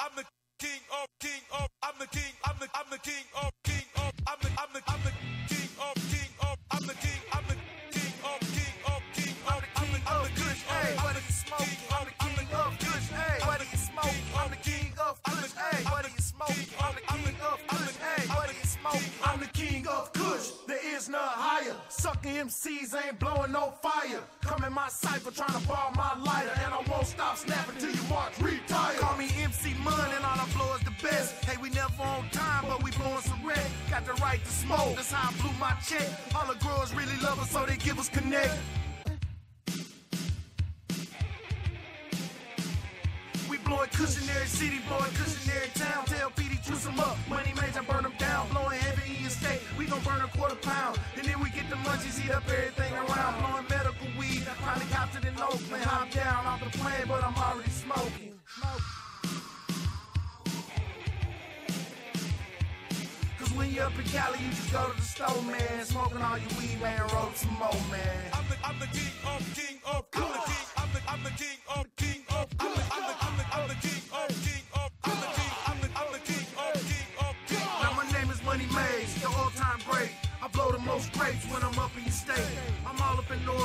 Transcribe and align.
I'm 0.00 0.16
the 0.16 0.24
king 0.58 0.80
of 0.96 1.08
king 1.20 1.42
of 1.52 1.68
I'm 1.82 1.92
the 2.00 2.06
king 2.06 2.32
I'm 2.48 2.56
the 2.58 2.68
I'm 2.72 2.88
the 2.88 2.96
king 3.04 3.24
of 3.36 3.52
king 3.64 3.84
of 4.00 4.12
I'm 4.26 4.38
the 4.40 4.48
I'm 4.56 4.72
the 4.72 4.80
I'm 4.88 5.02
the 5.04 5.12
king 5.44 5.68
of 5.76 5.94
king 6.08 6.32
of 6.40 6.56
I'm 6.72 6.86
the 6.88 6.94
king 7.04 7.20
I'm 7.36 7.44
the 7.44 7.56
king 7.92 8.12
of 8.24 8.40
king 8.40 8.76
of 8.88 9.02
king 9.12 9.36
of 9.44 9.52
I'm 9.52 9.60
the 9.60 9.68
king 9.76 10.00
I'm 10.08 10.22
the 10.24 10.32
kush 10.40 10.62
hey 10.64 10.96
what 11.04 11.12
are 11.12 11.20
you 11.20 11.36
smoking 11.36 11.84
I'm 11.92 12.06
the 12.08 12.16
king 12.16 12.48
of 12.48 12.72
kush 12.80 13.08
hey 13.12 13.36
what 13.44 13.60
are 13.60 13.68
you 13.68 13.76
smoking 13.76 14.24
I'm 14.40 14.48
the 14.48 14.56
king 14.64 14.88
of 15.04 15.22
kush 15.22 15.52
hey 15.52 15.84
what 15.84 16.04
are 16.08 16.14
you 16.16 16.24
smoking 16.24 16.68
I'm 16.80 16.94
the 16.96 17.04
king 17.04 17.36
of 17.44 17.69
smoking 18.80 19.12
I'm 19.24 19.40
the 19.40 19.46
king 19.46 19.86
of 19.86 20.12
Kush, 20.12 20.50
there 20.66 20.78
is 20.94 21.08
none 21.08 21.20
higher. 21.22 21.74
Sucking 21.88 22.34
MCs 22.34 22.94
ain't 22.94 23.18
blowing 23.18 23.52
no 23.52 23.72
fire. 23.82 24.20
Come 24.42 24.64
in 24.64 24.72
my 24.72 24.88
cipher 24.88 25.30
trying 25.30 25.60
to 25.60 25.68
borrow 25.68 25.90
my 25.94 26.18
lighter, 26.20 26.52
and 26.64 26.72
I 26.74 26.82
won't 26.90 27.06
stop 27.06 27.36
snapping 27.36 27.76
till 27.78 27.90
you 27.90 28.02
march 28.08 28.38
retire. 28.40 28.96
Call 28.98 29.16
me 29.16 29.28
MC 29.42 29.74
Mun, 29.84 30.10
and 30.16 30.24
all 30.24 30.38
I 30.38 30.46
blow 30.56 30.74
is 30.74 30.82
the 30.82 30.94
best. 31.02 31.44
Hey, 31.44 31.56
we 31.60 31.70
never 31.70 32.02
on 32.02 32.28
time, 32.30 32.64
but 32.68 32.82
we 32.82 32.90
blowing 32.92 33.22
some 33.22 33.44
red. 33.46 33.66
Got 33.90 34.06
the 34.06 34.14
right 34.14 34.42
to 34.42 34.50
smoke, 34.50 34.96
that's 34.96 35.12
how 35.12 35.30
I 35.30 35.40
blew 35.40 35.52
my 35.58 35.72
check. 35.86 36.08
All 36.34 36.46
the 36.46 36.58
growers 36.58 36.94
really 36.94 37.16
love 37.22 37.38
us, 37.40 37.50
so 37.50 37.64
they 37.66 37.76
give 37.76 37.98
us 37.98 38.08
connect. 38.08 38.54
We 43.70 43.76
blowing 43.76 43.90
cushion 43.90 44.46
city, 44.46 44.80
boy, 44.88 45.06
cushion 45.14 45.70
town. 45.74 46.04
Tell 46.06 46.30
PD 46.30 46.60
juice 46.60 46.82
them 46.82 46.98
up, 46.98 47.16
money 47.28 47.52
major 47.54 47.84
burn 47.86 48.02
them 48.02 48.12
down. 48.18 48.48
Blowing 48.50 48.76
heavy 48.80 49.14
in 49.14 49.20
your 49.22 49.30
state, 49.30 49.60
we 49.78 49.86
gon' 49.86 50.02
burn 50.02 50.20
a 50.22 50.26
quarter 50.36 50.56
pound. 50.56 50.98
And 51.16 51.24
then 51.24 51.38
we 51.38 51.50
get 51.50 51.70
the 51.70 51.76
munchies, 51.76 52.18
eat 52.18 52.32
up 52.32 52.42
everything 52.50 52.92
around. 52.94 53.38
Blowing 53.38 53.66
medical 53.70 54.08
weed, 54.18 54.42
probably 54.60 54.86
copped 54.90 55.14
it 55.14 55.24
in 55.24 55.38
Oakland. 55.38 55.84
Hop 55.84 56.10
down 56.10 56.46
off 56.46 56.64
the 56.64 56.78
plane, 56.78 57.06
but 57.06 57.22
I'm 57.22 57.36
already 57.36 57.70
smoking. 57.70 58.34
Cause 63.38 63.52
when 63.54 63.70
you 63.72 63.82
up 63.82 63.96
in 63.96 64.04
Cali, 64.06 64.38
you 64.42 64.50
just 64.50 64.72
go 64.72 64.90
to 64.90 64.96
the 64.96 65.02
store, 65.02 65.42
man. 65.46 65.84
Smoking 65.84 66.22
all 66.22 66.38
your 66.38 66.50
weed, 66.58 66.80
man. 66.82 67.02
Roll 67.14 67.30
some 67.36 67.54
more, 67.54 67.70
man. 67.86 68.18
I'm 68.34 68.44
the 68.50 68.56
I'm 68.66 68.78
the 68.80 68.86
king 68.90 69.14
of 69.30 69.40
king 69.54 69.78
of 69.86 70.04
I'm 70.14 70.26
the 70.26 70.42
king 70.50 70.66
I'm 70.76 70.90
the 70.90 71.00
I'm 71.06 71.22
the 71.22 71.30
king 71.38 71.58
of 71.70 71.86
king 71.96 72.22
of 72.34 72.48
I'm 72.58 72.74
the 72.74 72.82
I'm 72.90 73.02
the 73.06 73.14
I'm 73.24 73.29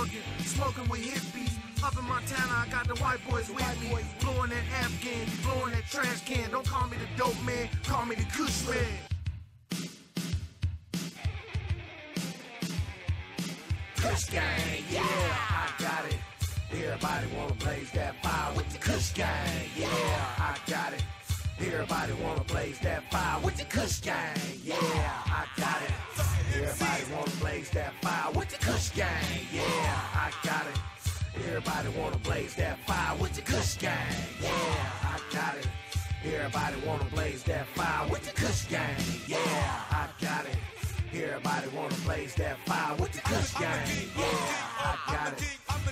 Oregon, 0.06 0.22
smoking 0.46 0.90
with 0.90 1.02
hippies. 1.02 1.84
Up 1.84 1.98
in 1.98 2.06
Montana, 2.06 2.66
I 2.66 2.68
got 2.70 2.88
the 2.88 2.96
white 3.02 3.20
boys 3.30 3.50
with 3.50 3.82
me. 3.82 3.98
Blowing 4.22 4.50
that 4.50 4.64
Afghan, 4.84 5.28
you 5.28 5.38
blowing 5.44 5.72
that 5.74 5.86
trash 5.90 6.22
can. 6.26 6.52
Don't 6.52 6.66
call 6.66 6.88
me 6.88 6.98
the 6.98 7.08
dope 7.18 7.42
man, 7.44 7.70
call 7.84 8.06
me 8.06 8.16
the 8.16 8.24
Kush 8.26 8.68
man. 8.68 9.00
Kush 13.96 14.26
gang, 14.26 14.84
yeah, 14.92 15.02
I 15.04 15.70
got 15.80 16.06
it. 16.06 16.20
Everybody 16.72 17.28
wanna 17.36 17.54
blaze 17.56 17.92
that 17.92 18.22
fire 18.24 18.54
with 18.56 18.70
the 18.72 18.78
Kush 18.78 19.14
gang, 19.14 19.70
yeah, 19.76 19.90
I 20.38 20.58
got 20.70 20.94
it. 20.94 21.04
Everybody 21.60 22.14
wanna 22.24 22.44
blaze 22.44 22.80
that 22.80 23.10
fire 23.12 23.40
with 23.42 23.58
the 23.58 23.66
Kush 23.66 24.02
gang, 24.02 24.38
yeah, 24.64 24.76
I 24.76 25.46
got 25.58 25.82
it. 25.82 26.15
Everybody 26.56 27.04
wanna 27.14 27.32
blaze 27.42 27.70
that 27.72 27.94
fire 28.02 28.32
with 28.32 28.48
the 28.50 28.58
Kush 28.66 28.90
gang, 28.92 29.10
yeah, 29.52 29.62
I 30.14 30.32
got 30.42 30.66
it. 30.68 30.80
Everybody 31.48 31.90
wanna 32.00 32.18
blaze 32.20 32.56
that 32.56 32.80
fire 32.88 33.18
with 33.18 33.34
the 33.34 33.42
Kush 33.42 33.76
gang, 33.76 33.92
yeah, 34.42 34.50
I 35.04 35.20
got 35.34 35.58
it. 35.58 35.68
Everybody 36.24 36.76
wanna 36.88 37.04
blaze 37.14 37.44
that 37.44 37.68
fire 37.76 38.08
with 38.10 38.24
the 38.24 38.32
Kush 38.40 38.64
gang, 38.70 38.96
yeah, 39.28 39.38
I 39.92 40.08
got 40.22 40.46
it. 40.46 40.58
Everybody 41.14 41.68
wanna 41.76 41.96
blaze 42.06 42.36
that 42.36 42.58
fire 42.66 42.96
with 42.96 43.12
the 43.12 43.22
Kush 43.22 43.54
gang, 43.56 43.88
yeah, 44.18 44.26
I 44.80 44.96
got 45.12 45.34
it. 45.34 45.44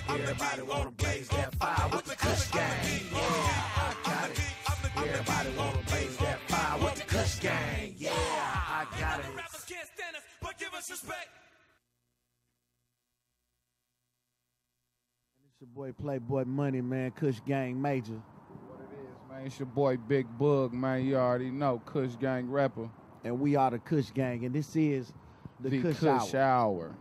Everybody 0.08 0.62
wanna 0.62 0.90
blaze 0.92 1.28
that 1.28 1.54
fire 1.56 1.88
with 1.92 2.04
the 2.06 2.16
Kush 2.16 2.50
gang, 2.50 3.00
yeah, 3.12 3.20
I 3.76 3.94
got 4.02 4.30
it. 4.30 4.40
Everybody 4.96 5.50
wanna 5.58 5.83
give 10.74 10.78
us 10.80 10.90
respect. 10.90 11.28
It's 15.46 15.60
your 15.60 15.68
boy 15.68 15.92
Playboy 15.92 16.44
Money, 16.46 16.80
man. 16.80 17.10
Kush 17.12 17.40
Gang 17.46 17.80
Major. 17.80 18.14
What 18.68 18.80
it 18.80 18.94
is, 18.98 19.30
man. 19.30 19.46
It's 19.46 19.58
your 19.58 19.66
boy 19.66 19.96
Big 19.96 20.26
Bug, 20.38 20.72
man. 20.72 21.04
You 21.04 21.16
already 21.16 21.50
know, 21.50 21.80
Kush 21.86 22.16
Gang 22.20 22.50
rapper. 22.50 22.88
And 23.22 23.40
we 23.40 23.56
are 23.56 23.70
the 23.70 23.78
Kush 23.78 24.10
Gang, 24.10 24.44
and 24.44 24.54
this 24.54 24.74
is 24.76 25.12
the, 25.60 25.70
The 25.70 25.82
Kush, 25.82 25.98
Kush, 25.98 26.34
Hour. 26.34 26.40
Hour. 26.42 26.96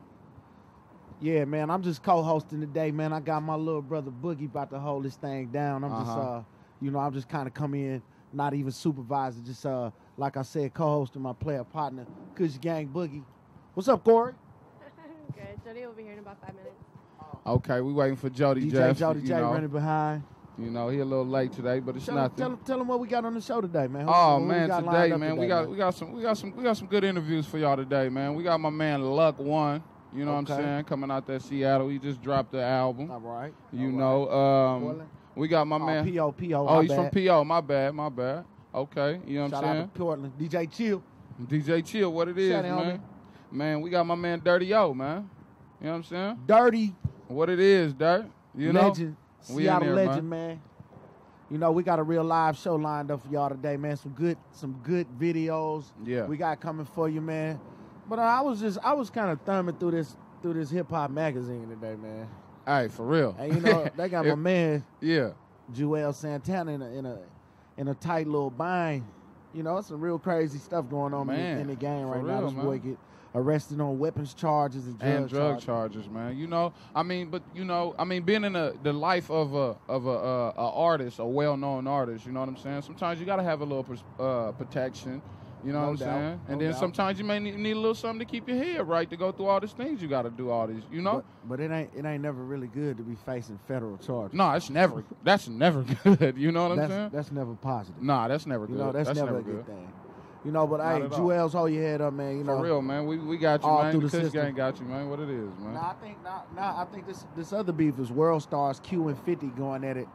Yeah, 1.20 1.46
man. 1.46 1.70
I'm 1.70 1.82
just 1.82 2.04
co-hosting 2.04 2.60
today, 2.60 2.92
man. 2.92 3.12
I 3.14 3.20
got 3.22 3.42
my 3.44 3.56
little 3.56 3.82
brother 3.82 4.12
Boogie 4.12 4.46
about 4.46 4.70
to 4.72 4.80
hold 4.80 5.06
this 5.06 5.16
thing 5.16 5.48
down. 5.48 5.84
I'm 5.84 5.92
just, 5.92 6.12
Uh-huh. 6.12 6.22
uh, 6.38 6.44
you 6.82 6.92
know, 6.92 7.00
I'm 7.00 7.14
just 7.14 7.30
kind 7.30 7.48
of 7.48 7.54
coming 7.54 7.82
in, 7.82 8.02
not 8.34 8.54
even 8.54 8.72
supervising, 8.72 9.44
just 9.46 9.66
uh, 9.66 9.90
like 10.18 10.38
I 10.38 10.42
said, 10.44 10.74
co-hosting 10.74 11.22
my 11.22 11.34
player 11.34 11.64
partner, 11.64 12.06
Kush 12.36 12.58
Gang 12.58 12.90
Boogie. 12.90 13.24
What's 13.74 13.88
up, 13.88 14.04
Corey? 14.04 14.34
Good. 15.36 15.44
Jody 15.66 15.86
will 15.86 15.94
be 15.94 16.04
here 16.04 16.14
in 16.14 16.20
about 16.20 16.40
five 16.42 16.56
minutes. 16.56 16.76
Okay, 17.46 17.82
we 17.82 17.92
waiting 17.92 18.16
for 18.16 18.30
Jody 18.30 18.66
DJ 18.66 18.72
Jeff. 18.72 18.98
Jody 18.98 19.22
J 19.22 19.34
know, 19.36 19.52
running 19.52 19.68
behind. 19.70 20.24
You 20.58 20.70
know, 20.70 20.88
he 20.90 21.00
a 21.00 21.06
little 21.06 21.26
late 21.26 21.52
today, 21.52 21.80
but 21.80 21.96
it's 21.96 22.06
Tell 22.06 22.16
him, 22.16 22.22
nothing. 22.24 22.38
tell, 22.38 22.50
him, 22.52 22.58
tell 22.66 22.82
him 22.82 22.88
what 22.88 23.00
we 23.00 23.08
got 23.08 23.26
on 23.26 23.34
the 23.34 23.42
show 23.42 23.60
today, 23.60 23.88
man. 23.88 24.06
Who- 24.06 24.14
Oh 24.14 24.38
who 24.38 24.44
we 24.44 24.50
man, 24.50 24.68
got 24.70 24.84
lined 24.86 25.04
today, 25.14 25.18
man, 25.18 25.32
we 25.32 25.36
today, 25.38 25.48
got 25.48 25.70
we 25.70 25.78
got 25.78 25.94
some 25.96 26.12
we 26.14 26.22
got 26.22 26.38
some 26.38 26.56
we 26.56 26.64
got 26.64 26.78
some 26.78 26.88
good 26.88 27.04
interviews 27.04 27.46
for 27.48 27.58
y'all 27.58 27.76
today, 27.76 28.08
man. 28.10 28.36
We 28.36 28.44
got 28.44 28.60
my 28.60 28.70
man 28.70 29.02
Luck 29.02 29.40
One, 29.40 29.84
you 30.14 30.24
know 30.24 30.32
what 30.34 30.38
I'm 30.52 30.58
saying, 30.58 30.84
coming 30.86 31.10
out 31.12 31.26
that 31.28 31.42
Seattle. 31.42 31.90
He 31.90 31.98
just 31.98 32.22
dropped 32.22 32.52
the 32.52 32.64
album. 32.64 33.10
All 33.12 33.20
right. 33.20 33.54
You 33.74 33.88
all 33.88 33.88
right. 33.88 33.98
know, 33.98 34.32
um, 34.32 34.82
Portland? 34.84 35.10
we 35.36 35.48
got 35.48 35.66
my 35.68 35.76
Oh, 35.78 35.80
man. 35.80 36.06
P.O. 36.06 36.32
P.O. 36.32 36.68
Oh, 36.68 36.76
my 36.76 36.82
he's 36.84 36.94
from. 36.94 37.10
PO. 37.10 37.44
My 37.44 37.62
bad, 37.62 37.94
my 37.96 38.10
bad. 38.10 38.46
Okay, 38.76 39.20
you 39.26 39.38
know 39.38 39.44
what 39.44 39.52
Shout 39.52 39.64
I'm 39.64 39.70
out 39.70 39.74
saying. 39.76 39.90
to 39.90 40.00
Portland. 40.00 40.34
DJ 40.40 40.72
Chill. 40.72 41.04
DJ 41.42 41.84
Chill, 41.86 42.14
what 42.14 42.28
it 42.30 42.38
is, 42.38 42.52
Shout 42.52 42.66
out, 42.66 42.86
man. 42.86 43.02
Man, 43.54 43.82
we 43.82 43.92
got 43.92 44.06
my 44.08 44.16
man 44.16 44.42
Dirty 44.44 44.74
O, 44.74 44.94
man. 44.96 45.30
You 45.80 45.86
know 45.86 45.92
what 45.92 45.98
I'm 45.98 46.04
saying? 46.04 46.40
Dirty 46.48 46.96
What 47.28 47.50
it 47.50 47.60
is, 47.60 47.94
Dirt. 47.94 48.26
You 48.56 48.74
know? 48.74 48.88
legend. 48.88 49.16
We 49.50 49.56
in 49.56 49.60
Seattle 49.64 49.96
there, 49.96 50.08
legend, 50.08 50.30
man. 50.30 50.62
You 51.52 51.60
know, 51.60 51.72
we 51.72 51.84
got 51.84 52.00
a 52.00 52.04
real 52.04 52.24
live 52.24 52.58
show 52.58 52.76
lined 52.76 53.12
up 53.12 53.22
for 53.22 53.28
y'all 53.32 53.50
today, 53.50 53.78
man. 53.78 53.96
Some 53.98 54.14
good, 54.14 54.38
some 54.54 54.80
good 54.84 55.06
videos. 55.20 55.86
Yeah. 56.04 56.26
We 56.26 56.36
got 56.38 56.60
coming 56.62 56.86
for 56.86 57.08
you, 57.08 57.22
man. 57.22 57.60
But 58.10 58.18
uh, 58.18 58.24
I 58.24 58.42
was 58.42 58.60
just, 58.60 58.80
I 58.84 58.94
was 58.94 59.12
kind 59.12 59.30
of 59.30 59.40
thumbing 59.42 59.76
through 59.76 59.92
this, 59.92 60.16
through 60.42 60.56
this 60.56 60.72
hip 60.72 60.90
hop 60.90 61.12
magazine 61.12 61.70
today, 61.70 61.96
man. 61.96 62.28
Hey, 62.66 62.88
for 62.88 63.06
real. 63.06 63.36
And 63.38 63.54
you 63.54 63.60
know, 63.62 63.88
they 63.96 64.10
got 64.10 64.26
my 64.26 64.36
man 64.36 64.84
Yeah. 65.00 65.32
Juelz 65.72 66.16
Santana 66.16 66.72
in 66.72 66.82
a, 66.82 66.90
in 66.90 67.06
a, 67.06 67.20
in 67.78 67.88
a 67.90 67.94
tight 67.94 68.26
little 68.26 68.50
bind. 68.50 69.06
You 69.54 69.62
know, 69.62 69.78
it's 69.78 69.90
some 69.90 70.02
real 70.02 70.18
crazy 70.18 70.58
stuff 70.58 70.90
going 70.90 71.14
on 71.14 71.30
in 71.30 71.36
the- 71.36 71.42
Man, 71.42 71.60
in 71.60 71.68
the 71.68 71.76
game 71.76 72.08
right 72.08 72.24
now. 72.24 72.42
This 72.42 72.54
man. 72.54 72.80
get 72.80 72.98
arrested 73.36 73.82
on 73.82 73.98
weapons 74.00 74.34
charges 74.34 74.86
and 74.88 75.00
drug 75.00 75.10
and 75.12 75.30
drug 75.30 75.60
charges. 75.62 75.66
charges, 76.04 76.10
man. 76.10 76.38
You 76.38 76.48
know, 76.48 76.74
I 76.96 77.04
mean, 77.04 77.30
but 77.30 77.44
you 77.56 77.66
know, 77.66 77.96
I 77.98 78.04
mean, 78.04 78.24
being 78.24 78.44
in 78.44 78.56
a, 78.56 78.74
the 78.84 78.94
life 78.94 79.30
of 79.32 79.54
a 79.56 79.76
of 79.90 80.06
a, 80.06 80.10
uh, 80.12 80.54
a 80.58 80.72
artist, 80.72 81.20
a 81.20 81.26
well 81.26 81.58
known 81.58 81.88
artist, 81.88 82.26
you 82.26 82.32
know 82.32 82.42
what 82.42 82.50
I'm 82.50 82.58
saying. 82.58 82.82
Sometimes 82.84 83.20
you 83.20 83.26
got 83.26 83.38
to 83.38 83.44
have 83.44 83.62
a 83.62 83.66
little 83.66 83.86
uh, 84.20 84.52
protection. 84.54 85.22
You 85.66 85.72
know 85.72 85.80
No 85.80 85.86
what 85.86 85.92
I'm 85.92 85.96
doubt, 85.96 86.06
saying? 86.06 86.42
no 86.48 86.52
And 86.52 86.62
then 86.62 86.72
doubt. 86.72 86.80
sometimes 86.82 87.18
you 87.20 87.24
may 87.24 87.40
need, 87.40 87.56
need 87.58 87.72
a 87.72 87.76
little 87.80 87.96
something 87.96 88.20
to 88.20 88.30
keep 88.30 88.50
your 88.50 88.58
head 88.58 88.86
right 88.86 89.10
to 89.10 89.16
go 89.16 89.32
through 89.32 89.46
all 89.46 89.62
these 89.62 89.72
things 89.72 90.02
you 90.02 90.10
got 90.10 90.24
to 90.24 90.30
do. 90.30 90.50
All 90.50 90.68
these, 90.68 90.84
you 90.92 91.02
know. 91.02 91.24
But, 91.48 91.58
but 91.58 91.60
it 91.62 91.72
ain't 91.72 91.90
it 91.96 92.04
ain't 92.06 92.22
never 92.22 92.44
really 92.44 92.68
good 92.68 92.98
to 92.98 93.04
be 93.04 93.16
facing 93.26 93.58
federal 93.66 93.98
charges. 93.98 94.36
no, 94.38 94.52
it's 94.52 94.70
never. 94.70 95.06
That's 95.24 95.48
never 95.48 95.84
good. 96.04 96.36
You 96.38 96.52
know 96.52 96.64
what 96.64 96.72
I'm 96.74 96.78
that's, 96.80 96.92
saying? 96.92 97.10
that's 97.14 97.32
never 97.32 97.54
positive. 97.54 98.02
Nah, 98.04 98.28
that's 98.28 98.46
never 98.46 98.68
good. 98.68 98.74
You 98.74 98.84
know, 98.84 98.92
that's, 98.92 99.16
never, 99.16 99.38
a 99.38 99.42
good. 99.42 99.56
good 99.56 99.66
thing. 99.68 99.94
You 100.46 100.52
know, 100.52 100.68
but 100.68 100.78
Not 100.78 100.96
hey, 100.98 101.04
all. 101.04 101.10
Juelz, 101.20 101.52
hold 101.54 101.72
your 101.72 101.84
head 101.84 102.02
up, 102.02 102.14
man. 102.14 102.38
You 102.38 102.44
know, 102.44 102.58
For 102.58 102.64
real, 102.64 102.82
man. 102.82 103.06
We 103.06 103.18
we 103.18 103.38
got 103.38 103.62
you, 103.64 103.70
all 103.70 103.84
man. 103.84 103.92
through 103.92 104.02
The 104.02 104.08
the 104.08 104.18
Kush 104.18 104.24
system. 104.26 104.42
gang 104.46 104.54
got 104.56 104.80
you, 104.80 104.86
man. 104.86 105.10
What 105.10 105.20
it 105.20 105.30
is, 105.30 105.50
man. 105.60 105.74
Nah, 105.76 105.92
I 105.92 105.94
think 106.04 106.22
now, 106.24 106.44
now 106.56 106.76
I 106.78 106.86
think 106.86 107.08
this 107.08 107.26
this 107.36 107.54
other 107.54 107.72
beef 107.72 107.98
is 108.00 108.12
World 108.12 108.44
Stars 108.44 108.80
Q 108.82 109.08
and 109.08 109.18
Fifty 109.20 109.48
going 109.48 109.84
at 109.86 109.96
it. 109.98 110.08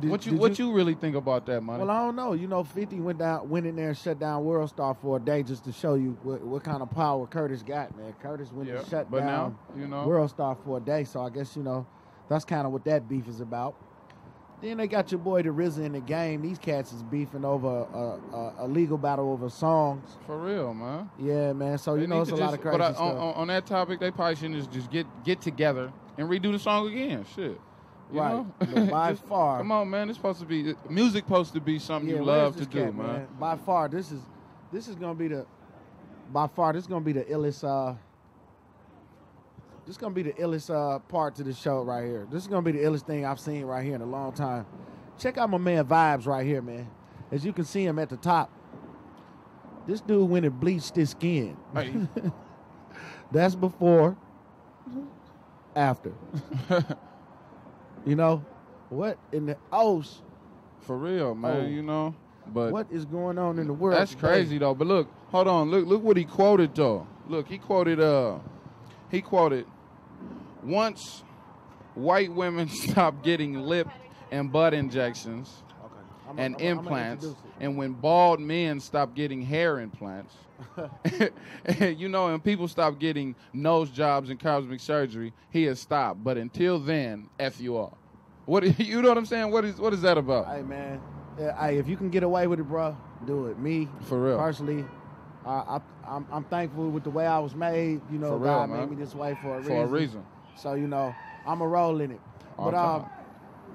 Did- 0.00 0.10
what 0.10 0.24
you 0.24 0.36
what 0.36 0.58
you, 0.58 0.72
really 0.72 0.94
think 0.94 1.16
about 1.16 1.46
that, 1.46 1.62
man? 1.62 1.78
Well, 1.80 1.90
I 1.90 2.04
don't 2.04 2.14
know. 2.14 2.32
You 2.34 2.46
know, 2.46 2.62
Fifty 2.62 3.00
went 3.00 3.18
down, 3.18 3.48
went 3.48 3.66
in 3.66 3.74
there 3.74 3.88
and 3.88 3.96
shut 3.98 4.18
down 4.20 4.44
World 4.44 4.68
Star 4.68 4.94
for 4.94 5.16
a 5.16 5.20
day 5.20 5.42
just 5.42 5.64
to 5.64 5.72
show 5.72 5.94
you 5.94 6.16
what, 6.22 6.42
what 6.42 6.62
kind 6.62 6.82
of 6.82 6.90
power 6.90 7.26
Curtis 7.26 7.62
got, 7.62 7.96
man. 7.96 8.12
Curtis 8.22 8.52
went 8.52 8.68
Yeah, 8.68 8.76
and 8.80 8.86
shut 8.88 9.10
but 9.10 9.20
down 9.20 9.56
now, 9.74 9.80
you 9.80 9.88
know. 9.88 10.06
World 10.06 10.30
Star 10.30 10.56
for 10.64 10.76
a 10.76 10.80
day, 10.80 11.04
so 11.04 11.22
I 11.22 11.30
guess 11.30 11.56
you 11.56 11.62
know 11.62 11.86
that's 12.28 12.44
kind 12.44 12.66
of 12.66 12.72
what 12.72 12.84
that 12.84 13.08
beef 13.08 13.26
is 13.28 13.40
about. 13.40 13.74
Then 14.62 14.76
they 14.76 14.86
got 14.88 15.10
your 15.10 15.20
boy 15.20 15.42
the 15.42 15.48
RZA 15.48 15.84
in 15.86 15.92
the 15.92 16.00
game. 16.00 16.42
These 16.42 16.58
cats 16.58 16.92
is 16.92 17.02
beefing 17.02 17.44
over 17.46 17.66
a, 17.68 18.36
a, 18.36 18.54
a 18.58 18.68
legal 18.68 18.98
battle 18.98 19.32
over 19.32 19.48
songs. 19.48 20.16
For 20.26 20.38
real, 20.38 20.74
man. 20.74 21.08
Yeah, 21.18 21.54
man. 21.54 21.78
So 21.78 21.94
you 21.94 22.02
They 22.02 22.06
know 22.08 22.20
it's 22.20 22.30
a 22.30 22.36
to 22.36 22.40
lot 22.40 22.52
of 22.54 22.60
crazy 22.60 22.76
But 22.76 22.84
uh, 22.84 22.94
stuff. 22.94 23.06
on, 23.16 23.34
on, 23.34 23.46
that 23.48 23.64
topic, 23.66 24.00
they 24.00 24.10
probably 24.10 24.36
shouldn't 24.36 24.56
just, 24.56 24.70
just 24.70 24.90
get 24.90 25.06
get 25.24 25.40
together 25.40 25.90
and 26.18 26.28
redo 26.28 26.52
the 26.52 26.58
song 26.58 26.88
again. 26.88 27.24
Shit. 27.34 27.58
You 28.12 28.20
Right. 28.20 28.32
know? 28.74 28.86
By 28.86 29.12
Just- 29.12 29.24
far- 29.26 29.58
Come 29.58 29.72
on, 29.72 29.88
man. 29.88 30.10
It's 30.10 30.18
supposed 30.18 30.40
to 30.40 30.46
be 30.46 30.74
music. 30.90 31.24
Supposed 31.24 31.54
to 31.54 31.60
be 31.60 31.78
something 31.78 32.10
Yeah, 32.10 32.16
you 32.16 32.24
love 32.24 32.56
to 32.56 32.66
do, 32.66 32.82
cat, 32.84 32.94
man. 32.94 33.28
By 33.38 33.56
far, 33.56 33.88
this 33.88 34.10
is 34.12 34.20
this 34.72 34.88
is 34.88 34.94
gonna 34.96 35.14
be 35.14 35.28
the 35.28 35.46
by 36.32 36.48
far 36.48 36.72
this 36.74 36.82
is 36.82 36.86
gonna 36.88 37.04
be 37.04 37.12
the 37.12 37.24
illest 37.24 37.64
uh 37.64 37.94
this 39.86 39.94
is 39.94 39.98
gonna 39.98 40.14
be 40.14 40.22
the 40.22 40.32
illest 40.34 40.70
uh 40.70 40.98
part 41.00 41.34
to 41.36 41.42
the 41.42 41.52
show 41.52 41.82
right 41.82 42.04
here. 42.04 42.26
This 42.30 42.42
is 42.42 42.48
gonna 42.48 42.62
be 42.62 42.72
the 42.72 42.84
illest 42.84 43.06
thing 43.06 43.24
I've 43.24 43.40
seen 43.40 43.64
right 43.64 43.84
here 43.84 43.94
in 43.94 44.00
a 44.00 44.06
long 44.06 44.32
time. 44.32 44.66
Check 45.18 45.38
out 45.38 45.50
my 45.50 45.58
man 45.58 45.84
Vybz 45.84 46.26
right 46.26 46.46
here, 46.46 46.62
man. 46.62 46.88
As 47.30 47.44
you 47.44 47.52
can 47.52 47.64
see 47.64 47.84
him 47.84 47.98
at 47.98 48.08
the 48.08 48.16
top. 48.16 48.50
This 49.86 50.00
dude 50.00 50.28
went 50.28 50.46
and 50.46 50.58
bleached 50.58 50.94
his 50.94 51.10
skin. 51.10 51.56
Hey. 51.74 51.92
That's 53.32 53.54
before, 53.54 54.16
after. 55.74 56.12
you 58.06 58.14
know, 58.14 58.44
what 58.88 59.18
in 59.32 59.46
the 59.46 59.56
oh, 59.72 60.02
For 60.80 60.96
real, 60.96 61.34
man. 61.34 61.56
Oh. 61.56 61.66
You 61.66 61.82
know. 61.82 62.14
But 62.52 62.72
what 62.72 62.86
is 62.90 63.04
going 63.04 63.38
on 63.38 63.58
in 63.58 63.66
the 63.66 63.72
world? 63.72 63.98
That's 63.98 64.10
today? 64.12 64.20
crazy 64.20 64.58
though. 64.58 64.74
But 64.74 64.88
look, 64.88 65.08
hold 65.28 65.46
on. 65.46 65.70
Look, 65.70 65.86
look 65.86 66.02
what 66.02 66.16
he 66.16 66.24
quoted 66.24 66.74
though. 66.74 67.06
Look, 67.28 67.48
he 67.48 67.58
quoted. 67.58 68.00
Uh, 68.00 68.38
he 69.10 69.20
quoted. 69.22 69.66
Once 70.62 71.22
white 71.94 72.32
women 72.32 72.68
stop 72.70 73.22
getting 73.22 73.54
lip 73.54 73.88
and 74.30 74.52
butt 74.52 74.74
injections 74.74 75.62
Okay. 75.84 75.94
I'm- 76.28 76.38
and 76.38 76.54
I'm- 76.56 76.70
I'm 76.70 76.78
implants, 76.78 77.26
and 77.58 77.76
when 77.76 77.92
bald 77.92 78.40
men 78.40 78.78
stop 78.80 79.14
getting 79.14 79.42
hair 79.42 79.80
implants, 79.80 80.34
you 81.80 82.08
know, 82.08 82.28
and 82.28 82.42
people 82.44 82.68
stop 82.68 82.98
getting 82.98 83.34
nose 83.52 83.90
jobs 83.90 84.30
and 84.30 84.38
cosmetic 84.38 84.80
surgery, 84.80 85.32
he 85.50 85.64
has 85.64 85.80
stopped. 85.80 86.22
But 86.22 86.36
until 86.36 86.78
then, 86.78 87.28
f 87.38 87.60
you 87.60 87.76
all. 87.76 87.96
What 88.46 88.78
you 88.78 89.02
know 89.02 89.08
what 89.08 89.18
I'm 89.18 89.26
saying? 89.26 89.50
What 89.50 89.64
is 89.64 89.80
what 89.80 89.92
is 89.92 90.02
that 90.02 90.18
about? 90.18 90.46
Hey 90.54 90.62
man, 90.62 91.00
yeah, 91.38 91.58
hey, 91.66 91.78
if 91.78 91.88
you 91.88 91.96
can 91.96 92.10
get 92.10 92.22
away 92.22 92.46
with 92.46 92.60
it, 92.60 92.64
bro, 92.64 92.96
do 93.26 93.46
it. 93.46 93.58
Me, 93.58 93.88
For 94.02 94.18
real. 94.22 94.38
personally, 94.38 94.84
I, 95.44 95.50
I, 95.50 95.80
I'm, 96.06 96.26
I'm 96.30 96.44
thankful 96.44 96.90
with 96.90 97.04
the 97.04 97.10
way 97.10 97.26
I 97.26 97.38
was 97.38 97.54
made. 97.54 98.00
You 98.10 98.18
know, 98.18 98.32
real, 98.32 98.40
God 98.40 98.70
man. 98.70 98.80
made 98.80 98.90
me 98.90 98.96
this 98.96 99.14
way 99.14 99.36
for 99.40 99.54
a 99.54 99.58
reason. 99.58 99.74
For 99.74 99.82
a 99.82 99.86
reason. 99.86 100.24
So 100.56 100.74
you 100.74 100.86
know, 100.86 101.14
I'm 101.46 101.60
a 101.60 101.66
roll 101.66 102.00
in 102.00 102.10
it. 102.10 102.20
All 102.58 102.70
but 102.70 102.76
um, 102.76 103.02
time. 103.02 103.10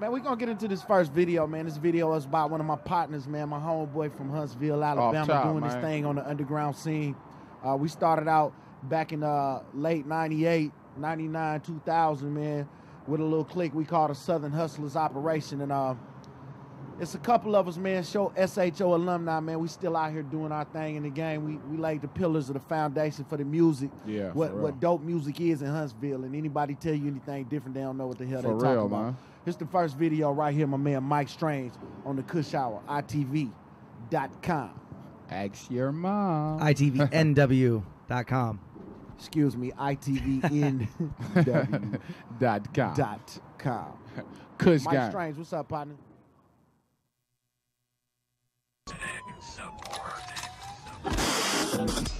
man, 0.00 0.12
we 0.12 0.20
gonna 0.20 0.36
get 0.36 0.48
into 0.48 0.68
this 0.68 0.82
first 0.82 1.12
video, 1.12 1.46
man. 1.46 1.64
This 1.64 1.76
video 1.76 2.12
is 2.14 2.26
by 2.26 2.44
one 2.44 2.60
of 2.60 2.66
my 2.66 2.76
partners, 2.76 3.26
man, 3.26 3.48
my 3.48 3.58
homeboy 3.58 4.16
from 4.16 4.30
Huntsville, 4.30 4.82
Alabama, 4.84 5.26
top, 5.26 5.44
doing 5.44 5.64
this 5.64 5.74
thing 5.74 6.04
on 6.04 6.16
the 6.16 6.28
underground 6.28 6.76
scene. 6.76 7.16
Uh, 7.66 7.76
we 7.76 7.88
started 7.88 8.28
out 8.28 8.52
back 8.84 9.12
in 9.12 9.22
uh, 9.22 9.62
late 9.74 10.06
98, 10.06 10.70
99, 10.98 11.60
2000, 11.60 12.34
man, 12.34 12.68
with 13.06 13.20
a 13.20 13.24
little 13.24 13.44
clique 13.44 13.74
we 13.74 13.84
called 13.84 14.10
a 14.10 14.14
Southern 14.14 14.52
Hustlers 14.52 14.94
Operation. 14.94 15.60
And 15.60 15.72
uh, 15.72 15.94
it's 16.98 17.14
a 17.14 17.18
couple 17.18 17.54
of 17.56 17.68
us, 17.68 17.76
man, 17.76 18.02
show 18.04 18.32
SHO 18.36 18.94
alumni, 18.94 19.40
man. 19.40 19.58
We 19.60 19.68
still 19.68 19.96
out 19.96 20.12
here 20.12 20.22
doing 20.22 20.52
our 20.52 20.64
thing 20.64 20.96
in 20.96 21.02
the 21.02 21.10
game. 21.10 21.44
We, 21.44 21.56
we 21.70 21.76
laid 21.76 22.02
the 22.02 22.08
pillars 22.08 22.48
of 22.48 22.54
the 22.54 22.60
foundation 22.60 23.24
for 23.24 23.36
the 23.36 23.44
music. 23.44 23.90
Yeah, 24.06 24.30
What, 24.32 24.50
for 24.50 24.54
real. 24.56 24.62
what 24.64 24.80
dope 24.80 25.02
music 25.02 25.40
is 25.40 25.62
in 25.62 25.68
Huntsville. 25.68 26.24
And 26.24 26.34
anybody 26.34 26.74
tell 26.74 26.94
you 26.94 27.08
anything 27.08 27.44
different, 27.44 27.74
they 27.74 27.82
don't 27.82 27.96
know 27.98 28.06
what 28.06 28.18
the 28.18 28.26
hell 28.26 28.42
For 28.42 28.48
they 28.48 28.54
talking 28.54 28.68
real, 28.70 28.86
about. 28.86 29.02
man. 29.04 29.16
It's 29.44 29.56
the 29.56 29.66
first 29.66 29.96
video 29.96 30.32
right 30.32 30.54
here, 30.54 30.66
my 30.66 30.76
man 30.76 31.02
Mike 31.04 31.28
Strange 31.28 31.72
on 32.04 32.16
the 32.16 32.22
Kush 32.22 32.54
Hour, 32.54 32.82
ITV.com. 32.88 34.70
Ask 35.30 35.70
your 35.70 35.92
mom. 35.92 36.60
ITVNW.com. 36.60 38.60
Excuse 39.18 39.56
me, 39.56 39.70
ITVNW.com. 39.72 41.98
dot 42.40 43.38
com. 43.58 43.92
Kush 44.58 44.84
Mike 44.84 44.94
gang. 44.94 45.10
Strange, 45.10 45.36
what's 45.38 45.52
up, 45.52 45.68
partner? 45.68 45.94
I'm 51.78 52.15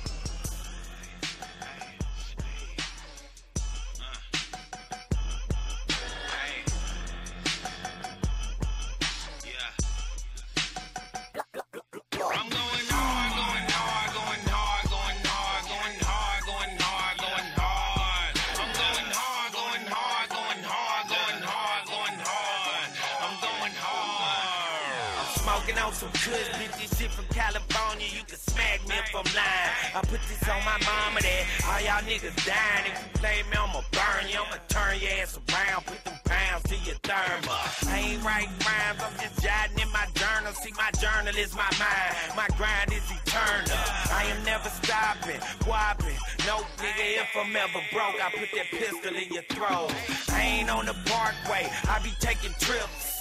smoking 25.43 25.79
on 25.79 25.93
some 25.93 26.11
good 26.25 26.47
bitch, 26.57 26.97
shit 26.97 27.11
from 27.11 27.27
California. 27.31 28.07
You 28.09 28.25
can 28.25 28.39
smack 28.39 28.81
me 28.89 28.95
if 28.97 29.11
I'm 29.15 29.27
lying. 29.35 29.73
I 29.95 30.01
put 30.07 30.21
this 30.29 30.43
on 30.49 30.61
my 30.65 30.79
mama 30.85 31.21
that 31.21 31.43
all 31.69 31.81
y'all 31.85 32.03
niggas 32.05 32.37
dying. 32.47 32.85
If 32.89 32.97
you 33.01 33.11
play 33.21 33.39
me, 33.51 33.57
I'ma 33.57 33.83
burn 33.93 34.25
you. 34.31 34.41
I'ma 34.41 34.59
turn 34.69 34.99
your 35.01 35.13
ass 35.21 35.39
around, 35.39 35.87
put 35.87 36.01
them 36.05 36.19
pounds 36.25 36.65
to 36.71 36.77
your 36.87 36.99
thermal. 37.03 37.61
I 37.89 37.97
ain't 37.99 38.23
writing 38.25 38.57
rhymes, 38.65 39.01
I'm 39.05 39.15
just 39.21 39.37
jotting 39.43 39.79
in 39.81 39.91
my 39.93 40.07
journal. 40.15 40.53
See, 40.53 40.75
my 40.77 40.91
journal 40.97 41.35
is 41.37 41.53
my 41.55 41.71
mind. 41.77 42.13
My 42.35 42.49
grind 42.57 42.93
is 42.93 43.07
eternal. 43.11 43.83
I 44.13 44.27
am 44.33 44.41
never 44.45 44.69
stopping, 44.69 45.41
whopping. 45.69 46.19
No 46.47 46.63
nigga, 46.81 47.25
if 47.25 47.31
I'm 47.37 47.55
ever 47.55 47.83
broke, 47.93 48.19
I 48.23 48.31
put 48.31 48.51
that 48.57 48.69
pistol 48.71 49.15
in 49.15 49.29
your 49.33 49.47
throat. 49.51 49.93
I 50.31 50.41
ain't 50.43 50.71
on 50.71 50.87
the 50.87 50.97
parkway, 51.07 51.69
I 51.89 52.01
be 52.03 52.13
taking 52.21 52.55
trips. 52.61 53.16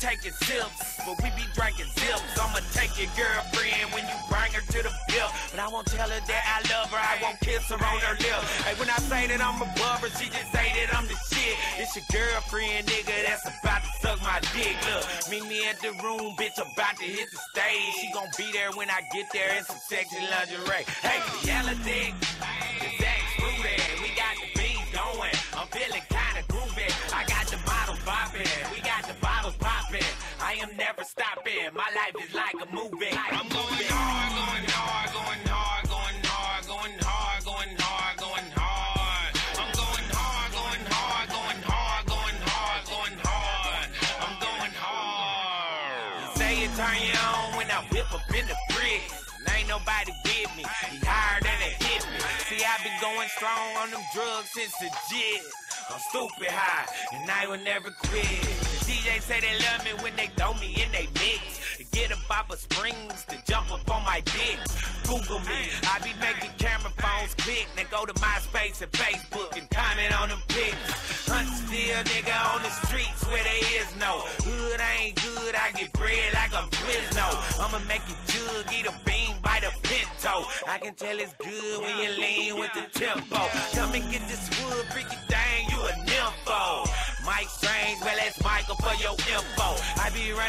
Taking 0.00 0.32
sips, 0.32 0.96
but 1.04 1.20
we 1.22 1.28
be 1.36 1.44
drinking 1.52 1.92
zips. 1.92 2.24
I'ma 2.40 2.64
take 2.72 2.96
your 2.96 3.12
girlfriend 3.20 3.92
when 3.92 4.00
you 4.08 4.16
bring 4.32 4.48
her 4.56 4.64
to 4.64 4.80
the 4.80 4.92
bill. 5.12 5.28
But 5.52 5.60
I 5.60 5.68
won't 5.68 5.86
tell 5.92 6.08
her 6.08 6.20
that 6.24 6.44
I 6.48 6.64
love 6.72 6.88
her, 6.88 6.96
I 6.96 7.20
won't 7.20 7.38
kiss 7.40 7.68
her 7.68 7.76
on 7.76 8.00
her 8.08 8.16
lips. 8.16 8.48
Hey, 8.64 8.72
when 8.80 8.88
I 8.88 8.96
say 9.12 9.28
that 9.28 9.44
I'm 9.44 9.60
above 9.60 10.00
her, 10.00 10.08
she 10.16 10.32
just 10.32 10.48
say 10.56 10.72
that 10.72 10.96
I'm 10.96 11.04
the 11.04 11.20
shit. 11.28 11.52
It's 11.76 11.92
your 11.92 12.08
girlfriend, 12.08 12.88
nigga, 12.88 13.12
that's 13.28 13.44
about 13.44 13.84
to 13.84 13.90
suck 14.00 14.18
my 14.24 14.40
dick. 14.56 14.72
Look, 14.88 15.04
meet 15.28 15.44
me 15.44 15.68
at 15.68 15.76
the 15.84 15.92
room, 16.00 16.32
bitch, 16.40 16.56
about 16.56 16.96
to 16.96 17.04
hit 17.04 17.28
the 17.28 17.40
stage. 17.52 17.92
She 18.00 18.08
gon' 18.16 18.32
be 18.40 18.48
there 18.56 18.72
when 18.72 18.88
I 18.88 19.04
get 19.12 19.28
there 19.36 19.52
in 19.52 19.68
some 19.68 19.84
sexy 19.84 20.16
lingerie. 20.16 20.88
Hey, 21.04 21.20
the 21.20 21.36
yellow 21.44 21.76
dick, 21.84 22.16
the 22.16 22.88
Zach 22.96 23.20
Rudy, 23.36 23.76
we 24.00 24.16
got 24.16 24.32
the 24.32 24.48
beat 24.56 24.80
going. 24.96 25.36
I'm 25.60 25.68
feeling 25.68 26.00
am 30.60 30.76
never 30.76 31.04
stopping. 31.04 31.72
My 31.74 31.88
life 31.96 32.16
is 32.20 32.34
like 32.34 32.54
a 32.54 32.68
movie. 32.68 33.08
I'm 33.16 33.48
going 33.48 33.88
hard, 33.88 34.30
going 34.36 34.66
hard, 34.68 35.08
going 35.08 35.44
hard, 35.48 35.84
going 35.88 36.20
hard, 36.28 36.62
going 36.68 36.96
hard, 37.00 37.40
going 37.48 37.72
hard, 37.80 38.14
going 38.20 38.48
hard. 38.52 39.32
I'm 39.56 39.72
going 39.72 40.08
hard, 40.12 40.48
going 40.52 40.84
hard, 40.92 41.26
going 41.32 41.60
hard, 41.64 42.02
going 42.04 42.38
hard, 42.44 42.80
going 42.92 43.16
hard. 43.24 43.88
I'm 44.20 44.36
going 44.36 44.74
hard. 44.76 46.36
Say 46.36 46.68
turn 46.76 47.00
you 47.08 47.16
on 47.16 47.56
when 47.56 47.68
I 47.72 47.80
whip 47.88 48.12
up 48.12 48.28
in 48.28 48.44
the 48.44 48.58
bricks. 48.76 49.16
Ain't 49.48 49.68
nobody 49.68 50.12
with 50.24 50.50
me. 50.56 50.64
He 50.92 51.00
higher 51.00 51.40
than 51.40 51.56
a 51.56 51.72
hit 51.80 52.04
me. 52.04 52.20
See, 52.48 52.60
I 52.60 52.76
been 52.84 52.96
going 53.00 53.28
strong 53.32 53.76
on 53.80 53.90
them 53.90 54.04
drugs 54.12 54.52
since 54.52 54.76
the 54.76 54.92
jit. 55.08 55.40
I'm 55.90 55.98
stupid 55.98 56.48
high, 56.48 56.86
and 57.12 57.30
I 57.30 57.46
will 57.46 57.62
never 57.64 57.90
quit. 57.90 58.24
The 58.24 58.78
DJ 58.86 59.20
say 59.20 59.40
they 59.40 59.56
love 59.66 59.84
me 59.84 60.02
when 60.02 60.14
they 60.16 60.28
throw 60.36 60.54
me 60.54 60.74
in 60.82 60.90
they 60.92 61.08
mix. 61.14 61.60
Get 61.92 62.12
a 62.12 62.16
off 62.40 62.50
of 62.50 62.58
springs 62.58 63.24
to 63.28 63.36
jump 63.46 63.70
up 63.72 63.88
on 63.90 64.04
my 64.04 64.20
dick. 64.20 64.58
Google 65.04 65.40
me, 65.40 65.68
I 65.84 65.98
be 66.00 66.12
making 66.20 66.50
camera 66.58 66.92
phones 66.96 67.34
click. 67.34 67.66
Then 67.76 67.86
go 67.90 68.06
to 68.06 68.14
MySpace 68.14 68.80
and 68.80 68.90
Facebook 68.92 69.56
and 69.58 69.68
comment 69.70 70.18
on 70.20 70.30
them 70.30 70.40
pics. 70.48 71.28
Huntsville, 71.28 72.02
nigga, 72.04 72.36
on 72.54 72.62
the 72.62 72.70
streets 72.86 73.26
where 73.26 73.42
there 73.44 73.82
is 73.82 73.88
no 73.98 74.24
hood. 74.46 74.80
ain't 74.98 75.20
good, 75.20 75.54
I 75.54 75.72
get 75.72 75.92
bread 75.92 76.32
like 76.34 76.54
I'm 76.54 76.68
Quizno. 76.70 77.28
I'ma 77.60 77.78
make 77.86 78.02
you 78.08 78.16
jug, 78.26 78.72
eat 78.72 78.86
a 78.86 78.94
bean, 79.04 79.36
bite 79.42 79.64
a 79.64 79.72
pinto. 79.86 80.48
I 80.66 80.78
can 80.78 80.94
tell 80.94 81.18
it's 81.18 81.34
good 81.34 81.82
when 81.82 81.96
you 81.98 82.10
lean 82.16 82.58
with 82.58 82.72
the 82.72 82.86
tempo. 82.98 83.40
Come 83.74 83.94
and 83.94 84.10
get 84.10 84.26
this 84.28 84.48
wood, 84.62 84.86
freaky 84.92 85.16
thing, 85.28 85.59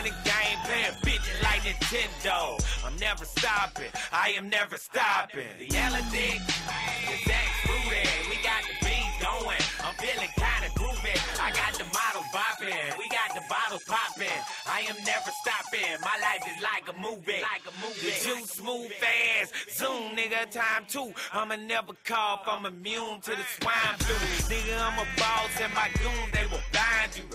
Be 0.01 0.09
running 0.09 0.23
game, 0.23 0.57
playing 0.65 0.97
bitches 1.05 1.43
like 1.43 1.61
Nintendo. 1.61 2.57
I'm 2.83 2.95
never 2.97 3.23
stopping, 3.23 3.91
I 4.11 4.29
am 4.29 4.49
never 4.49 4.77
stopping. 4.77 5.45
The 5.59 5.65
the 5.67 7.15
Zach 7.27 7.49
Rudy, 7.69 8.09
we 8.29 8.35
got 8.41 8.63
the 8.65 8.85
beat 8.85 9.13
going. 9.21 9.61
I'm 9.85 9.93
feeling 10.01 10.29
kinda 10.33 10.69
groovy. 10.73 11.13
I 11.39 11.51
got 11.51 11.73
the 11.77 11.85
models 11.93 12.25
bopping, 12.33 12.97
we 12.97 13.09
got 13.09 13.35
the 13.35 13.41
bottles 13.47 13.83
popping. 13.83 14.41
I 14.65 14.81
am 14.89 14.97
never 15.05 15.29
stopping, 15.41 15.93
my 16.01 16.17
life 16.17 16.43
is 16.49 16.63
like 16.63 16.89
a 16.89 16.97
movie. 16.97 17.41
Like 17.41 17.65
a 17.69 17.73
movie. 17.85 18.09
The 18.09 18.25
juice 18.25 18.59
move 18.61 18.91
fast, 18.93 19.53
zoom, 19.77 20.15
nigga, 20.17 20.49
time 20.49 20.85
two. 20.87 21.13
I'ma 21.31 21.57
never 21.57 21.93
cough, 22.05 22.41
I'm 22.47 22.65
immune 22.65 23.21
to 23.21 23.31
the 23.31 23.45
swine 23.59 23.97
flu. 23.99 24.15
Nigga, 24.49 24.81
I'm 24.81 24.97
a 24.97 25.05
boss 25.17 25.53
and 25.61 25.73
my 25.75 25.89
goons, 26.01 26.31
they 26.33 26.45
will 26.49 26.65
bind 26.73 27.17
you, 27.17 27.25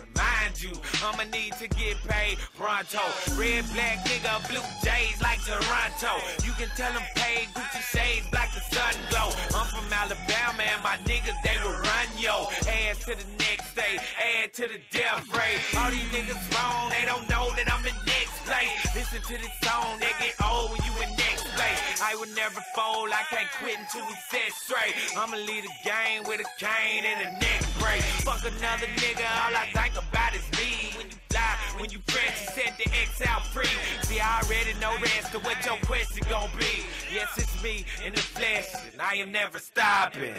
you. 0.63 0.73
I'ma 1.05 1.25
need 1.25 1.53
to 1.55 1.69
get 1.69 1.97
paid 2.09 2.39
pronto. 2.57 3.03
Red, 3.37 3.65
black 3.73 4.05
nigga, 4.07 4.49
blue 4.49 4.65
jays 4.83 5.21
like 5.21 5.41
Toronto. 5.45 6.13
You 6.45 6.53
can 6.53 6.69
tell 6.77 6.93
them 6.93 7.03
paid 7.15 7.49
Gucci 7.55 7.83
shades 7.93 8.27
black 8.31 8.53
the 8.55 8.61
sun 8.75 8.95
glow. 9.11 9.31
I'm 9.55 9.67
from 9.69 9.85
Alabama 9.93 10.63
and 10.63 10.83
my 10.83 10.97
niggas 11.05 11.37
they 11.45 11.57
will 11.63 11.77
run 11.77 12.09
yo. 12.19 12.49
Add 12.65 12.97
to 13.05 13.13
the 13.13 13.29
next 13.39 13.75
day, 13.75 14.01
add 14.17 14.53
to 14.55 14.65
the 14.69 14.81
death 14.91 15.29
rate. 15.37 15.61
All 15.77 15.91
these 15.91 16.09
niggas 16.15 16.41
wrong, 16.55 16.91
they 16.91 17.05
don't 17.05 17.29
know 17.29 17.53
that 17.57 17.69
I'm 17.69 17.85
in 17.85 17.97
next 18.07 18.37
place. 18.49 18.81
Listen 18.95 19.21
to 19.21 19.35
this 19.37 19.53
song, 19.61 20.01
they 20.01 20.13
get 20.23 20.35
old 20.41 20.73
when 20.73 20.81
you 20.89 20.93
in 21.05 21.11
next 21.21 21.45
place. 21.53 22.01
I 22.01 22.15
will 22.17 22.33
never 22.33 22.61
fold, 22.73 23.13
I 23.13 23.25
can't 23.29 23.51
quit 23.61 23.77
until 23.77 24.07
we 24.07 24.15
set 24.31 24.51
straight. 24.55 24.95
I'ma 25.17 25.37
lead 25.37 25.65
a 25.69 25.75
game 25.85 26.23
with 26.25 26.41
a 26.41 26.49
cane 26.57 27.05
and 27.05 27.29
a 27.29 27.31
neck 27.37 27.63
break. 27.77 28.01
Fuck 28.25 28.41
another 28.41 28.89
nigga, 29.03 29.27
all 29.45 29.53
I 29.53 29.69
think 29.75 29.95
about 29.99 30.33
is 30.33 30.46
me. 30.53 30.93
When 30.97 31.07
you 31.07 31.17
fly, 31.31 31.57
when 31.79 31.91
you 31.91 31.99
press, 32.07 32.55
you 32.57 32.63
set 32.63 32.79
the 32.79 32.87
out 33.29 33.47
free. 33.47 33.67
See, 34.03 34.21
I 34.21 34.41
already 34.43 34.75
know 34.81 34.95
the 34.99 35.11
answer 35.17 35.39
what 35.39 35.65
your 35.65 35.77
question 35.85 36.23
gon' 36.29 36.51
be. 36.59 36.85
Yes, 37.13 37.29
it's 37.37 37.63
me 37.63 37.85
in 38.05 38.13
the 38.15 38.21
flesh, 38.21 38.69
and 38.93 39.01
I 39.01 39.15
am 39.15 39.33
never 39.33 39.59
stopping. 39.59 40.35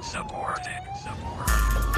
Support. 0.00 0.66
Support. 1.02 1.97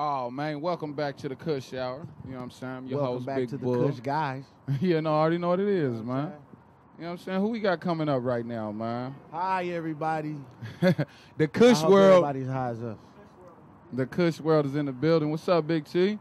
Oh 0.00 0.30
man, 0.30 0.60
welcome 0.60 0.92
back 0.92 1.16
to 1.16 1.28
the 1.28 1.34
Kush 1.34 1.74
Hour. 1.74 2.06
You 2.24 2.30
know 2.30 2.36
what 2.36 2.44
I'm 2.44 2.50
saying? 2.52 2.86
Your 2.86 3.00
Welcome 3.00 3.16
host, 3.16 3.26
back 3.26 3.36
Big 3.38 3.48
to 3.48 3.58
the 3.58 3.66
Kush 3.66 3.98
guys. 3.98 4.44
you 4.80 5.00
know, 5.00 5.10
I 5.12 5.18
already 5.18 5.38
know 5.38 5.48
what 5.48 5.58
it 5.58 5.66
is, 5.66 6.00
man. 6.02 6.26
Okay. 6.26 6.34
You 6.98 7.02
know 7.02 7.06
what 7.06 7.10
I'm 7.10 7.18
saying? 7.18 7.40
Who 7.40 7.48
we 7.48 7.58
got 7.58 7.80
coming 7.80 8.08
up 8.08 8.22
right 8.22 8.46
now, 8.46 8.70
man? 8.70 9.16
Hi 9.32 9.64
everybody. 9.70 10.36
the 11.36 11.48
Kush 11.48 11.82
world. 11.82 12.24
Everybody's 12.24 12.46
high 12.46 12.68
as 12.68 12.80
us. 12.80 12.96
The 13.92 14.06
Kush 14.06 14.38
world 14.38 14.66
is 14.66 14.76
in 14.76 14.86
the 14.86 14.92
building. 14.92 15.32
What's 15.32 15.48
up, 15.48 15.66
Big 15.66 15.84
T? 15.84 16.16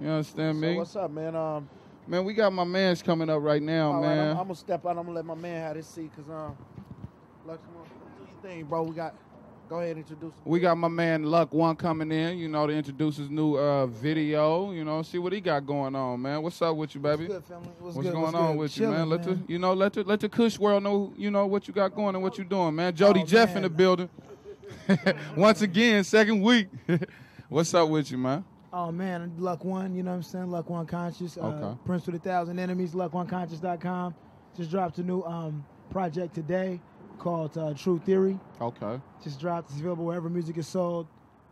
You 0.00 0.08
understand 0.08 0.54
So 0.54 0.60
me? 0.60 0.76
what's 0.76 0.94
up, 0.94 1.10
man? 1.10 1.34
Um, 1.34 1.68
man, 2.06 2.24
we 2.24 2.32
got 2.32 2.52
my 2.52 2.62
man's 2.62 3.02
coming 3.02 3.28
up 3.28 3.42
right 3.42 3.60
now, 3.60 3.90
all 3.90 4.00
right, 4.00 4.02
man. 4.06 4.30
I'm, 4.30 4.36
I'm 4.36 4.44
gonna 4.44 4.54
step 4.54 4.86
out. 4.86 4.90
I'm 4.90 5.06
gonna 5.06 5.10
let 5.14 5.24
my 5.24 5.34
man 5.34 5.60
have 5.62 5.74
his 5.74 5.88
seat, 5.88 6.12
cause 6.14 6.28
um, 6.28 6.56
Lux, 7.44 7.60
come 7.64 7.76
on, 7.78 7.86
do 8.18 8.30
your 8.30 8.40
thing, 8.40 8.66
bro. 8.66 8.84
We 8.84 8.94
got. 8.94 9.16
Go 9.72 9.78
ahead, 9.80 9.96
introduce. 9.96 10.34
Him. 10.34 10.42
We 10.44 10.60
got 10.60 10.76
my 10.76 10.88
man 10.88 11.22
Luck 11.22 11.54
One 11.54 11.74
coming 11.76 12.12
in, 12.12 12.36
you 12.36 12.46
know, 12.46 12.66
to 12.66 12.74
introduce 12.74 13.16
his 13.16 13.30
new 13.30 13.56
uh, 13.56 13.86
video, 13.86 14.70
you 14.70 14.84
know, 14.84 15.00
see 15.00 15.16
what 15.16 15.32
he 15.32 15.40
got 15.40 15.64
going 15.64 15.96
on, 15.96 16.20
man. 16.20 16.42
What's 16.42 16.60
up 16.60 16.76
with 16.76 16.94
you, 16.94 17.00
baby? 17.00 17.26
What's 17.26 17.32
good, 17.32 17.44
family? 17.46 17.68
What's, 17.78 17.96
What's 17.96 18.06
good? 18.06 18.12
going 18.12 18.22
What's 18.24 18.34
on 18.34 18.52
good? 18.52 18.58
with 18.58 18.76
you, 18.76 18.88
man? 18.90 18.94
Chilling, 18.96 19.08
Let 19.08 19.22
the 19.22 19.38
you 19.50 19.58
know, 19.58 19.72
let 19.72 19.94
the 19.94 20.02
let 20.04 20.20
the 20.20 20.28
Kush 20.28 20.58
world 20.58 20.82
know, 20.82 21.14
you 21.16 21.30
know, 21.30 21.46
what 21.46 21.66
you 21.66 21.72
got 21.72 21.94
going 21.94 22.14
and 22.14 22.22
what 22.22 22.36
you 22.36 22.44
doing, 22.44 22.74
man. 22.74 22.94
Jody 22.94 23.22
Oh, 23.22 23.24
Jeff 23.24 23.56
in 23.56 23.62
the 23.62 23.70
building. 23.70 24.10
Once 25.38 25.62
again, 25.62 26.04
second 26.04 26.42
week. 26.42 26.68
What's 27.48 27.72
up 27.72 27.88
with 27.88 28.10
you, 28.10 28.18
man? 28.18 28.44
Oh 28.74 28.92
man, 28.92 29.32
Luck 29.38 29.64
One, 29.64 29.94
you 29.94 30.02
know 30.02 30.10
what 30.10 30.16
I'm 30.18 30.22
saying? 30.22 30.50
Luck 30.50 30.68
One 30.68 30.84
Conscious. 30.84 31.38
Uh, 31.38 31.46
Okay. 31.46 31.78
Prince 31.86 32.04
with 32.04 32.16
a 32.16 32.18
Thousand 32.18 32.58
Enemies, 32.58 32.94
luck 32.94 33.14
one 33.14 33.26
luckoneconscious.com. 33.26 34.14
Just 34.54 34.70
dropped 34.70 34.98
a 34.98 35.02
new 35.02 35.22
um, 35.22 35.64
project 35.90 36.34
today 36.34 36.78
called 37.22 37.56
uh, 37.56 37.72
True 37.74 38.00
Theory. 38.04 38.38
Okay. 38.60 39.00
Just 39.22 39.40
dropped. 39.40 39.70
It's 39.70 39.78
available 39.78 40.04
wherever 40.04 40.28
music 40.28 40.58
is 40.58 40.66
sold. 40.66 41.06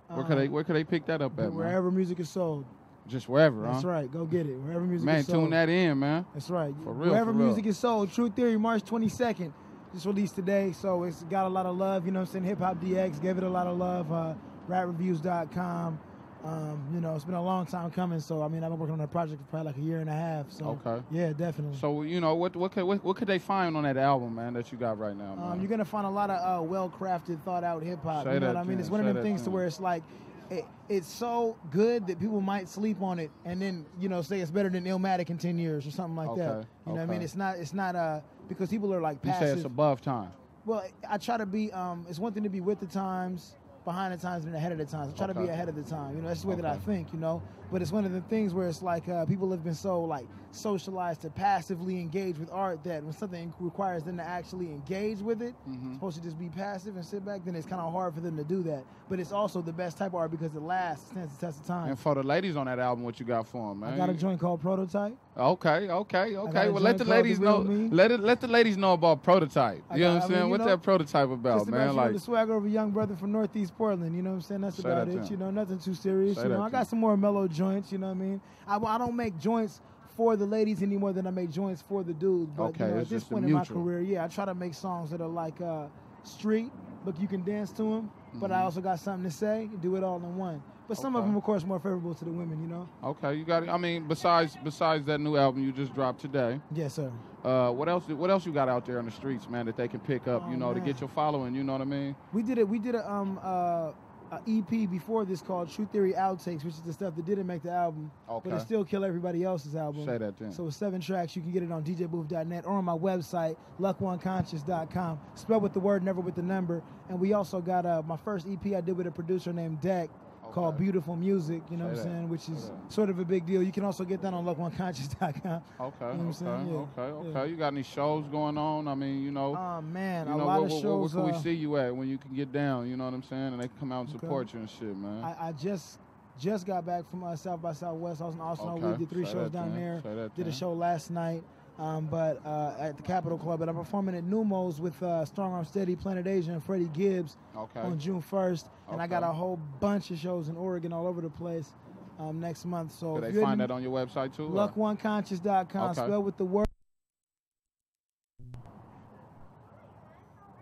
Where 0.08 0.24
could 0.24 0.38
they 0.38 0.48
where 0.48 0.64
could 0.64 0.74
they 0.74 0.82
pick 0.84 1.06
that 1.06 1.22
up 1.22 1.32
at, 1.38 1.44
man? 1.44 1.54
Wherever 1.54 1.90
music 1.90 2.18
is 2.18 2.28
sold. 2.28 2.64
Just 3.06 3.28
wherever, 3.28 3.62
That's 3.62 3.82
huh? 3.82 3.88
right. 3.88 4.10
Go 4.12 4.24
get 4.24 4.46
it. 4.46 4.56
Wherever 4.56 4.84
music 4.84 5.06
Man, 5.06 5.18
is 5.20 5.26
sold. 5.26 5.36
Man, 5.38 5.44
tune 5.44 5.50
that 5.50 5.68
in, 5.68 5.98
man. 5.98 6.26
That's 6.34 6.50
right. 6.50 6.74
For 6.84 6.92
real, 6.92 7.10
Wherever 7.10 7.32
for 7.32 7.38
real. 7.38 7.46
music 7.46 7.66
is 7.66 7.78
sold. 7.78 8.12
True 8.12 8.30
Theory, 8.30 8.56
March 8.56 8.82
22nd. 8.82 9.52
Just 9.92 10.06
released 10.06 10.36
today, 10.36 10.72
so 10.72 11.02
it's 11.04 11.24
got 11.24 11.46
a 11.46 11.48
lot 11.48 11.66
of 11.66 11.76
love. 11.76 12.06
You 12.06 12.12
know 12.12 12.20
what 12.20 12.28
I'm 12.28 12.32
saying? 12.32 12.44
Hip 12.44 12.58
Hop 12.58 12.80
DX 12.80 13.20
gave 13.20 13.38
it 13.38 13.42
a 13.42 13.48
lot 13.48 13.66
of 13.66 13.78
love. 13.78 14.12
Uh, 14.12 14.34
RapReviews.com. 14.68 15.98
Um, 16.44 16.82
you 16.94 17.00
know, 17.00 17.14
it's 17.14 17.24
been 17.24 17.34
a 17.34 17.42
long 17.42 17.66
time 17.66 17.90
coming. 17.90 18.20
So 18.20 18.42
I 18.42 18.48
mean, 18.48 18.64
I've 18.64 18.70
been 18.70 18.78
working 18.78 18.94
on 18.94 18.98
that 19.00 19.10
project 19.10 19.40
for 19.42 19.48
probably 19.48 19.66
like 19.72 19.76
a 19.76 19.80
year 19.82 20.00
and 20.00 20.08
a 20.08 20.14
half. 20.14 20.50
So 20.50 20.80
Okay. 20.84 21.02
yeah, 21.10 21.32
definitely. 21.32 21.78
So 21.78 22.02
you 22.02 22.20
know 22.20 22.34
what 22.34 22.56
what 22.56 22.72
could 22.72 22.84
what, 22.84 23.04
what 23.04 23.16
could 23.16 23.28
they 23.28 23.38
find 23.38 23.76
on 23.76 23.82
that 23.82 23.96
album, 23.96 24.34
man, 24.34 24.54
that 24.54 24.72
you 24.72 24.78
got 24.78 24.98
right 24.98 25.16
now, 25.16 25.34
man? 25.34 25.52
Um, 25.52 25.60
you're 25.60 25.68
gonna 25.68 25.84
find 25.84 26.06
a 26.06 26.10
lot 26.10 26.30
of 26.30 26.38
uh, 26.38 26.62
well-crafted, 26.62 27.42
thought-out 27.42 27.82
hip 27.82 28.02
hop. 28.02 28.26
You 28.26 28.40
know 28.40 28.48
what 28.48 28.56
I 28.56 28.64
mean? 28.64 28.80
It's 28.80 28.90
one 28.90 29.00
of 29.00 29.06
them 29.06 29.16
that 29.16 29.22
things 29.22 29.42
to 29.42 29.50
where 29.50 29.66
it's 29.66 29.80
like, 29.80 30.02
it, 30.50 30.64
it's 30.88 31.08
so 31.08 31.56
good 31.70 32.06
that 32.06 32.18
people 32.18 32.40
might 32.40 32.68
sleep 32.68 33.02
on 33.02 33.18
it, 33.18 33.30
and 33.44 33.60
then 33.60 33.84
you 33.98 34.08
know 34.08 34.22
say 34.22 34.40
it's 34.40 34.50
better 34.50 34.70
than 34.70 34.84
Illmatic 34.84 35.28
in 35.30 35.36
ten 35.38 35.58
years 35.58 35.86
or 35.86 35.90
something 35.90 36.16
like 36.16 36.34
that. 36.36 36.48
Okay, 36.50 36.68
You 36.86 36.92
know 36.92 37.00
what 37.00 37.02
I 37.02 37.06
mean? 37.06 37.22
It's 37.22 37.36
not. 37.36 37.56
It's 37.58 37.74
not. 37.74 37.94
Uh, 37.94 38.20
because 38.48 38.68
people 38.68 38.92
are 38.92 39.00
like 39.00 39.18
you 39.22 39.30
passive. 39.30 39.48
say 39.48 39.54
it's 39.54 39.64
above 39.64 40.00
time. 40.00 40.32
Well, 40.66 40.84
I 41.08 41.18
try 41.18 41.36
to 41.36 41.46
be. 41.46 41.70
Um, 41.72 42.06
it's 42.08 42.18
one 42.18 42.32
thing 42.32 42.42
to 42.42 42.48
be 42.48 42.60
with 42.60 42.80
the 42.80 42.86
times, 42.86 43.54
behind 43.84 44.12
the 44.12 44.18
times, 44.18 44.44
and 44.44 44.54
ahead 44.54 44.72
of 44.72 44.78
the 44.78 44.84
times. 44.84 45.12
I 45.14 45.16
try 45.16 45.26
to 45.26 45.34
be 45.34 45.48
ahead 45.48 45.68
of 45.68 45.76
the 45.76 45.82
time. 45.82 46.14
You 46.16 46.22
know, 46.22 46.28
that's 46.28 46.42
the 46.42 46.48
way 46.48 46.56
that 46.56 46.64
I 46.64 46.76
think. 46.76 47.12
You 47.12 47.18
know, 47.20 47.42
but 47.70 47.80
it's 47.82 47.92
one 47.92 48.04
of 48.04 48.12
the 48.12 48.20
things 48.22 48.52
where 48.54 48.68
it's 48.68 48.82
like 48.82 49.08
uh, 49.08 49.24
people 49.26 49.50
have 49.50 49.62
been 49.64 49.74
so 49.74 50.02
like 50.02 50.26
socialized 50.52 51.22
to 51.22 51.30
passively 51.30 52.00
engage 52.00 52.36
with 52.38 52.50
art 52.52 52.82
that 52.84 53.02
when 53.02 53.12
something 53.12 53.52
requires 53.60 54.02
them 54.02 54.16
to 54.16 54.22
actually 54.22 54.66
engage 54.66 55.20
with 55.20 55.40
it, 55.42 55.54
Mhm. 55.68 55.94
supposed 55.94 56.16
to 56.16 56.22
just 56.22 56.38
be 56.38 56.48
passive 56.48 56.96
and 56.96 57.04
sit 57.04 57.24
back, 57.24 57.44
then 57.44 57.54
it's 57.54 57.66
kind 57.66 57.80
of 57.80 57.92
hard 57.92 58.14
for 58.14 58.20
them 58.20 58.36
to 58.36 58.44
do 58.44 58.62
that. 58.64 58.84
But 59.08 59.20
it's 59.20 59.32
also 59.32 59.62
the 59.62 59.72
best 59.72 59.96
type 59.98 60.08
of 60.08 60.16
art 60.16 60.30
because 60.30 60.54
it 60.54 60.62
lasts, 60.62 61.10
stands 61.10 61.36
the 61.36 61.46
test 61.46 61.60
of 61.60 61.66
time. 61.66 61.88
And 61.90 61.98
for 61.98 62.14
the 62.14 62.22
ladies 62.22 62.56
on 62.56 62.66
that 62.66 62.78
album, 62.78 63.04
what 63.04 63.18
you 63.20 63.26
got 63.26 63.46
for 63.46 63.68
them, 63.68 63.80
man? 63.80 63.94
I 63.94 63.96
got 63.96 64.10
a 64.10 64.14
joint 64.14 64.40
called 64.40 64.60
Prototype. 64.60 65.16
Okay, 65.36 65.88
okay, 65.88 66.36
okay. 66.36 66.68
Well, 66.68 66.82
let 66.82 66.98
the 66.98 67.04
ladies 67.04 67.38
The 67.38 67.44
know. 67.44 67.60
Me. 67.60 67.88
Let 67.90 68.10
it. 68.10 68.20
Let 68.20 68.40
the 68.40 68.48
ladies 68.48 68.76
know 68.76 68.92
about 68.94 69.22
prototype. 69.22 69.82
I 69.88 69.94
You 69.96 70.04
know 70.04 70.14
what 70.14 70.22
I'm 70.24 70.28
saying? 70.28 70.44
you 70.44 70.50
What's 70.50 70.64
know, 70.64 70.70
that 70.70 70.82
prototype 70.82 71.30
about, 71.30 71.58
Just 71.60 71.70
man? 71.70 71.94
Like, 71.96 72.12
the 72.12 72.18
swagger 72.20 72.56
of 72.56 72.64
a 72.64 72.68
young 72.68 72.90
brother 72.90 73.14
from 73.16 73.32
Northeast 73.32 73.76
Portland. 73.76 74.14
You 74.14 74.22
know 74.22 74.30
what 74.30 74.36
I'm 74.36 74.42
saying? 74.42 74.60
That's 74.62 74.78
about 74.80 75.06
that 75.06 75.16
it. 75.16 75.30
You 75.30 75.36
know, 75.36 75.50
nothing 75.50 75.78
too 75.78 75.94
serious. 75.94 76.36
Say 76.36 76.42
you 76.44 76.48
know, 76.50 76.62
I 76.62 76.68
got 76.70 76.88
some 76.88 76.98
more 76.98 77.16
mellow 77.16 77.46
joints. 77.60 77.92
You 77.92 77.98
know 77.98 78.08
what 78.08 78.12
I 78.12 78.26
mean? 78.26 78.40
I, 78.66 78.76
I 78.78 78.98
don't 78.98 79.16
make 79.16 79.38
joints 79.38 79.80
for 80.16 80.36
the 80.36 80.46
ladies 80.46 80.82
any 80.82 80.96
more 80.96 81.12
than 81.12 81.26
I 81.26 81.30
make 81.30 81.50
joints 81.50 81.82
for 81.82 82.02
the 82.02 82.12
dudes. 82.14 82.50
But 82.56 82.64
Okay, 82.70 82.86
you 82.86 82.94
know, 82.94 83.00
at 83.00 83.08
this 83.08 83.24
point 83.24 83.44
in 83.44 83.52
my 83.52 83.64
career, 83.64 84.00
yeah, 84.00 84.24
I 84.24 84.28
try 84.28 84.44
to 84.46 84.54
make 84.54 84.74
songs 84.74 85.10
that 85.10 85.20
are 85.20 85.28
like 85.28 85.60
uh, 85.60 85.86
street, 86.24 86.70
but 87.04 87.18
you 87.20 87.28
can 87.28 87.42
dance 87.44 87.70
to 87.72 87.82
them. 87.82 88.10
But 88.34 88.50
I 88.50 88.60
Mhm. 88.60 88.64
also 88.64 88.80
got 88.80 88.98
something 89.00 89.28
to 89.30 89.36
say. 89.44 89.68
Do 89.80 89.96
it 89.96 90.02
all 90.04 90.16
in 90.16 90.36
one. 90.36 90.62
But 90.88 90.96
some 90.98 91.14
of 91.14 91.24
them, 91.24 91.36
of 91.36 91.42
course, 91.44 91.64
more 91.64 91.78
favorable 91.78 92.14
to 92.14 92.24
the 92.24 92.32
women. 92.32 92.60
You 92.60 92.68
know? 92.74 92.88
okay, 93.12 93.34
you 93.34 93.44
got. 93.44 93.62
it. 93.62 93.68
I 93.68 93.76
mean, 93.76 94.08
besides 94.08 94.56
besides 94.64 95.04
that 95.06 95.20
new 95.20 95.36
album 95.36 95.62
you 95.62 95.72
just 95.72 95.94
dropped 95.94 96.20
today, 96.20 96.60
Yes, 96.72 96.94
sir. 96.94 97.12
uh, 97.44 97.70
what 97.70 97.88
else? 97.88 98.08
What 98.08 98.30
else 98.30 98.44
you 98.46 98.52
got 98.52 98.68
out 98.68 98.84
there 98.86 98.98
on 98.98 99.04
the 99.04 99.10
streets, 99.20 99.48
man, 99.48 99.66
that 99.66 99.76
they 99.76 99.88
can 99.88 100.00
pick 100.00 100.26
up? 100.26 100.42
Oh, 100.46 100.50
you 100.50 100.56
know, 100.56 100.74
to 100.74 100.80
get 100.80 101.00
your 101.00 101.08
following. 101.08 101.54
You 101.54 101.62
know 101.64 101.72
what 101.72 101.82
I 101.82 101.84
mean? 101.98 102.16
We 102.32 102.42
did 102.42 102.58
it. 102.58 102.68
We 102.68 102.78
did 102.78 102.94
a 102.94 103.08
um 103.10 103.38
uh. 103.42 103.92
A 104.32 104.40
EP 104.48 104.88
before 104.88 105.24
this 105.24 105.42
called 105.42 105.68
True 105.70 105.88
Theory 105.90 106.12
Outtakes, 106.12 106.64
which 106.64 106.74
is 106.74 106.80
the 106.82 106.92
stuff 106.92 107.16
that 107.16 107.24
didn't 107.26 107.46
make 107.48 107.62
the 107.62 107.72
album, 107.72 108.12
Okay. 108.28 108.50
but 108.50 108.56
it 108.56 108.60
still 108.60 108.84
kill 108.84 109.04
everybody 109.04 109.42
else's 109.42 109.74
album. 109.74 110.06
Say 110.06 110.18
that 110.18 110.36
then. 110.38 110.52
So 110.52 110.68
it's 110.68 110.76
seven 110.76 111.00
tracks. 111.00 111.34
You 111.34 111.42
can 111.42 111.50
get 111.50 111.62
it 111.64 111.72
on 111.72 111.82
djbooth.net 111.82 112.64
or 112.64 112.72
on 112.74 112.84
my 112.84 112.96
website, 112.96 113.56
luckoneconscious.com. 113.80 115.20
Spelled 115.34 115.62
with 115.62 115.72
the 115.72 115.80
word, 115.80 116.02
never 116.04 116.20
with 116.20 116.34
the 116.34 116.42
number. 116.42 116.82
And 117.08 117.18
we 117.18 117.32
also 117.32 117.60
got 117.60 117.86
uh, 117.86 118.02
my 118.06 118.16
first 118.16 118.46
EP 118.46 118.74
I 118.74 118.80
did 118.80 118.96
with 118.96 119.06
a 119.06 119.10
producer 119.10 119.52
named 119.52 119.80
Deck 119.80 120.10
called 120.52 120.78
Beautiful 120.78 121.16
Music, 121.16 121.62
you 121.70 121.76
know 121.76 121.84
Say 121.86 121.90
what 121.90 121.98
I'm 121.98 122.04
saying? 122.12 122.28
Which 122.28 122.48
is 122.48 122.70
sort 122.88 123.08
of 123.10 123.18
a 123.18 123.24
big 123.24 123.46
deal. 123.46 123.62
You 123.62 123.72
can 123.72 123.84
also 123.84 124.04
get 124.04 124.20
that 124.22 124.34
on 124.34 124.44
luckoneconscious.com. 124.44 125.30
Okay, 125.32 125.42
You 125.48 125.48
know 125.48 125.62
what 125.80 126.00
I'm 126.00 126.28
okay, 126.28 126.32
saying? 126.32 126.66
Yeah, 126.68 126.74
okay, 126.74 126.88
yeah. 127.32 127.38
okay. 127.40 127.50
You 127.50 127.56
got 127.56 127.68
any 127.72 127.82
shows 127.82 128.26
going 128.28 128.58
on? 128.58 128.88
I 128.88 128.94
mean, 128.94 129.22
you 129.22 129.30
know, 129.30 129.56
Oh, 129.56 129.80
man. 129.80 130.26
you 130.26 130.34
a 130.34 130.36
know, 130.36 130.44
lot 130.46 130.56
where, 130.58 130.66
of 130.66 130.72
where- 130.72 130.80
shows. 130.82 131.14
where 131.14 131.24
can 131.24 131.34
uh, 131.34 131.36
we 131.38 131.42
see 131.42 131.52
you 131.54 131.76
at 131.76 131.94
when 131.94 132.08
you 132.08 132.18
can 132.18 132.34
get 132.34 132.52
down? 132.52 132.88
You 132.88 132.96
know 132.96 133.04
what 133.04 133.14
I'm 133.14 133.22
saying? 133.22 133.52
And 133.54 133.62
they 133.62 133.68
come 133.78 133.92
out 133.92 134.00
and 134.00 134.08
Okay. 134.10 134.18
support 134.18 134.52
you 134.52 134.60
and 134.60 134.70
shit, 134.70 134.96
man. 134.96 135.24
I, 135.24 135.48
I 135.48 135.52
just 135.52 135.98
just 136.38 136.66
got 136.66 136.86
back 136.86 137.08
from 137.10 137.22
uh, 137.22 137.36
South 137.36 137.60
by 137.60 137.72
Southwest. 137.74 138.22
I 138.22 138.24
was 138.24 138.34
in 138.34 138.40
Austin 138.40 138.68
all 138.68 138.78
Okay. 138.78 138.86
week. 138.88 138.98
Did 138.98 139.10
three 139.10 139.24
Say 139.26 139.32
shows 139.32 139.50
down 139.50 139.74
then. 139.74 140.00
there. 140.02 140.28
Did 140.34 140.46
a 140.46 140.52
show 140.52 140.72
last 140.72 141.10
night, 141.10 141.42
um, 141.80 142.06
but 142.06 142.44
uh, 142.44 142.74
at 142.78 142.96
the 142.96 143.02
Capitol 143.02 143.38
Club. 143.38 143.62
And 143.62 143.70
I'm 143.70 143.76
performing 143.76 144.14
at 144.14 144.24
Numos 144.24 144.78
with 144.78 145.02
uh, 145.02 145.24
Strong 145.24 145.52
Arm 145.54 145.64
Steady, 145.64 145.96
Planet 145.96 146.26
Asia, 146.26 146.52
and 146.52 146.62
Freddie 146.62 146.90
Gibbs 146.92 147.36
okay. 147.56 147.80
on 147.80 147.98
June 147.98 148.22
1st. 148.22 148.68
And 148.92 149.00
I 149.00 149.06
got 149.06 149.22
a 149.22 149.26
whole 149.26 149.58
bunch 149.80 150.10
of 150.10 150.18
shows 150.18 150.48
in 150.48 150.56
Oregon, 150.56 150.92
all 150.92 151.06
over 151.06 151.20
the 151.22 151.30
place, 151.30 151.72
um, 152.18 152.40
next 152.40 152.66
month. 152.66 152.92
So 152.92 153.14
Could 153.14 153.24
if 153.24 153.30
they 153.30 153.38
you're 153.38 153.46
find 153.46 153.60
that 153.60 153.70
on 153.70 153.82
your 153.82 153.92
website 153.92 154.36
too? 154.36 154.44
or- 154.46 154.68
luckoneconscious.com, 154.68 155.90
Okay. 155.90 156.04
spell 156.04 156.22
with 156.22 156.36
the 156.36 156.44
word. 156.44 156.66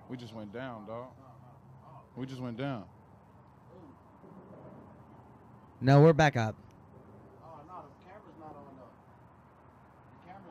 We 0.08 0.16
just 0.16 0.34
went 0.34 0.52
down, 0.52 0.87
dog. 0.87 1.08
We 2.16 2.26
just 2.26 2.40
went 2.40 2.56
down. 2.56 2.84
No, 5.80 6.00
we're 6.00 6.12
back 6.12 6.37
up. 6.37 6.56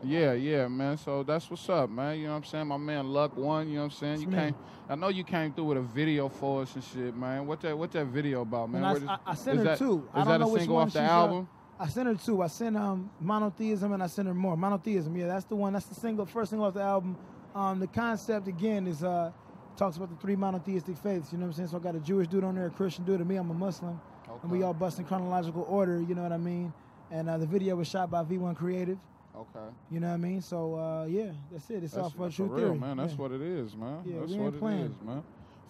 Yeah, 0.04 0.34
yeah, 0.34 0.68
man. 0.68 0.98
So 0.98 1.24
that's 1.24 1.50
what's 1.50 1.68
up, 1.70 1.89
man. 1.89 2.18
You 2.20 2.25
know 2.25 2.32
what 2.32 2.38
I'm 2.38 2.44
saying? 2.44 2.68
My 2.68 2.77
man 2.77 3.08
Luck 3.08 3.36
One, 3.36 3.68
you 3.68 3.75
know 3.75 3.82
what 3.82 3.86
I'm 3.86 3.92
saying? 3.92 4.22
You 4.22 4.27
It's 4.27 4.32
me. 4.32 4.38
came 4.38 4.56
I 4.89 4.96
know 4.96 5.10
you 5.10 5.24
came 5.24 5.51
through 5.51 5.66
with 5.66 5.77
a 5.80 5.82
video 5.82 6.30
for 6.30 6.62
us 6.62 6.74
and 6.75 6.84
shit, 6.84 7.16
man. 7.16 7.46
What 7.48 7.62
that 7.62 7.77
what 7.77 7.92
that 7.92 8.06
video 8.06 8.42
about, 8.42 8.70
man? 8.70 8.84
I- 8.84 9.13
I- 9.13 9.18
I 9.27 9.34
sent 9.34 9.58
her 9.58 9.63
that, 9.66 9.80
two. 9.80 10.08
I 10.13 10.22
Is 10.22 10.25
don't 10.25 10.34
that 10.34 10.39
know 10.39 10.50
a 10.50 10.54
which 10.54 10.62
single 10.62 10.75
one 10.77 10.88
off 10.88 10.94
the 10.94 11.00
album? 11.01 11.48
I 11.80 11.88
sent 11.88 12.08
her 12.08 12.16
two. 12.16 12.42
I 12.42 12.48
sent 12.48 12.77
um 12.77 13.10
monotheism 13.20 13.92
and 13.92 14.01
I 14.04 14.08
sent 14.08 14.27
her 14.27 14.34
more. 14.34 14.56
Monotheism, 14.56 15.16
yeah, 15.18 15.27
that's 15.27 15.46
the 15.46 15.56
one. 15.56 15.74
That's 15.74 15.88
the 15.88 15.96
single, 15.96 16.25
first 16.25 16.51
single 16.51 16.68
off 16.68 16.74
the 16.75 16.82
album. 16.82 17.18
Um, 17.56 17.80
the 17.80 17.88
concept 17.88 18.48
again 18.48 18.88
is 18.88 19.04
uh 19.04 19.32
talks 19.75 19.98
about 19.98 20.10
the 20.10 20.16
three 20.16 20.36
monotheistic 20.36 20.96
faiths. 20.98 21.32
You 21.32 21.39
know 21.39 21.46
what 21.46 21.50
I'm 21.50 21.54
saying? 21.54 21.70
So 21.70 21.77
I 21.77 21.80
got 21.80 21.96
a 21.96 22.00
Jewish 22.00 22.27
dude 22.27 22.44
on 22.44 22.56
there, 22.56 22.68
a 22.68 22.70
Christian 22.70 23.04
dude, 23.04 23.20
and 23.20 23.27
me. 23.30 23.36
I'm 23.36 23.50
a 23.50 23.54
Muslim, 23.54 24.00
and 24.44 24.51
we 24.51 24.63
all 24.63 24.74
bust 24.74 25.00
in 25.00 25.06
chronological 25.06 25.66
order. 25.68 26.00
You 26.01 26.16
know 26.16 26.24
what 26.24 26.32
I 26.32 26.38
mean? 26.38 26.72
And 27.12 27.30
uh, 27.30 27.38
the 27.38 27.46
video 27.46 27.75
was 27.75 27.88
shot 27.88 28.10
by 28.10 28.24
V1 28.24 28.56
Creative. 28.56 28.98
Okay. 29.38 29.67
You 29.91 30.00
know 30.00 30.08
what 30.08 30.13
I 30.13 30.17
mean? 30.17 30.41
So 30.41 30.75
uh, 30.75 31.06
yeah, 31.06 31.32
that's 31.51 31.70
it. 31.70 31.84
It's 31.84 31.96
all 31.96 32.10
for 32.10 32.29
for 32.32 32.44
real, 32.44 32.56
theory. 32.58 32.77
man. 32.79 32.98
That's 32.98 33.13
yeah. 33.13 33.17
what 33.20 33.32
it 33.32 33.41
is, 33.41 33.75
man. 33.75 34.01
Yeah, 34.06 34.20
That's 34.22 34.32
what 34.32 34.46
ain't 34.46 34.56
it 34.56 34.60
playing. 34.60 34.96
is, 35.00 35.06
man. 35.06 35.24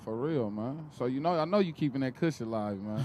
For 0.06 0.16
real, 0.16 0.50
man. 0.50 0.86
So 0.98 1.06
you 1.06 1.20
know, 1.20 1.38
I 1.38 1.44
know 1.44 1.60
you 1.60 1.74
keeping 1.74 2.00
that 2.00 2.16
Kush 2.16 2.40
alive, 2.40 2.78
man. 2.82 3.04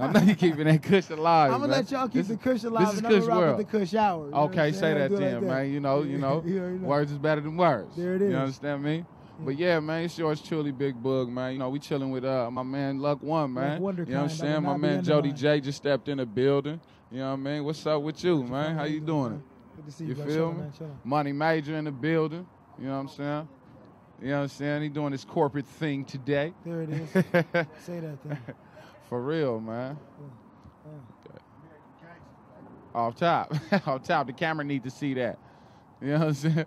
I 0.00 0.10
know 0.10 0.20
you 0.20 0.34
keeping 0.34 0.64
that 0.64 0.82
Kush 0.82 1.10
alive. 1.10 1.52
I'm 1.52 1.60
gonna 1.60 1.70
man. 1.70 1.82
let 1.82 1.90
y'all 1.92 2.08
keep 2.08 2.26
This 2.26 2.28
the 2.28 2.36
Kush 2.36 2.64
alive, 2.64 2.86
This 2.88 2.94
is 2.96 3.00
Kush 3.02 3.24
world. 3.28 3.58
the 3.60 3.64
Kush 3.64 3.94
hour. 3.94 4.24
you 4.26 4.30
know 4.32 4.36
Okay, 4.38 4.72
say 4.72 4.94
that 4.94 5.12
it 5.12 5.12
like 5.12 5.20
then, 5.20 5.46
man. 5.46 5.72
You 5.72 5.78
know, 5.78 6.02
you 6.02 6.18
know, 6.18 6.42
You 6.46 6.60
know. 6.60 6.88
words 6.88 7.12
is 7.12 7.18
better 7.18 7.40
than 7.40 7.56
words. 7.56 7.94
There 7.96 8.16
it 8.16 8.22
is. 8.22 8.32
You 8.32 8.36
understand 8.36 8.82
me? 8.82 9.04
But 9.42 9.58
yeah, 9.58 9.78
man, 9.80 10.04
it's 10.04 10.18
yours 10.18 10.42
truly, 10.42 10.72
Big 10.72 11.00
Bug, 11.00 11.28
man. 11.28 11.52
You 11.52 11.58
know, 11.60 11.70
we 11.70 11.78
chilling 11.78 12.10
with 12.10 12.24
uh 12.24 12.50
my 12.50 12.64
man 12.64 12.98
Luck 12.98 13.22
One, 13.22 13.54
man. 13.54 13.80
You 13.80 13.86
know 13.86 13.92
what 13.92 14.14
I'm 14.16 14.28
saying? 14.28 14.62
My 14.64 14.76
man 14.76 15.04
Jody. 15.04 15.32
J 15.32 15.60
just 15.60 15.78
stepped 15.78 16.08
in 16.08 16.18
the 16.18 16.26
building. 16.26 16.80
You 17.12 17.18
know 17.18 17.28
what 17.28 17.32
I 17.32 17.36
mean? 17.36 17.64
What's 17.64 17.86
up 17.86 18.02
with 18.02 18.22
you, 18.24 18.42
man? 18.42 18.76
How 18.76 18.84
you 18.84 19.00
doing? 19.00 19.42
Good 19.76 19.86
to 19.86 19.92
see 19.92 20.04
You 20.04 20.14
you, 20.14 20.24
feel 20.24 20.52
me? 20.52 20.64
Money 21.04 21.32
Major 21.32 21.76
in 21.76 21.84
the 21.84 21.92
building. 21.92 22.46
You 22.78 22.86
know 22.86 22.94
what 22.94 23.00
I'm 23.00 23.08
saying? 23.08 23.48
You 24.22 24.28
know 24.28 24.36
what 24.38 24.42
I'm 24.42 24.48
saying? 24.48 24.82
He 24.82 24.88
doing 24.88 25.12
his 25.12 25.24
corporate 25.24 25.66
thing 25.66 26.04
today. 26.04 26.52
There 26.64 26.82
it 26.82 26.90
is. 26.90 27.10
Say 27.12 28.00
that 28.00 28.22
thing. 28.22 28.38
For 29.08 29.20
real, 29.22 29.60
man. 29.60 29.96
Yeah. 30.84 31.38
Off 32.94 33.14
top. 33.16 33.54
Off 33.86 34.02
top. 34.02 34.26
The 34.26 34.32
camera 34.32 34.64
need 34.64 34.82
to 34.84 34.90
see 34.90 35.14
that. 35.14 35.38
You 36.02 36.08
know 36.08 36.18
what 36.18 36.28
I'm 36.28 36.34
saying? 36.34 36.66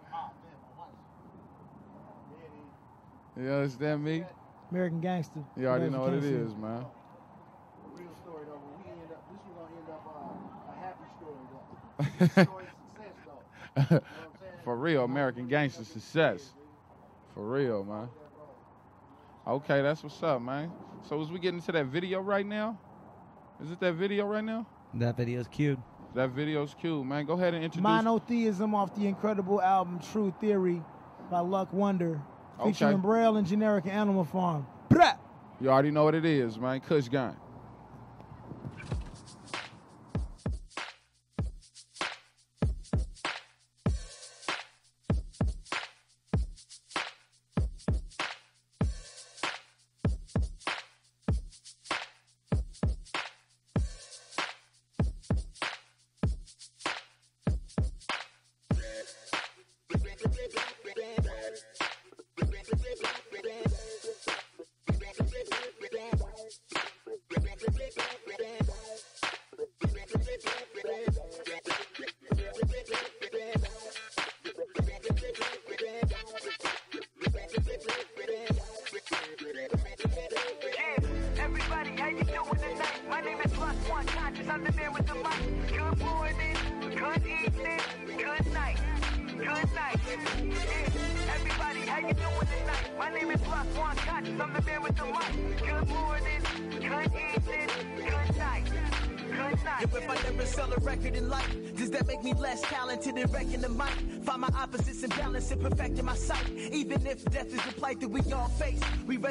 You 3.39 3.49
understand 3.49 4.03
me? 4.03 4.23
American 4.71 5.01
Gangster. 5.01 5.39
You 5.57 5.67
already 5.67 5.89
know 5.89 6.01
what 6.01 6.13
it 6.13 6.21
Gangster. 6.21 6.43
is, 6.45 6.55
man. 6.55 6.85
Real 7.93 8.07
story 8.23 8.45
though. 8.45 8.59
When 8.61 8.77
we 8.77 8.89
end 8.91 9.11
up, 9.11 9.23
this 9.29 9.41
was 9.45 9.53
gonna 9.57 9.73
end 9.77 9.89
up 9.89 10.05
uh, 10.07 10.71
a 10.71 10.75
happy 10.79 11.07
story 11.17 11.43
though. 12.37 12.43
story 12.43 12.65
For 14.63 14.77
real, 14.77 15.03
American 15.03 15.47
Gangster 15.47 15.83
success. 15.83 16.53
For 17.33 17.43
real, 17.45 17.83
man. 17.83 18.07
Okay, 19.45 19.81
that's 19.81 20.03
what's 20.03 20.21
up, 20.23 20.41
man. 20.41 20.71
So 21.07 21.21
as 21.21 21.29
we 21.29 21.39
get 21.39 21.53
into 21.53 21.71
that 21.73 21.87
video 21.87 22.21
right 22.21 22.45
now? 22.45 22.79
Is 23.61 23.71
it 23.71 23.79
that 23.81 23.93
video 23.93 24.25
right 24.25 24.43
now? 24.43 24.65
That 24.93 25.17
video's 25.17 25.47
cute. 25.47 25.79
That 26.15 26.29
video's 26.29 26.75
cute, 26.79 27.05
man. 27.05 27.25
Go 27.25 27.33
ahead 27.33 27.53
and 27.53 27.63
introduce. 27.63 27.83
Monotheism 27.83 28.75
off 28.75 28.95
the 28.95 29.07
incredible 29.07 29.61
album 29.61 29.99
True 29.99 30.33
Theory 30.39 30.81
by 31.29 31.39
Luck 31.39 31.73
One. 31.73 32.21
Featuring 32.63 32.93
Okay. 32.95 33.01
Braille 33.01 33.37
and 33.37 33.47
Generic 33.47 33.87
Animal 33.87 34.23
Farm. 34.23 34.67
Brah! 34.89 35.17
You 35.59 35.69
already 35.69 35.91
know 35.91 36.03
what 36.03 36.13
it 36.15 36.25
is, 36.25 36.59
man. 36.59 36.79
Kush 36.81 37.07
Gang. 37.07 37.35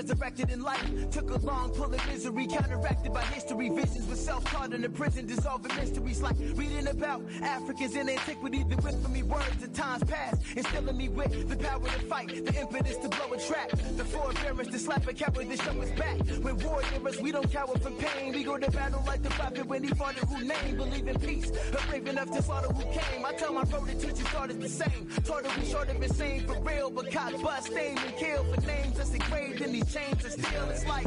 Resurrected 0.02 0.50
in 0.50 0.62
life. 0.62 1.10
Took 1.10 1.30
a 1.30 1.38
long 1.38 1.70
pull 1.70 1.84
of 1.94 2.06
misery, 2.08 2.21
counteracted 2.30 3.12
by 3.12 3.22
history. 3.22 3.68
Visions 3.68 4.06
with 4.06 4.18
self-taught 4.18 4.72
in 4.72 4.82
the 4.82 4.88
prison, 4.88 5.26
dissolving 5.26 5.74
mysteries 5.76 6.22
like 6.22 6.36
reading 6.54 6.86
about 6.86 7.22
Africans 7.42 7.96
in 7.96 8.08
antiquity. 8.08 8.62
The 8.62 8.76
with 8.76 9.02
for 9.02 9.08
me 9.08 9.22
words 9.22 9.62
of 9.62 9.72
times 9.72 10.04
past, 10.04 10.40
instilling 10.56 10.96
me 10.96 11.08
with 11.08 11.48
the 11.48 11.56
power 11.56 11.82
to 11.82 12.00
fight, 12.06 12.28
the 12.28 12.60
impetus 12.60 12.96
to 12.98 13.08
blow 13.08 13.32
a 13.32 13.38
trap, 13.38 13.70
the 13.96 14.04
forbearance 14.04 14.68
to 14.68 14.78
slap 14.78 15.06
a 15.08 15.12
coward 15.12 15.48
the 15.50 15.56
show 15.56 15.82
us 15.82 15.90
back. 15.98 16.18
When 16.42 16.58
war 16.58 16.80
near 16.92 17.22
we 17.22 17.32
don't 17.32 17.50
cower 17.50 17.76
from 17.78 17.94
pain. 17.94 18.32
We 18.32 18.44
go 18.44 18.56
to 18.56 18.70
battle 18.70 19.02
like 19.06 19.22
the 19.22 19.30
prophet 19.30 19.66
when 19.66 19.82
he 19.82 19.90
fought 19.90 20.14
who 20.14 20.44
name. 20.44 20.76
Believe 20.76 21.08
in 21.08 21.18
peace, 21.18 21.50
but 21.72 21.82
brave 21.88 22.06
enough 22.06 22.30
to 22.30 22.42
slaughter 22.42 22.68
who 22.68 22.84
came. 22.84 23.24
I 23.24 23.32
tell 23.32 23.52
my 23.52 23.64
bro 23.64 23.84
to 23.84 23.94
teach 23.94 24.18
his 24.18 24.30
daughters 24.32 24.58
the 24.58 24.68
same. 24.68 25.08
Taught 25.24 25.46
her 25.46 25.60
we 25.60 25.66
short 25.66 25.88
of 25.90 26.00
insane 26.00 26.46
for 26.46 26.58
real, 26.60 26.90
but 26.90 27.10
caught 27.10 27.40
bust, 27.42 27.72
aim 27.76 27.98
and 27.98 28.16
killed 28.16 28.46
for 28.54 28.60
names 28.66 28.96
that's 28.96 29.12
engraved 29.12 29.60
in 29.60 29.72
these 29.72 29.92
chains 29.92 30.24
and 30.24 30.44
still 30.44 30.70
it's 30.70 30.86
like. 30.86 31.06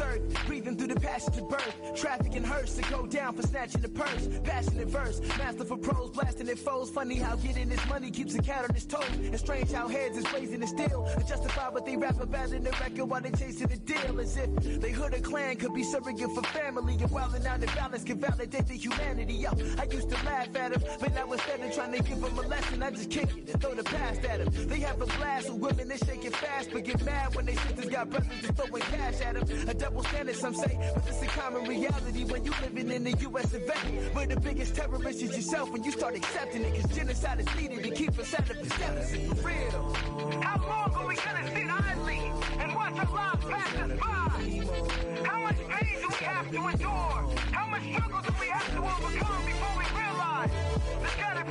earth, 0.00 0.46
breathing 0.46 0.76
through 0.76 0.88
the 0.88 1.00
passage 1.00 1.36
of 1.38 1.48
birth. 1.48 1.74
Traffic 1.94 2.34
and 2.34 2.46
hearse 2.46 2.76
to 2.76 2.82
go 2.90 3.06
down 3.06 3.34
for 3.34 3.42
snatching 3.42 3.80
the 3.80 3.88
purse. 3.88 4.28
Passionate 4.44 4.88
verse, 4.88 5.20
master 5.38 5.64
for 5.64 5.76
pros, 5.76 6.10
blasting 6.10 6.46
their 6.46 6.56
foes. 6.56 6.90
Funny 6.90 7.16
how 7.16 7.36
getting 7.36 7.68
this 7.68 7.86
money 7.88 8.10
keeps 8.10 8.34
a 8.34 8.42
cat 8.42 8.64
on 8.68 8.74
his 8.74 8.86
toes. 8.86 9.04
And 9.14 9.38
strange 9.38 9.72
how 9.72 9.88
heads 9.88 10.16
is 10.16 10.32
raising 10.32 10.60
the 10.60 10.66
steel. 10.66 11.08
To 11.16 11.24
justify 11.26 11.68
what 11.68 11.86
they 11.86 11.96
rap 11.96 12.20
about 12.20 12.50
in 12.50 12.64
the 12.64 12.70
record 12.70 13.04
while 13.04 13.20
they 13.20 13.30
chasing 13.30 13.68
the 13.68 13.76
deal. 13.76 14.20
As 14.20 14.36
if 14.36 14.80
they 14.80 14.90
hood 14.90 15.14
a 15.14 15.20
clan 15.20 15.56
could 15.56 15.74
be 15.74 15.84
surrogate 15.84 16.30
for 16.34 16.42
family. 16.42 16.96
And 17.00 17.10
wilding 17.10 17.46
out 17.46 17.60
the 17.60 17.66
balance 17.68 18.04
can 18.04 18.18
validate 18.18 18.66
the 18.66 18.74
humanity. 18.74 19.34
Yo, 19.34 19.50
I 19.78 19.84
used 19.84 20.10
to 20.10 20.24
laugh 20.24 20.54
at 20.56 20.72
him, 20.72 20.82
but 21.00 21.14
now 21.14 21.30
instead 21.32 21.60
of 21.60 21.74
trying 21.74 21.92
to 21.92 22.02
give 22.02 22.18
him 22.18 22.38
a 22.38 22.42
lesson, 22.42 22.82
I 22.82 22.90
just 22.90 23.10
kick 23.10 23.30
it 23.36 23.48
and 23.50 23.60
throw 23.60 23.74
the 23.74 23.84
past 23.84 24.24
at 24.24 24.40
him. 24.40 24.68
They 24.68 24.80
have 24.80 25.00
a 25.00 25.06
blast 25.06 25.50
with 25.50 25.60
women, 25.60 25.88
they 25.88 25.96
shake 25.96 26.24
it 26.24 26.34
fast, 26.36 26.70
but 26.72 26.84
get 26.84 27.02
mad 27.04 27.34
when 27.34 27.46
they 27.46 27.54
sisters 27.54 27.86
got 27.86 28.10
brothers 28.10 28.30
just 28.40 28.54
throwing 28.54 28.82
cash 28.82 29.20
at 29.20 29.34
them. 29.34 29.68
A 29.68 29.74
double 29.90 30.04
standard, 30.04 30.36
some 30.36 30.54
say, 30.54 30.78
but 30.94 31.06
it's 31.08 31.22
a 31.22 31.26
common 31.26 31.64
reality 31.64 32.24
when 32.24 32.44
you 32.44 32.52
living 32.62 32.90
in 32.90 33.02
the 33.02 33.14
U.S. 33.22 33.52
of 33.54 33.62
A. 33.62 33.74
Where 34.14 34.26
the 34.26 34.38
biggest 34.38 34.76
terrorist 34.76 35.20
is 35.22 35.34
yourself 35.34 35.70
when 35.70 35.82
you 35.82 35.90
start 35.90 36.14
accepting 36.14 36.64
it, 36.64 36.80
cause 36.80 36.94
genocide 36.94 37.40
is 37.40 37.60
needed 37.60 37.82
to 37.82 37.90
keep 37.90 38.16
us 38.18 38.32
out 38.34 38.48
of 38.50 38.58
the 38.62 38.70
status. 38.70 39.10
For 39.10 39.48
real. 39.48 40.40
How 40.42 40.58
long 40.60 40.94
are 40.94 41.08
we 41.08 41.16
gonna 41.16 41.46
sit 41.52 41.68
idly 41.68 42.20
and 42.60 42.74
watch 42.74 42.98
our 42.98 43.14
lives 43.14 43.44
pass 43.46 43.74
us 43.74 43.98
by? 43.98 45.26
How 45.26 45.40
much 45.42 45.58
pain 45.68 46.00
do 46.00 46.08
we 46.08 46.24
have 46.24 46.50
to 46.50 46.68
endure? 46.68 47.36
How 47.50 47.66
much 47.66 47.82
struggle 47.82 48.20
do 48.22 48.32
we 48.40 48.46
have 48.46 48.70
to 48.70 48.78
overcome 48.78 49.44
before 49.44 49.74
we 49.76 50.00
realize 50.00 50.50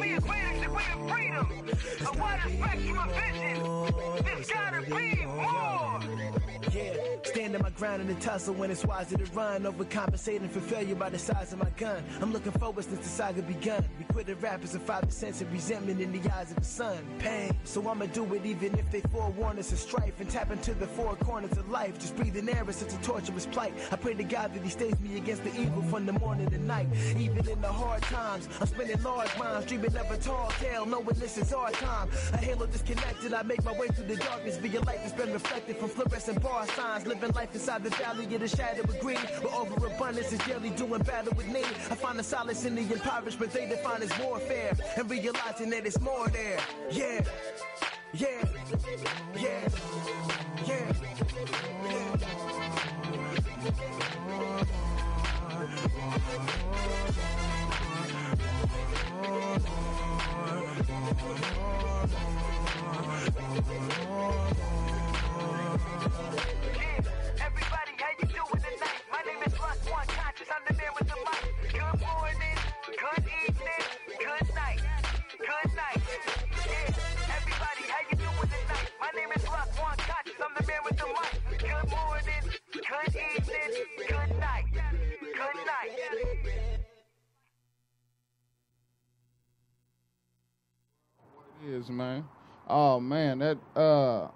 be 0.01 0.13
a. 0.13 0.19
Yeah, 6.71 6.93
standing 7.23 7.61
my 7.61 7.71
ground 7.71 8.01
in 8.01 8.07
the 8.07 8.13
tussle 8.15 8.53
when 8.53 8.69
it's 8.69 8.85
wiser 8.85 9.17
to 9.17 9.25
run. 9.33 9.63
Overcompensating 9.63 10.49
for 10.49 10.59
failure 10.59 10.95
by 10.95 11.09
the 11.09 11.17
size 11.17 11.51
of 11.51 11.59
my 11.59 11.69
gun. 11.77 12.03
I'm 12.21 12.31
looking 12.31 12.51
forward 12.51 12.85
since 12.85 12.99
the 12.99 13.09
saga 13.09 13.41
begun. 13.41 13.83
We 13.97 14.05
quit 14.05 14.27
the 14.27 14.35
rappers 14.35 14.75
and 14.75 14.83
five 14.83 15.03
percent 15.03 15.41
of 15.41 15.51
resentment 15.51 15.99
in 15.99 16.11
the 16.11 16.31
eyes 16.31 16.51
of 16.51 16.57
the 16.57 16.65
sun. 16.65 16.97
Pain. 17.17 17.55
So 17.63 17.87
I'ma 17.89 18.05
do 18.07 18.31
it 18.35 18.45
even 18.45 18.77
if 18.77 18.91
they 18.91 19.01
forewarn 19.01 19.57
us 19.57 19.71
of 19.71 19.79
strife 19.79 20.19
and 20.19 20.29
tap 20.29 20.51
into 20.51 20.73
the 20.75 20.85
four 20.87 21.15
corners 21.15 21.57
of 21.57 21.69
life. 21.69 21.97
Just 21.99 22.15
breathing 22.15 22.47
air 22.49 22.63
is 22.69 22.75
such 22.75 22.93
a 22.93 22.97
torturous 23.01 23.47
plight. 23.47 23.73
I 23.91 23.95
pray 23.95 24.13
to 24.13 24.23
God 24.23 24.53
that 24.53 24.63
He 24.63 24.69
stays 24.69 24.99
me 24.99 25.17
against 25.17 25.43
the 25.43 25.59
evil 25.59 25.81
from 25.83 26.05
the 26.05 26.13
morning 26.13 26.49
to 26.51 26.59
night. 26.59 26.87
Even 27.17 27.47
in 27.47 27.61
the 27.61 27.71
hard 27.71 28.03
times, 28.03 28.47
I'm 28.61 28.67
spending 28.67 29.01
large 29.01 29.35
rhymes, 29.39 29.65
dreaming 29.65 29.88
of 29.95 30.11
a 30.11 30.17
tall 30.17 30.49
tale, 30.59 30.85
knowing 30.85 31.05
this 31.15 31.37
is 31.37 31.53
our 31.53 31.71
time. 31.71 32.09
A 32.33 32.37
halo 32.37 32.65
disconnected, 32.65 33.33
I 33.33 33.43
make 33.43 33.63
my 33.63 33.77
way 33.77 33.87
through 33.87 34.05
the 34.05 34.15
darkness 34.15 34.57
via 34.57 34.81
light 34.81 34.99
that's 35.01 35.13
been 35.13 35.33
reflected 35.33 35.77
from 35.77 35.89
fluorescent 35.89 36.41
bar 36.41 36.65
signs. 36.67 37.05
Living 37.05 37.31
life 37.31 37.53
inside 37.53 37.83
the 37.83 37.89
valley 37.91 38.25
of 38.33 38.41
the 38.41 38.47
shadow 38.47 38.81
of 38.81 38.99
green, 38.99 39.17
where 39.17 39.53
overabundance 39.53 40.31
is 40.31 40.39
daily 40.39 40.69
doing 40.71 41.01
battle 41.03 41.33
with 41.35 41.47
need. 41.47 41.65
I 41.65 41.95
find 41.95 42.17
the 42.19 42.23
solace 42.23 42.65
in 42.65 42.75
the 42.75 42.81
impoverishment 42.81 43.51
they 43.51 43.67
define 43.67 44.01
as 44.01 44.17
warfare, 44.19 44.73
and 44.97 45.09
realizing 45.09 45.69
that 45.71 45.85
it's 45.85 45.99
more 45.99 46.27
there. 46.29 46.59
Yeah, 46.91 47.21
yeah, 48.13 48.43
yeah, 49.37 49.69
yeah. 50.67 51.78
Everybody, 61.09 61.88
It 91.89 91.93
is, 91.93 91.97
man. 91.97 92.23
Oh 92.67 92.99
man, 92.99 93.39
that 93.39 93.57
uh 93.75 94.27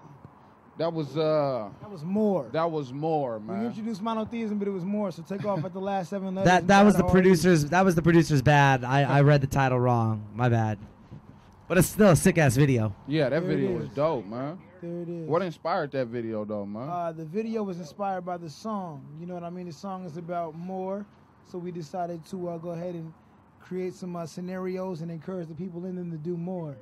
that 0.78 0.92
was 0.92 1.16
uh 1.16 1.70
That 1.82 1.92
was 1.92 2.04
more. 2.04 2.50
that 2.52 2.70
was 2.70 2.92
more, 2.92 3.39
man. 3.39 3.60
We 3.62 3.66
introduced 3.68 4.02
monotheism, 4.02 4.58
but 4.58 4.68
it 4.68 4.72
was 4.72 4.84
more. 4.84 5.12
So 5.12 5.22
take 5.22 5.46
off 5.46 5.63
at 5.63 5.74
the 5.74 5.80
last 5.80 6.10
seven 6.10 6.34
letters. 6.34 6.50
That 6.50 6.68
that 6.68 6.84
was 6.84 6.96
the 6.96 7.04
argue. 7.04 7.22
producer's. 7.22 7.66
That 7.66 7.86
was 7.86 7.94
the 7.96 8.02
producer's 8.02 8.42
bad. 8.42 8.84
I, 8.84 9.04
I 9.04 9.22
read 9.22 9.42
the 9.42 9.48
title 9.48 9.80
wrong. 9.80 10.26
My 10.34 10.50
bad. 10.50 10.80
But 11.68 11.78
it's 11.78 11.88
still 11.88 12.10
a 12.10 12.16
sick 12.16 12.38
ass 12.38 12.56
video. 12.58 12.96
Yeah, 13.08 13.30
that 13.30 13.42
There 13.42 13.42
video 13.42 13.78
was 13.78 13.89
dope, 13.89 14.26
man. 14.26 14.60
There 14.82 15.02
it 15.02 15.10
is. 15.10 15.30
What 15.30 15.42
inspired 15.44 15.92
that 15.92 16.08
video 16.08 16.44
though, 16.44 16.66
man? 16.66 16.89
Uh, 16.89 17.12
the 17.12 17.26
video 17.26 17.62
was 17.63 17.80
inspired 17.80 18.26
by 18.26 18.38
the 18.38 18.50
song. 18.50 19.06
You 19.20 19.28
know 19.28 19.36
what 19.36 19.44
I 19.44 19.50
mean? 19.52 19.68
The 19.68 19.74
song 19.74 20.06
is 20.06 20.18
about 20.18 20.56
more, 20.58 21.06
so 21.50 21.58
we 21.60 21.72
decided 21.72 22.26
to 22.26 22.50
uh, 22.50 22.58
go 22.58 22.72
ahead 22.72 22.96
and 22.96 23.13
create 23.62 23.94
some 23.94 24.16
uh, 24.16 24.26
scenarios 24.26 25.02
and 25.02 25.10
encourage 25.12 25.48
the 25.48 25.56
people 25.56 25.86
in 25.86 25.96
them 25.96 26.12
to 26.12 26.18
do 26.18 26.36
more. 26.36 26.76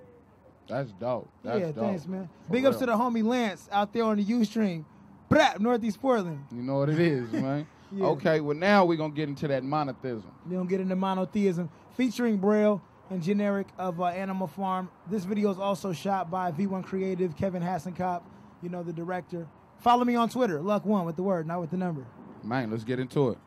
That's 0.67 0.91
dope. 0.93 1.29
That's 1.43 1.59
yeah, 1.59 1.65
dope. 1.67 1.85
thanks, 1.85 2.05
man. 2.07 2.29
For 2.47 2.53
Big 2.53 2.65
ups 2.65 2.77
to 2.77 2.85
the 2.85 2.93
homie 2.93 3.23
Lance 3.23 3.67
out 3.71 3.93
there 3.93 4.03
on 4.03 4.17
the 4.17 4.25
UStream. 4.25 4.85
Brap, 5.29 5.59
Northeast 5.59 6.01
Portland. 6.01 6.43
You 6.51 6.61
know 6.61 6.79
what 6.79 6.89
it 6.89 6.99
is, 6.99 7.31
man. 7.33 7.67
Yeah. 7.91 8.05
Okay, 8.05 8.39
well 8.39 8.55
now 8.55 8.85
we're 8.85 8.97
gonna 8.97 9.13
get 9.13 9.27
into 9.27 9.47
that 9.49 9.63
monotheism. 9.63 10.31
We're 10.45 10.57
gonna 10.57 10.69
get 10.69 10.79
into 10.79 10.95
monotheism, 10.95 11.69
featuring 11.97 12.37
Braille 12.37 12.81
and 13.09 13.21
Generic 13.21 13.67
of 13.77 13.99
uh, 13.99 14.05
Animal 14.05 14.47
Farm. 14.47 14.89
This 15.09 15.25
video 15.25 15.51
is 15.51 15.59
also 15.59 15.91
shot 15.91 16.31
by 16.31 16.51
V1 16.51 16.83
Creative, 16.85 17.35
Kevin 17.35 17.61
Hassenkop, 17.61 18.23
you 18.61 18.69
know, 18.69 18.83
the 18.83 18.93
director. 18.93 19.47
Follow 19.79 20.05
me 20.05 20.15
on 20.15 20.29
Twitter, 20.29 20.61
Luck 20.61 20.85
One 20.85 21.05
with 21.05 21.17
the 21.17 21.23
word, 21.23 21.47
not 21.47 21.59
with 21.59 21.71
the 21.71 21.77
number. 21.77 22.05
Man, 22.43 22.71
let's 22.71 22.85
get 22.85 22.99
into 22.99 23.29
it. 23.29 23.37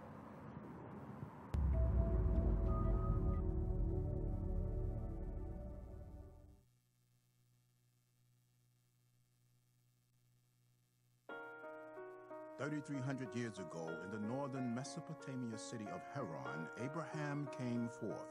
Thirty-three 12.87 13.07
hundred 13.07 13.35
years 13.35 13.59
ago, 13.59 13.89
in 14.05 14.11
the 14.11 14.27
northern 14.27 14.75
Mesopotamia 14.75 15.57
city 15.57 15.87
of 15.95 16.03
Haran, 16.13 16.69
Abraham 16.83 17.49
came 17.57 17.89
forth. 17.89 18.29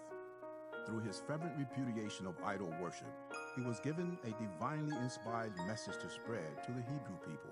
Through 0.86 1.00
his 1.00 1.22
fervent 1.26 1.54
repudiation 1.58 2.28
of 2.28 2.36
idol 2.44 2.72
worship, 2.80 3.08
he 3.56 3.62
was 3.64 3.80
given 3.80 4.18
a 4.24 4.32
divinely 4.42 4.96
inspired 4.98 5.54
message 5.68 5.96
to 6.02 6.10
spread 6.10 6.64
to 6.66 6.72
the 6.72 6.82
Hebrew 6.82 7.18
people, 7.26 7.52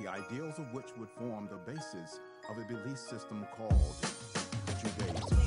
the 0.00 0.08
ideals 0.08 0.58
of 0.58 0.72
which 0.72 0.90
would 0.96 1.10
form 1.10 1.48
the 1.50 1.72
basis 1.72 2.20
of 2.50 2.58
a 2.58 2.68
belief 2.72 2.98
system 2.98 3.46
called 3.56 3.96
Judaism. 4.80 5.41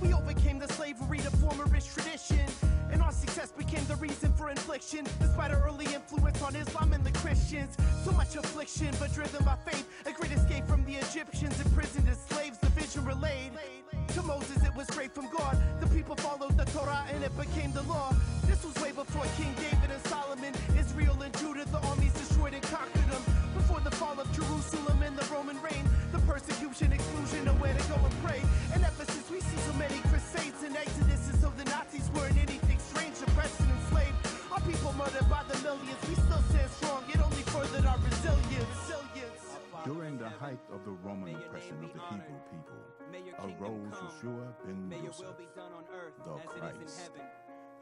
We 0.00 0.12
overcame 0.12 0.58
the 0.58 0.68
slavery 0.68 1.18
to 1.18 1.30
form 1.30 1.60
a 1.60 1.64
rich 1.64 1.92
tradition. 1.92 2.40
And 2.90 3.02
our 3.02 3.12
success 3.12 3.50
became 3.52 3.84
the 3.86 3.96
reason 3.96 4.32
for 4.34 4.50
infliction. 4.50 5.06
Despite 5.20 5.50
our 5.50 5.66
early 5.66 5.86
influence 5.86 6.42
on 6.42 6.54
Islam 6.56 6.92
and 6.92 7.04
the 7.04 7.12
Christians. 7.18 7.76
So 8.04 8.12
much 8.12 8.36
affliction, 8.36 8.90
but 8.98 9.12
driven 9.12 9.44
by 9.44 9.56
faith. 9.64 9.88
A 10.06 10.12
great 10.12 10.32
escape 10.32 10.66
from 10.66 10.84
the 10.84 10.94
Egyptians, 10.96 11.60
imprisoned 11.60 12.08
as 12.08 12.18
slaves, 12.28 12.58
the 12.58 12.68
vision 12.70 13.04
relayed. 13.04 13.52
To 14.14 14.22
Moses, 14.22 14.62
it 14.64 14.74
was 14.76 14.86
straight 14.88 15.14
from 15.14 15.28
God. 15.30 15.56
The 15.80 15.86
people 15.86 16.16
followed 16.16 16.56
the 16.56 16.64
Torah 16.66 17.04
and 17.12 17.22
it 17.24 17.36
became 17.38 17.72
the 17.72 17.82
law. 17.82 18.14
This 18.46 18.62
was 18.64 18.74
way 18.82 18.92
before 18.92 19.24
King 19.36 19.54
David 19.54 19.90
and 19.90 20.06
Solomon. 20.06 20.52
Israel 20.78 21.16
and 21.22 21.32
Roman 41.70 41.84
oppression 41.84 41.84
of 41.84 41.92
the 41.92 42.00
Hebrew 42.10 42.40
people, 42.50 42.82
arose 43.60 43.94
Yeshua 43.94 44.46
ben 44.64 45.04
Yosef, 45.04 45.36
the 46.24 46.34
Christ. 46.46 47.10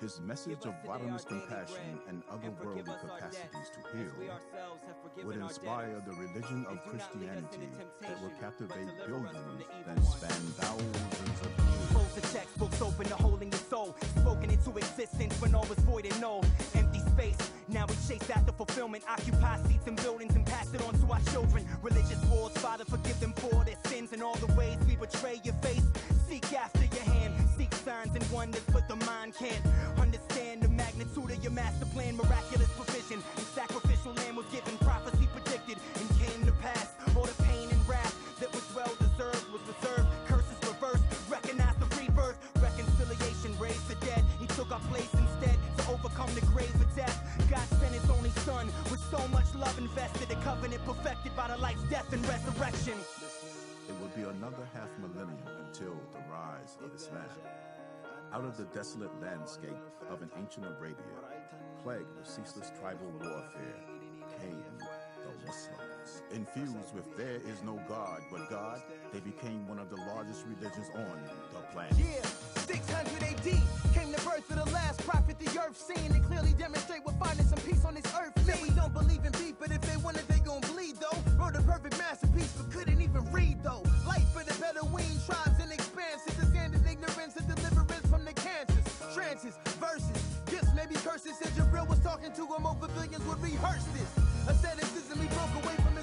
His 0.01 0.19
message 0.21 0.65
of 0.65 0.73
bottomless 0.87 1.25
compassion 1.25 2.01
and 2.09 2.23
otherworldly 2.29 3.01
capacities 3.01 3.71
to 3.75 3.97
heal 3.97 5.27
would 5.27 5.37
inspire 5.37 6.03
the 6.07 6.13
religion 6.13 6.65
of 6.71 6.83
Christianity 6.85 7.69
that 8.01 8.23
will 8.23 8.33
captivate 8.41 8.89
billions 9.07 9.37
and 9.87 10.05
span 10.05 10.31
thousands 10.57 11.41
of 11.43 11.47
years. 11.47 11.91
Close 11.91 12.15
the 12.15 12.21
textbooks 12.23 12.81
open 12.81 13.07
to 13.09 13.15
holding 13.17 13.51
your 13.51 13.61
soul. 13.61 13.95
Spoken 14.17 14.51
into 14.51 14.71
existence 14.79 15.39
when 15.41 15.55
all 15.55 15.67
was 15.69 15.79
void 15.81 16.07
and 16.07 16.19
null. 16.19 16.45
Empty 16.75 17.01
space. 17.01 17.51
Now 17.73 17.87
we 17.87 17.95
chase 18.09 18.29
after 18.31 18.53
fulfillment. 18.53 19.05
Occupy 19.09 19.59
seats 19.69 19.87
in 19.87 19.95
buildings 19.95 20.35
and 20.35 20.45
pass 20.45 20.73
it 20.75 20.83
on 20.83 20.95
to 20.95 21.13
our 21.13 21.21
children. 21.33 21.65
Religious 21.83 22.23
wars, 22.27 22.53
Father, 22.55 22.85
forgive 22.85 23.19
them 23.21 23.33
for 23.35 23.65
their 23.65 23.77
sins 23.87 24.13
and 24.13 24.23
all 24.23 24.37
the 24.37 24.53
ways 24.55 24.77
we 24.89 24.97
betray 24.97 25.41
your 25.45 25.55
face. 25.55 25.85
Seek 26.29 26.53
after 26.53 26.85
your 26.97 27.05
hand. 27.05 27.35
Seek 27.57 27.73
signs 27.75 28.15
and 28.15 28.29
wonders, 28.31 28.65
but 28.73 28.89
the 28.89 28.97
mind 29.07 29.35
can't 29.37 29.63
understand 29.99 30.63
the 30.63 30.69
magnitude 30.69 31.31
of 31.31 31.43
your 31.43 31.53
master 31.53 31.87
plan. 31.87 32.17
Miraculous 32.17 32.71
provision. 32.71 33.23
And 33.37 33.47
sacrificial 33.55 34.15
lamb 34.15 34.37
was 34.37 34.47
given. 34.47 34.70
So 49.11 49.27
much 49.29 49.53
love 49.57 49.77
invested. 49.79 50.31
A 50.31 50.37
covenant 50.37 50.85
perfected 50.87 51.35
by 51.35 51.49
the 51.49 51.57
life's 51.57 51.83
death 51.85 52.13
and 52.13 52.27
resurrection. 52.29 52.95
It 53.89 53.95
would 54.01 54.15
be 54.15 54.23
another 54.23 54.69
half 54.73 54.89
millennium 55.01 55.39
until 55.67 55.97
the 56.13 56.21
rise 56.31 56.79
of 56.85 56.95
Islam. 56.95 57.25
Out 58.33 58.45
of 58.45 58.57
the 58.57 58.65
desolate 58.67 59.11
landscape 59.21 59.83
of 60.09 60.23
an 60.23 60.31
ancient 60.39 60.67
Arabia, 60.67 60.95
plagued 61.83 62.15
with 62.17 62.27
ceaseless 62.27 62.71
tribal 62.79 63.11
warfare, 63.21 63.83
came. 64.39 64.63
Infused 66.33 66.95
with 66.95 67.17
there 67.17 67.41
is 67.51 67.63
no 67.65 67.81
God 67.89 68.23
but 68.31 68.49
God, 68.49 68.81
they 69.13 69.21
became 69.21 69.67
one 69.67 69.79
of 69.79 69.91
the 69.91 69.97
largest 69.97 70.45
religions 70.47 70.87
on 70.95 71.19
the 71.53 71.61
planet. 71.73 71.95
Yeah, 71.99 72.23
600 72.67 73.23
AD 73.23 73.43
came 73.95 74.13
the 74.13 74.23
birth 74.23 74.49
of 74.51 74.65
the 74.65 74.71
last 74.73 75.05
prophet 75.07 75.39
the 75.41 75.51
earth 75.59 75.77
seen 75.77 76.13
and 76.13 76.25
clearly 76.25 76.53
demonstrate 76.53 77.01
we're 77.05 77.19
finding 77.19 77.47
some 77.47 77.59
peace 77.61 77.85
on 77.85 77.95
this 77.95 78.07
earth. 78.15 78.33
Said 78.45 78.63
we 78.63 78.71
don't 78.71 78.95
believe 78.95 79.25
in 79.25 79.33
beef, 79.33 79.55
but 79.59 79.73
if 79.73 79.81
they 79.83 79.97
want 79.97 80.19
it, 80.19 80.29
they 80.29 80.39
gon' 80.39 80.61
bleed 80.73 80.97
though. 81.01 81.19
Wrote 81.37 81.57
a 81.57 81.63
perfect 81.63 81.99
masterpiece, 81.99 82.53
but 82.57 82.71
couldn't 82.71 83.01
even 83.01 83.25
read 83.33 83.63
though. 83.63 83.83
Life 84.07 84.29
for 84.33 84.45
the 84.45 84.55
Bedouin 84.61 85.19
tribes 85.27 85.59
and 85.61 85.73
expanses, 85.73 86.35
the 86.39 86.47
standard 86.47 86.87
ignorance 86.87 87.35
and 87.37 87.47
deliverance 87.49 88.07
from 88.07 88.25
the 88.25 88.33
cancers, 88.35 88.87
trances, 89.15 89.59
verses, 89.83 90.23
gifts, 90.47 90.71
maybe 90.77 90.95
curses. 91.03 91.35
Said 91.39 91.51
Jabril 91.59 91.89
was 91.89 91.99
talking 92.01 92.33
to 92.33 92.47
him 92.47 92.67
over 92.67 92.87
billions 92.95 93.25
would 93.27 93.43
rehearse 93.43 93.85
this. 93.99 94.30
Asceticism, 94.49 95.21
he 95.21 95.29
broke 95.29 95.55
away 95.65 95.75
from 95.85 95.97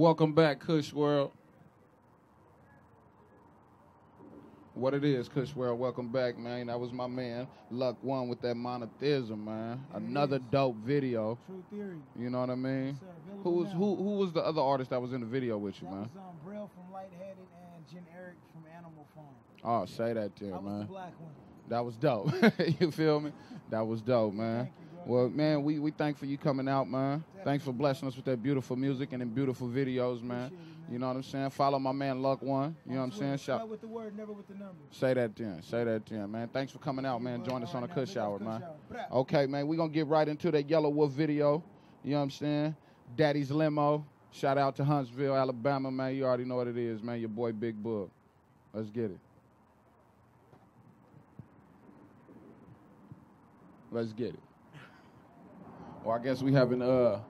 Welcome 0.00 0.32
back, 0.32 0.60
Kush 0.60 0.94
World. 0.94 1.30
What 4.72 4.94
it 4.94 5.04
is, 5.04 5.28
Kush 5.28 5.54
World. 5.54 5.78
Welcome 5.78 6.08
back, 6.08 6.38
man. 6.38 6.68
That 6.68 6.80
was 6.80 6.90
my 6.90 7.06
man, 7.06 7.46
Luck 7.70 7.98
One, 8.00 8.28
with 8.30 8.40
that 8.40 8.54
monotheism, 8.54 9.44
man. 9.44 9.84
Another 9.92 10.38
dope 10.38 10.76
video. 10.76 11.38
True 11.44 11.62
theory. 11.70 11.98
You 12.18 12.30
know 12.30 12.40
what 12.40 12.48
I 12.48 12.54
mean? 12.54 12.98
Yes, 12.98 13.10
Who 13.44 13.50
was 13.50 13.66
now. 13.66 13.72
who? 13.74 13.96
Who 13.96 14.16
was 14.16 14.32
the 14.32 14.40
other 14.40 14.62
artist 14.62 14.88
that 14.88 15.02
was 15.02 15.12
in 15.12 15.20
the 15.20 15.26
video 15.26 15.58
with 15.58 15.74
you, 15.82 15.88
That 15.88 15.94
man? 15.94 16.00
was 16.04 16.16
um, 16.16 16.22
Braille 16.46 16.70
from 16.74 16.90
Lightheaded 16.94 17.36
and 17.74 17.86
Jen 17.92 18.06
Eric 18.16 18.36
from 18.54 18.62
Animal 18.74 19.06
Farm. 19.14 19.26
Oh, 19.62 19.84
say 19.84 20.14
that 20.14 20.34
to 20.36 20.44
I 20.46 20.48
him, 20.48 20.64
was 20.64 20.64
the 20.64 20.70
man. 20.78 20.86
black 20.86 21.20
one. 21.20 21.32
That 21.68 21.84
was 21.84 21.96
dope. 21.96 22.32
you 22.80 22.90
feel 22.90 23.20
me? 23.20 23.32
That 23.68 23.86
was 23.86 24.00
dope, 24.00 24.32
man. 24.32 24.70
Well, 25.06 25.28
man, 25.28 25.62
we 25.62 25.78
we 25.78 25.90
thank 25.90 26.18
for 26.18 26.26
you 26.26 26.38
coming 26.38 26.68
out, 26.68 26.88
man. 26.88 27.24
Thanks 27.44 27.64
for 27.64 27.72
blessing 27.72 28.06
us 28.06 28.16
with 28.16 28.24
that 28.26 28.42
beautiful 28.42 28.76
music 28.76 29.12
and 29.12 29.22
them 29.22 29.30
beautiful 29.30 29.68
videos, 29.68 30.22
man. 30.22 30.52
You 30.90 30.98
know 30.98 31.06
what 31.06 31.16
I'm 31.16 31.22
saying? 31.22 31.50
Follow 31.50 31.78
my 31.78 31.92
man 31.92 32.20
Luck 32.20 32.42
One. 32.42 32.76
You 32.84 32.94
know 32.94 33.00
what 33.00 33.12
I'm 33.12 33.12
saying? 33.12 33.38
Shout. 33.38 33.68
With 33.68 33.80
the 33.80 33.86
word, 33.86 34.16
never 34.16 34.32
with 34.32 34.48
the 34.48 34.54
number. 34.54 34.74
Say 34.90 35.14
that 35.14 35.36
then. 35.36 35.62
Say 35.62 35.84
that 35.84 36.04
then, 36.06 36.30
man. 36.30 36.48
Thanks 36.48 36.72
for 36.72 36.78
coming 36.78 37.06
out, 37.06 37.22
man. 37.22 37.44
Join 37.44 37.62
us 37.62 37.74
on 37.74 37.82
the 37.82 37.88
Kush 37.88 38.16
Hour, 38.16 38.40
man. 38.40 38.64
Okay, 39.12 39.46
man. 39.46 39.68
We're 39.68 39.76
going 39.76 39.90
to 39.90 39.94
get 39.94 40.08
right 40.08 40.28
into 40.28 40.50
that 40.50 40.66
Yelawolf 40.68 41.10
video. 41.10 41.62
You 42.02 42.12
know 42.12 42.16
what 42.16 42.22
I'm 42.24 42.30
saying? 42.30 42.76
Daddy's 43.16 43.50
Lambo. 43.50 44.04
Shout 44.32 44.58
out 44.58 44.76
to 44.76 44.84
Huntsville, 44.84 45.36
Alabama, 45.36 45.90
man. 45.90 46.14
You 46.14 46.24
already 46.24 46.44
know 46.44 46.56
what 46.56 46.66
it 46.66 46.76
is, 46.76 47.02
man. 47.02 47.20
Your 47.20 47.28
boy 47.28 47.52
Big 47.52 47.80
Bug. 47.80 48.10
Let's 48.72 48.90
get 48.90 49.10
it. 49.12 49.18
Let's 53.92 54.12
get 54.12 54.34
it. 54.34 54.49
Well, 56.04 56.16
I 56.16 56.22
guess 56.22 56.42
we 56.42 56.52
having 56.52 56.82
uh 56.82 57.20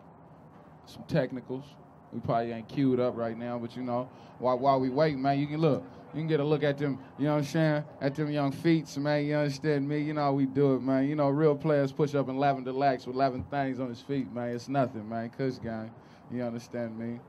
some 0.87 1.05
technicals. 1.09 1.65
We 2.13 2.21
probably 2.21 2.53
ain't 2.53 2.69
queued 2.69 2.99
up 2.99 3.17
right 3.17 3.39
now, 3.39 3.59
but 3.59 3.77
you 3.77 3.83
know, 3.83 4.09
while 4.39 4.59
while 4.59 4.81
we 4.81 4.89
wait, 4.89 5.17
man, 5.17 5.39
you 5.39 5.47
can 5.47 5.61
look. 5.61 5.85
You 6.13 6.21
can 6.21 6.27
get 6.27 6.41
a 6.41 6.45
look 6.45 6.65
at 6.65 6.77
them, 6.77 6.99
you 7.19 7.27
know 7.27 7.35
what 7.35 7.39
I'm 7.39 7.45
saying? 7.45 7.85
At 8.01 8.17
them 8.17 8.33
young 8.33 8.51
feet, 8.51 8.97
man. 8.99 9.25
You 9.25 9.37
understand 9.37 9.89
me? 9.89 10.01
You 10.01 10.13
know 10.13 10.23
how 10.23 10.33
we 10.33 10.45
do 10.45 10.75
it, 10.75 10.83
man. 10.83 11.09
You 11.09 11.15
know, 11.15 11.29
real 11.29 11.55
players 11.55 11.93
push 11.93 12.17
up 12.17 12.29
in 12.29 12.37
lavender 12.37 12.73
lax 12.73 13.07
with 13.07 13.15
lavender 13.15 13.47
things 13.49 13.79
on 13.79 13.89
his 13.89 14.01
feet, 14.01 14.33
man. 14.33 14.49
It's 14.49 14.69
nothing, 14.69 15.09
man. 15.09 15.31
Kush 15.31 15.59
gang. 15.59 15.93
You 16.33 16.43
understand 16.43 16.99
me? 16.99 17.21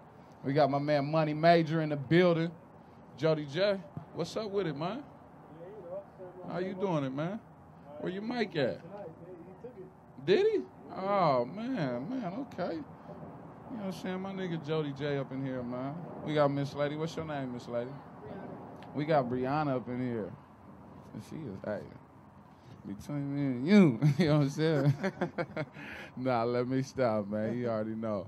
We 0.44 0.54
got 0.54 0.72
my 0.72 0.80
man 0.80 1.06
Money 1.12 1.36
Major 1.36 1.82
in 1.82 1.90
the 1.90 1.96
building. 1.96 2.52
Jody 3.18 3.46
J. 3.46 3.80
What's 4.16 4.36
up 4.36 4.50
with 4.50 4.66
it, 4.66 4.76
man? 4.76 5.04
How 6.52 6.58
you 6.58 6.74
doing 6.74 7.04
it, 7.04 7.14
man? 7.14 7.40
Where 8.00 8.12
your 8.12 8.24
mic 8.24 8.56
at? 8.56 8.82
Did 10.26 10.48
he? 10.48 10.62
Oh 10.98 11.46
man, 11.46 12.08
man, 12.10 12.46
okay. 12.54 12.76
You 12.76 13.78
know 13.78 13.86
what 13.86 13.96
I'm 13.96 14.02
saying? 14.02 14.22
My 14.22 14.34
nigga 14.34 14.66
Jody 14.66 14.94
J 14.98 15.18
up 15.18 15.32
in 15.32 15.44
here, 15.46 15.64
man. 15.64 15.96
We 16.26 16.34
got 16.34 16.52
Miss 16.52 16.74
Lady. 16.74 16.96
What's 16.96 17.16
your 17.16 17.26
name, 17.26 17.54
Miss 17.54 17.68
Lady? 17.68 17.92
We 18.94 19.06
got 19.06 19.30
Brianna 19.30 19.78
up 19.78 19.88
in 19.88 20.02
here. 20.06 20.32
And 21.14 21.24
she 21.30 21.36
is 21.38 21.58
hey. 21.66 21.80
Between 22.86 23.36
me 23.36 23.42
and 23.42 23.68
you, 23.68 24.00
you 24.18 24.26
know 24.28 24.40
what 24.40 24.44
I'm 24.46 24.50
saying? 24.50 24.94
nah, 26.18 26.44
let 26.44 26.68
me 26.68 26.82
stop, 26.82 27.28
man. 27.28 27.58
You 27.58 27.70
already 27.70 27.92
know. 27.96 28.28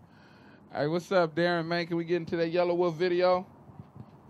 Hey, 0.72 0.88
what's 0.88 1.12
up, 1.12 1.36
Darren, 1.36 1.66
man? 1.66 1.88
Can 1.88 1.98
we 1.98 2.04
get 2.04 2.18
into 2.18 2.36
that 2.38 2.54
Yelawolf 2.54 2.94
video? 2.94 3.48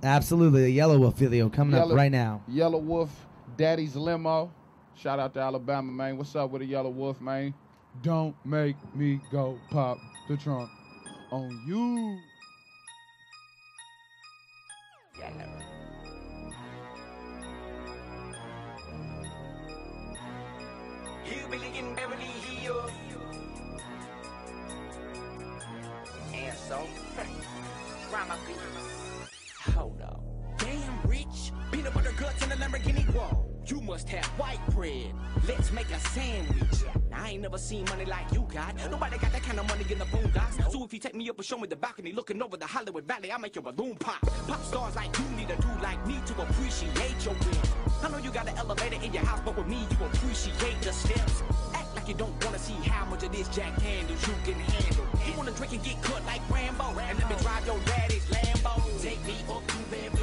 Absolutely, 0.02 0.63
the 0.63 0.78
Yelawolf 0.78 1.15
video 1.15 1.50
coming 1.50 1.76
Yellow- 1.76 1.91
up 1.91 1.98
right 1.98 2.12
now. 2.12 2.41
Yelawolf, 2.50 3.10
Daddy's 3.58 3.96
Lambo. 3.96 4.50
Shout 4.96 5.19
out 5.19 5.34
to 5.34 5.39
Alabama, 5.41 5.91
man. 5.91 6.17
What's 6.17 6.36
up 6.36 6.52
with 6.52 6.62
the 6.62 6.72
Yelawolf, 6.72 7.19
man? 7.19 7.54
Don't 8.02 8.36
make 8.46 8.76
me 8.96 9.22
go 9.32 9.58
pop 9.70 9.98
the 10.28 10.38
trunk 10.38 10.70
on 11.32 11.64
you. 11.68 12.20
In 21.76 21.96
Beverly 21.96 22.26
Hills. 22.26 22.92
And 26.34 26.58
so. 26.58 26.80
Hold 29.74 30.02
up. 30.02 30.22
Damn 30.58 31.10
rich, 31.10 31.52
peanut 31.72 31.94
butter 31.94 32.14
guts 32.18 32.44
and 32.44 32.52
a 32.54 32.56
Lamborghini 32.56 33.06
Whoa, 33.14 33.43
You 33.65 33.80
must 33.80 34.10
have 34.10 34.26
white 34.38 34.60
bread. 34.71 35.13
Let's 35.47 35.71
make 35.71 35.89
a 35.89 35.99
sandwich. 36.10 36.84
I 37.13 37.30
ain't 37.32 37.41
never 37.41 37.58
seen 37.58 37.86
money 37.86 38.04
like 38.04 38.32
you 38.34 38.45
got. 38.54 38.76
Nobody 38.91 39.17
got 39.17 39.32
that 39.32 39.41
kind 39.41 39.58
of 39.58 39.67
money 39.69 39.86
in 39.89 39.99
the 39.99 40.06
boondocks. 40.06 40.71
So 40.71 40.84
if 40.84 40.91
you 40.93 40.99
take 40.99 41.15
me 41.15 41.30
up 41.30 41.38
and 41.38 41.45
show 41.45 41.58
me 41.58 41.67
the 41.67 41.76
balcony 41.78 42.12
looking 42.12 42.41
over 42.41 42.58
the 42.58 42.65
Hollywood 42.65 43.06
Valley, 43.06 43.32
I'll 43.32 43.39
make 43.39 43.56
your 43.56 43.63
balloon 43.63 43.95
pop. 43.95 44.19
Pop 44.47 44.63
stars 44.65 44.95
like 44.95 45.17
you 45.17 45.26
need 45.38 45.49
a 45.49 45.56
dude 45.56 45.82
like 45.82 46.06
me 46.06 46.19
to 46.26 46.41
appreciate 46.41 47.23
your 47.23 47.34
win. 47.36 47.62
I 48.04 48.10
know 48.10 48.17
you 48.17 48.32
got 48.32 48.49
an 48.49 48.58
elevator 48.58 49.02
in 49.02 49.13
your 49.13 49.23
house, 49.23 49.41
but 49.45 49.56
with 49.56 49.67
me 49.67 49.88
you 49.89 50.06
appreciate 50.06 50.82
the 50.82 50.91
steps. 50.91 51.43
Act 51.73 51.95
like 51.95 52.08
you 52.10 52.15
don't 52.15 52.43
wanna 52.43 52.60
see 52.60 52.73
how 52.89 53.06
much 53.06 53.23
of 53.23 53.32
this 53.32 53.47
Jack 53.47 53.80
Daniels 53.80 54.28
you 54.28 54.34
can 54.43 54.60
handle. 54.60 55.06
You 55.26 55.38
wanna 55.38 55.52
drink 55.52 55.73
and 55.73 55.84
get 55.84 56.02
cut 56.02 56.26
like 56.26 56.41
Rambo, 56.49 56.99
and 56.99 57.17
let 57.17 57.30
me 57.30 57.36
drive 57.41 57.65
your 57.65 57.80
daddy's 57.86 58.26
Lambo. 58.26 59.02
Take 59.02 59.23
me 59.26 59.36
up 59.49 59.65
to 59.67 59.78
Beverly 59.89 60.23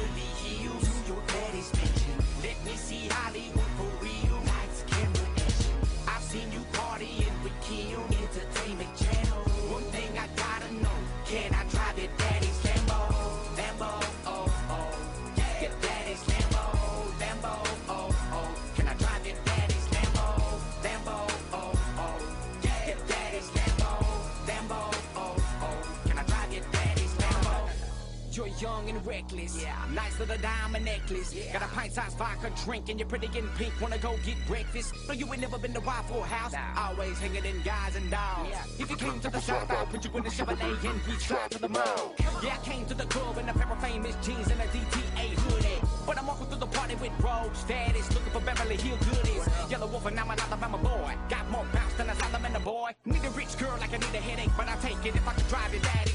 reckless. 29.11 29.61
Yeah. 29.61 29.75
Nice 29.93 30.17
little 30.19 30.37
diamond 30.37 30.85
necklace. 30.85 31.35
Got 31.51 31.63
a 31.63 31.67
pint 31.75 31.91
sized 31.91 32.17
vodka 32.17 32.49
drink 32.63 32.89
and 32.89 32.97
you're 32.97 33.09
pretty 33.09 33.27
in 33.37 33.47
pink. 33.59 33.73
Wanna 33.81 33.97
go 33.97 34.15
get 34.25 34.37
breakfast? 34.47 34.93
No, 35.07 35.13
you 35.13 35.25
ain't 35.31 35.41
never 35.41 35.57
been 35.57 35.73
to 35.73 35.81
Waffle 35.81 36.23
House. 36.23 36.55
Always 36.77 37.19
hanging 37.19 37.43
in 37.43 37.61
guys 37.61 37.95
and 37.97 38.09
dolls. 38.09 38.47
If 38.79 38.89
you 38.89 38.95
came 38.95 39.19
to 39.19 39.29
the 39.29 39.41
shop, 39.41 39.69
I'll 39.69 39.85
put 39.85 40.05
you 40.05 40.11
in 40.17 40.23
the 40.23 40.29
Chevrolet 40.29 40.75
and 40.89 40.99
we 41.07 41.13
drive 41.27 41.49
to 41.49 41.59
the 41.59 41.67
mall. 41.67 42.15
Yeah, 42.41 42.57
I 42.57 42.63
came 42.63 42.85
to 42.85 42.93
the 42.93 43.05
club 43.05 43.37
in 43.37 43.49
a 43.49 43.53
pair 43.53 43.69
of 43.71 43.81
famous 43.83 44.15
jeans 44.25 44.47
and 44.47 44.59
a 44.61 44.67
DTA 44.73 45.27
hoodie. 45.43 45.81
But 46.07 46.17
I'm 46.17 46.27
walking 46.27 46.47
through 46.47 46.59
the 46.59 46.71
party 46.77 46.95
with 46.95 47.11
rogue 47.19 47.53
status, 47.53 48.07
looking 48.15 48.31
for 48.31 48.41
Beverly 48.41 48.77
Hill 48.77 48.97
goodies. 49.09 49.43
Yelawolf 49.71 50.05
and 50.05 50.19
I'm 50.19 50.31
an 50.31 50.39
Alabama 50.39 50.77
boy. 50.77 51.13
Got 51.29 51.49
more 51.51 51.65
bounce 51.73 51.93
than 51.95 52.09
a 52.09 52.15
salamander 52.15 52.59
boy. 52.59 52.91
Need 53.05 53.25
a 53.25 53.29
rich 53.31 53.57
girl 53.57 53.75
like 53.79 53.93
I 53.93 53.97
need 53.97 54.15
a 54.15 54.23
headache, 54.29 54.53
but 54.55 54.67
I'll 54.69 54.81
take 54.81 55.03
it 55.05 55.15
if 55.15 55.27
I 55.27 55.33
can 55.33 55.47
drive 55.49 55.73
your 55.73 55.83
daddy's 55.83 56.10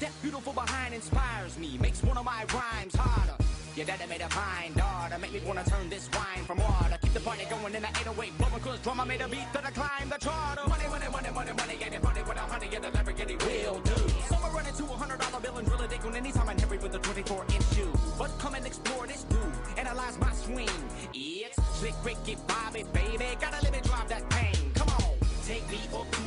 That 0.00 0.12
beautiful 0.22 0.54
behind 0.54 0.94
inspires 0.94 1.58
me, 1.58 1.76
makes 1.76 2.02
one 2.02 2.16
of 2.16 2.24
my 2.24 2.46
rhymes 2.54 2.94
harder. 2.96 3.36
Your 3.76 3.84
daddy 3.84 4.06
made 4.08 4.22
a 4.22 4.30
fine 4.30 4.72
daughter, 4.72 5.18
make 5.18 5.30
me 5.30 5.42
wanna 5.44 5.62
turn 5.64 5.90
this 5.90 6.08
wine 6.16 6.42
from 6.46 6.56
water. 6.56 6.96
Keep 7.02 7.12
the 7.12 7.20
party 7.20 7.44
going 7.50 7.74
in 7.74 7.82
the 7.82 7.88
808, 7.88 8.38
blowing 8.38 8.62
cause 8.62 8.78
drummer 8.78 9.04
made 9.04 9.20
a 9.20 9.28
beat 9.28 9.52
that 9.52 9.66
I 9.66 9.70
climb 9.70 10.08
the 10.08 10.16
charter. 10.16 10.64
Money, 10.66 10.88
money, 10.88 11.04
money, 11.12 11.30
money, 11.34 11.52
money, 11.52 11.76
get 11.76 11.92
it 11.92 12.00
funny 12.00 12.22
with 12.22 12.36
a 12.36 12.40
honey 12.40 12.68
and 12.74 12.84
a 12.86 12.90
Lamborghini 12.90 13.36
will 13.44 13.80
do. 13.80 13.96
Someone 14.30 14.54
running 14.54 14.72
to 14.72 14.84
a 14.84 14.96
hundred 14.96 15.20
dollar 15.20 15.40
bill 15.40 15.58
and 15.58 15.68
drill 15.68 15.82
a 15.82 15.86
dick 15.86 16.02
on 16.06 16.16
anytime 16.16 16.48
I'm 16.48 16.56
Henry 16.56 16.78
with 16.78 16.94
a 16.94 16.98
24 16.98 17.44
inch 17.52 17.74
shoe. 17.74 17.92
But 18.18 18.30
come 18.38 18.54
and 18.54 18.64
explore 18.64 19.06
this 19.06 19.24
dude, 19.24 19.52
analyze 19.76 20.18
my 20.18 20.32
swing. 20.32 20.80
It's 21.12 21.60
slick, 21.76 21.94
Ricky, 22.02 22.38
Bobby, 22.48 22.84
baby, 22.94 23.36
gotta 23.38 23.62
live 23.62 23.74
and 23.74 23.84
drive 23.84 24.08
that 24.08 24.24
pain. 24.30 24.72
Come 24.72 24.88
on, 24.88 25.12
take 25.44 25.68
me 25.70 25.78
up 25.92 26.19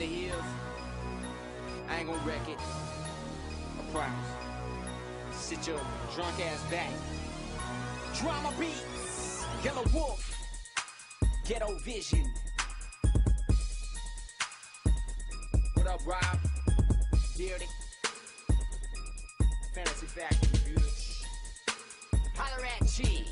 the 0.00 0.06
hills. 0.06 0.42
I 1.90 1.98
ain't 1.98 2.06
gonna 2.06 2.18
wreck 2.26 2.48
it. 2.48 2.56
I 2.58 3.92
promise. 3.92 4.30
Sit 5.30 5.66
your 5.68 5.78
drunk 6.14 6.40
ass 6.40 6.62
back. 6.70 6.88
Drama 8.14 8.50
beats. 8.58 9.44
Yelawolf. 9.62 10.32
Ghetto 11.44 11.76
Vision. 11.80 12.24
What 15.74 15.86
up, 15.86 16.00
Rob? 16.06 16.38
Beardy. 17.36 17.66
Fantasy 19.74 20.06
Factory, 20.06 20.72
bitch. 20.72 21.24
Holler 22.36 22.64
at 22.64 22.86
G. 22.88 23.29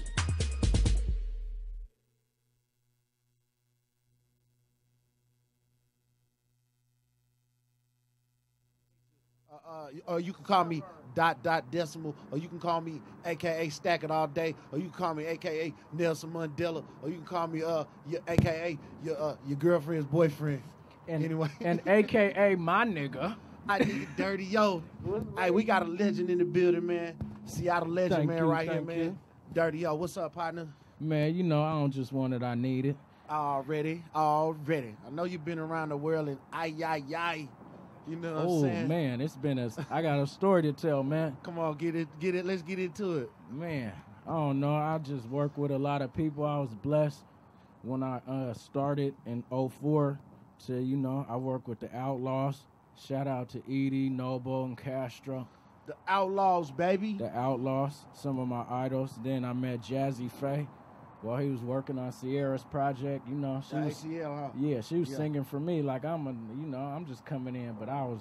Uh, 9.78 9.90
or 10.06 10.18
you 10.20 10.32
can 10.32 10.44
call 10.44 10.64
me 10.64 10.82
dot 11.14 11.40
dot 11.42 11.70
decimal, 11.70 12.14
or 12.32 12.38
you 12.38 12.48
can 12.48 12.58
call 12.58 12.80
me 12.80 13.00
AKA 13.24 13.68
Stack 13.68 14.02
It 14.02 14.10
All 14.10 14.26
Day, 14.26 14.56
or 14.72 14.78
you 14.78 14.84
can 14.86 14.92
call 14.92 15.14
me 15.14 15.24
AKA 15.24 15.72
Nelson 15.92 16.32
Mandela, 16.32 16.82
or 17.00 17.08
you 17.08 17.16
can 17.16 17.24
call 17.24 17.46
me 17.46 17.62
uh 17.62 17.84
your 18.08 18.20
AKA 18.26 18.76
your 19.04 19.20
uh, 19.20 19.36
your 19.46 19.56
girlfriend's 19.56 20.06
boyfriend. 20.06 20.62
And, 21.06 21.24
anyway, 21.24 21.50
and 21.60 21.80
AKA 21.86 22.56
my 22.56 22.84
nigga. 22.84 23.36
I 23.68 23.78
need 23.78 24.08
dirty 24.16 24.46
yo. 24.46 24.82
hey, 25.38 25.50
we 25.50 25.62
got 25.62 25.82
a 25.82 25.86
legend 25.86 26.30
in 26.30 26.38
the 26.38 26.44
building, 26.44 26.86
man. 26.86 27.14
Seattle 27.44 27.88
legend, 27.88 28.16
Thank 28.16 28.30
man, 28.30 28.38
you, 28.38 28.44
right 28.50 28.68
here, 28.68 28.82
man. 28.82 28.98
you. 28.98 29.18
Dirty 29.52 29.78
yo, 29.80 29.94
what's 29.94 30.16
up, 30.16 30.34
partner? 30.34 30.66
Man, 30.98 31.34
you 31.34 31.44
know 31.44 31.62
I 31.62 31.72
don't 31.72 31.92
just 31.92 32.12
want 32.12 32.34
it, 32.34 32.42
I 32.42 32.54
need 32.56 32.86
it. 32.86 32.96
Already, 33.30 34.02
already. 34.14 34.96
I 35.06 35.10
know 35.10 35.24
you've 35.24 35.44
been 35.44 35.58
around 35.58 35.90
the 35.90 35.96
world 35.96 36.28
and 36.28 36.38
ay 36.52 36.74
ay 36.84 37.02
ay. 37.14 37.48
You 38.08 38.16
know 38.16 38.34
what 38.34 38.44
oh 38.46 38.54
I'm 38.56 38.62
saying? 38.62 38.88
man, 38.88 39.20
it's 39.20 39.36
been 39.36 39.58
a. 39.58 39.70
I 39.90 40.00
got 40.00 40.18
a 40.18 40.26
story 40.26 40.62
to 40.62 40.72
tell, 40.72 41.02
man. 41.02 41.36
Come 41.42 41.58
on, 41.58 41.76
get 41.76 41.94
it, 41.94 42.08
get 42.18 42.34
it. 42.34 42.46
Let's 42.46 42.62
get 42.62 42.78
into 42.78 43.18
it. 43.18 43.30
Man, 43.50 43.92
I 44.26 44.30
don't 44.30 44.60
know. 44.60 44.74
I 44.74 44.98
just 44.98 45.26
work 45.26 45.58
with 45.58 45.70
a 45.70 45.78
lot 45.78 46.00
of 46.00 46.14
people. 46.14 46.44
I 46.44 46.58
was 46.58 46.74
blessed 46.74 47.22
when 47.82 48.02
I 48.02 48.20
uh, 48.26 48.54
started 48.54 49.14
in 49.26 49.44
04 49.50 50.18
to, 50.66 50.80
you 50.80 50.96
know, 50.96 51.26
I 51.28 51.36
work 51.36 51.68
with 51.68 51.80
the 51.80 51.94
Outlaws. 51.94 52.64
Shout 52.96 53.26
out 53.28 53.50
to 53.50 53.58
Edie, 53.68 54.08
Noble, 54.08 54.64
and 54.64 54.76
Kastro. 54.76 55.46
The 55.86 55.94
Outlaws, 56.06 56.70
baby. 56.70 57.14
The 57.14 57.36
Outlaws, 57.36 58.06
some 58.12 58.38
of 58.38 58.48
my 58.48 58.64
idols. 58.70 59.18
Then 59.22 59.44
I 59.44 59.52
met 59.52 59.82
Jazze 59.82 60.30
Pha 60.30 60.66
while 61.22 61.38
he 61.38 61.48
was 61.50 61.60
working 61.60 61.98
on 61.98 62.12
Ciara's 62.12 62.64
project. 62.64 63.28
You 63.28 63.34
know, 63.34 63.62
she 63.68 63.76
The 63.76 63.82
was 63.82 63.94
ACL, 63.94 64.36
huh? 64.36 64.48
yeah, 64.58 64.80
she 64.80 64.96
was 65.00 65.10
Yeah. 65.10 65.16
singing 65.16 65.44
for 65.44 65.60
me 65.60 65.82
like 65.82 66.04
I'm 66.04 66.26
a, 66.26 66.30
you 66.32 66.66
know, 66.66 66.78
I'm 66.78 67.06
just 67.06 67.24
coming 67.24 67.54
in. 67.56 67.74
But 67.78 67.88
I 67.88 68.02
was, 68.04 68.20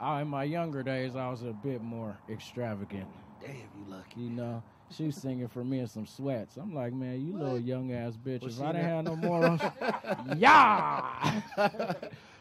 I, 0.00 0.22
in 0.22 0.28
my 0.28 0.44
younger 0.44 0.82
days, 0.82 1.16
I 1.16 1.28
was 1.30 1.42
a 1.42 1.52
bit 1.52 1.82
more 1.82 2.18
extravagant. 2.28 3.06
Damn, 3.40 3.50
you 3.56 3.84
lucky. 3.88 4.20
You 4.20 4.30
know, 4.30 4.62
she 4.90 5.04
was 5.06 5.16
singing 5.16 5.48
for 5.48 5.64
me 5.64 5.80
in 5.80 5.86
some 5.86 6.06
sweats. 6.06 6.56
I'm 6.56 6.74
like, 6.74 6.92
man, 6.92 7.24
you 7.24 7.36
little 7.36 7.58
young 7.58 7.92
ass 7.92 8.14
bitch. 8.16 8.42
Was 8.42 8.58
if 8.58 8.64
I 8.64 8.72
didn't 8.72 8.84
have 8.88 9.04
no 9.04 9.16
more, 9.16 9.58
yeah. 10.36 11.40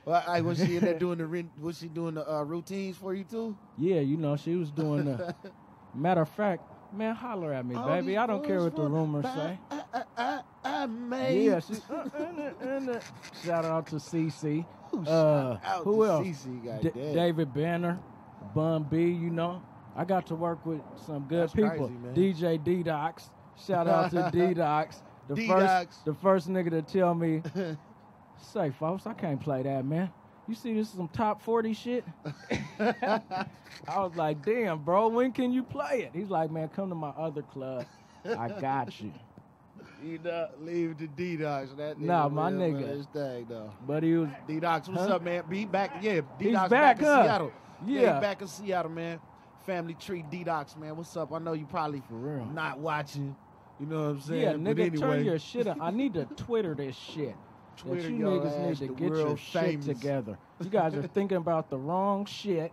well, 0.06 0.24
I, 0.28 0.42
was 0.42 0.58
she 0.64 0.78
in 0.78 0.84
there 0.84 0.98
doing 1.00 1.18
the 1.18 1.46
was 1.62 1.78
she 1.80 1.88
doing 1.88 2.16
the 2.16 2.30
uh, 2.32 2.44
routines 2.44 2.98
for 2.98 3.14
you 3.14 3.24
too? 3.24 3.56
Yeah, 3.78 4.00
you 4.00 4.18
know, 4.18 4.36
she 4.36 4.56
was 4.56 4.72
doing 4.72 5.06
the. 5.06 5.36
Matter 5.94 6.22
of 6.22 6.30
fact, 6.30 6.64
man, 6.96 7.16
holler 7.16 7.54
at 7.54 7.66
me, 7.66 7.76
All 7.76 7.88
baby. 7.88 8.18
I 8.18 8.26
don't 8.26 8.46
care 8.46 8.62
what 8.62 8.76
the 8.76 8.84
rumors 8.88 9.26
say. 9.26 9.60
I, 9.72 10.04
I, 10.18 10.42
I 10.64 10.86
made. 10.86 11.46
Yeah, 11.46 11.60
she, 11.60 11.74
uh, 11.90 11.96
uh, 11.96 12.92
uh, 12.94 13.00
shout 13.44 13.66
out 13.66 13.88
to 13.88 13.96
CC. 13.96 14.66
Out 14.94 15.84
who 15.84 16.04
to 16.04 16.06
else? 16.06 16.28
CC, 16.28 16.82
D- 16.82 16.90
David 17.14 17.54
Banner, 17.54 18.00
Bun 18.54 18.84
B. 18.84 19.04
You 19.10 19.30
know, 19.30 19.62
I 19.96 20.06
got 20.06 20.26
to 20.28 20.36
work 20.36 20.66
with 20.66 20.82
some 21.06 21.24
good 21.24 21.44
That's 21.44 21.54
people. 21.54 21.90
crazy. 22.14 22.34
DJ 22.36 22.64
D 22.64 22.84
Docs. 22.84 23.30
Shout 23.58 23.88
out 23.88 24.12
to 24.12 24.30
D 24.34 24.54
Docs. 24.54 25.02
The 25.28 25.36
first, 25.48 26.06
the 26.06 26.14
first 26.14 26.50
nigga 26.50 26.70
to 26.70 26.82
tell 26.82 27.16
me, 27.16 27.42
say, 28.38 28.70
folks, 28.72 29.08
I 29.08 29.14
can't 29.14 29.40
play 29.42 29.64
that, 29.64 29.86
man. 29.86 30.12
You 30.48 30.54
see, 30.56 30.74
this 30.74 30.90
is 30.90 30.94
some 30.96 31.08
top 31.08 31.42
40 31.42 31.74
shit. 31.74 32.06
I 32.80 34.00
was 34.00 34.16
like, 34.16 34.44
damn, 34.46 34.80
bro, 34.84 35.08
when 35.08 35.32
can 35.32 35.52
you 35.52 35.64
play 35.64 36.02
it? 36.04 36.12
He's 36.14 36.30
like, 36.30 36.52
man, 36.52 36.70
come 36.70 36.90
to 36.90 36.96
my 36.96 37.10
other 37.10 37.42
club. 37.42 37.86
I 38.26 38.50
got 38.50 39.00
you. 39.02 39.12
You 40.04 40.20
know, 40.20 40.48
leave 40.60 40.98
the 40.98 41.08
D 41.08 41.38
Docs. 41.38 41.72
That 41.78 42.00
Nah, 42.00 42.28
my 42.30 42.52
nigga. 42.52 42.88
His 42.88 43.06
thing 43.08 43.46
though. 43.50 43.72
But 43.88 44.04
he 44.04 44.14
was 44.16 44.30
D 44.48 44.60
Docs, 44.60 44.88
what's 44.90 45.08
Huh? 45.08 45.16
up, 45.16 45.24
man? 45.24 45.44
Be 45.50 45.66
back, 45.66 45.92
yeah. 46.02 46.22
D 46.38 46.46
He's 46.46 46.54
Docs 46.54 46.70
back, 46.70 47.00
in 47.00 47.06
huh? 47.06 47.24
Seattle. 47.24 47.52
Yeah. 47.86 48.16
he 48.16 48.22
back 48.22 48.42
in 48.42 48.48
Seattle, 48.48 48.92
man. 48.92 49.20
Family 49.66 49.96
tree 49.96 50.24
D 50.30 50.44
Docs, 50.44 50.76
man. 50.78 50.96
What's 50.96 51.16
up? 51.18 51.34
I 51.34 51.40
know 51.40 51.54
you 51.54 51.66
probably 51.66 52.02
For 52.08 52.16
real. 52.16 52.46
not 52.46 52.78
watching. 52.80 53.36
You 53.80 53.86
know 53.88 54.04
what 54.04 54.10
I'm 54.10 54.22
saying? 54.22 54.42
Yeah, 54.42 54.54
nigga, 54.54 54.80
anyway, 54.86 54.98
turn 54.98 55.26
your 55.26 55.40
shit 55.40 55.68
up. 55.68 55.78
I 55.82 55.92
need 55.92 56.14
to 56.14 56.26
Twitter 56.38 56.76
this 56.76 56.96
shit. 56.96 57.36
Twitter 57.78 58.04
that 58.04 58.12
you 58.12 58.26
niggas 58.26 58.68
need 58.68 58.78
to 58.78 58.94
get 58.96 59.10
your 59.14 59.38
shit 59.38 59.82
together. 59.82 60.38
You 60.62 60.70
guys 60.70 60.96
are 60.96 61.04
thinking 61.04 61.38
about 61.38 61.70
the 61.70 61.78
wrong 61.78 62.26
shit. 62.26 62.72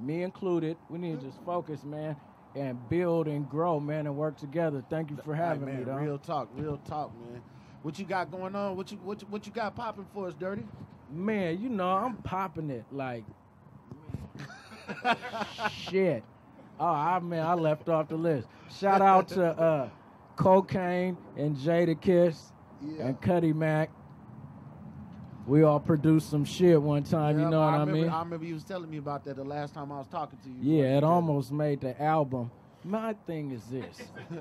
Me 0.00 0.22
included. 0.22 0.76
We 0.88 0.98
need 0.98 1.20
to 1.20 1.26
just 1.26 1.38
focus, 1.44 1.84
man, 1.84 2.16
and 2.54 2.88
build 2.88 3.28
and 3.28 3.48
grow, 3.48 3.78
man, 3.80 4.06
and 4.06 4.16
work 4.16 4.36
together. 4.38 4.82
Thank 4.88 5.10
you 5.10 5.18
for 5.24 5.34
Hey, 5.34 5.42
having 5.42 5.66
man, 5.66 5.78
me, 5.78 5.84
though. 5.84 5.96
Real 5.96 6.18
talk, 6.18 6.48
real 6.54 6.78
talk, 6.78 7.12
man. 7.30 7.42
What 7.82 7.98
you 7.98 8.04
got 8.04 8.30
going 8.30 8.54
on? 8.54 8.76
What 8.76 8.90
you 8.90 8.98
what 8.98 9.20
you, 9.20 9.28
what 9.28 9.46
you 9.46 9.52
got 9.52 9.74
popping 9.74 10.06
for 10.12 10.26
us, 10.28 10.34
Dirty? 10.34 10.66
Man, 11.10 11.60
you 11.60 11.68
know, 11.68 11.90
I'm 11.90 12.16
popping 12.16 12.70
it 12.70 12.84
like 12.92 13.24
shit. 15.70 16.22
Oh, 16.78 16.86
I 16.86 17.18
man, 17.20 17.44
I 17.44 17.54
left 17.54 17.88
off 17.88 18.08
the 18.08 18.16
list. 18.16 18.48
Shout 18.70 19.02
out 19.02 19.28
to 19.28 19.44
uh, 19.44 19.88
Kokane 20.36 21.16
and 21.36 21.56
Jadakiss 21.56 22.52
Yeah. 22.82 23.06
and 23.06 23.20
Cuddy 23.20 23.52
Mac. 23.52 23.90
We 25.46 25.62
all 25.62 25.80
produced 25.80 26.30
some 26.30 26.44
shit 26.44 26.80
one 26.80 27.02
time. 27.02 27.38
Yeah, 27.38 27.44
you 27.44 27.50
know 27.50 27.60
what 27.60 27.74
I, 27.74 27.84
mean? 27.84 28.08
I 28.08 28.20
remember 28.20 28.44
you 28.46 28.54
was 28.54 28.62
telling 28.62 28.90
me 28.90 28.98
about 28.98 29.24
that 29.24 29.36
the 29.36 29.44
last 29.44 29.74
time 29.74 29.90
I 29.90 29.98
was 29.98 30.06
talking 30.06 30.38
to 30.44 30.48
you. 30.48 30.78
Yeah, 30.78 30.98
it 30.98 31.04
almost 31.04 31.50
made 31.50 31.80
the 31.80 32.00
album. 32.00 32.50
My 32.84 33.14
thing 33.26 33.50
is 33.50 33.64
this. 33.64 34.02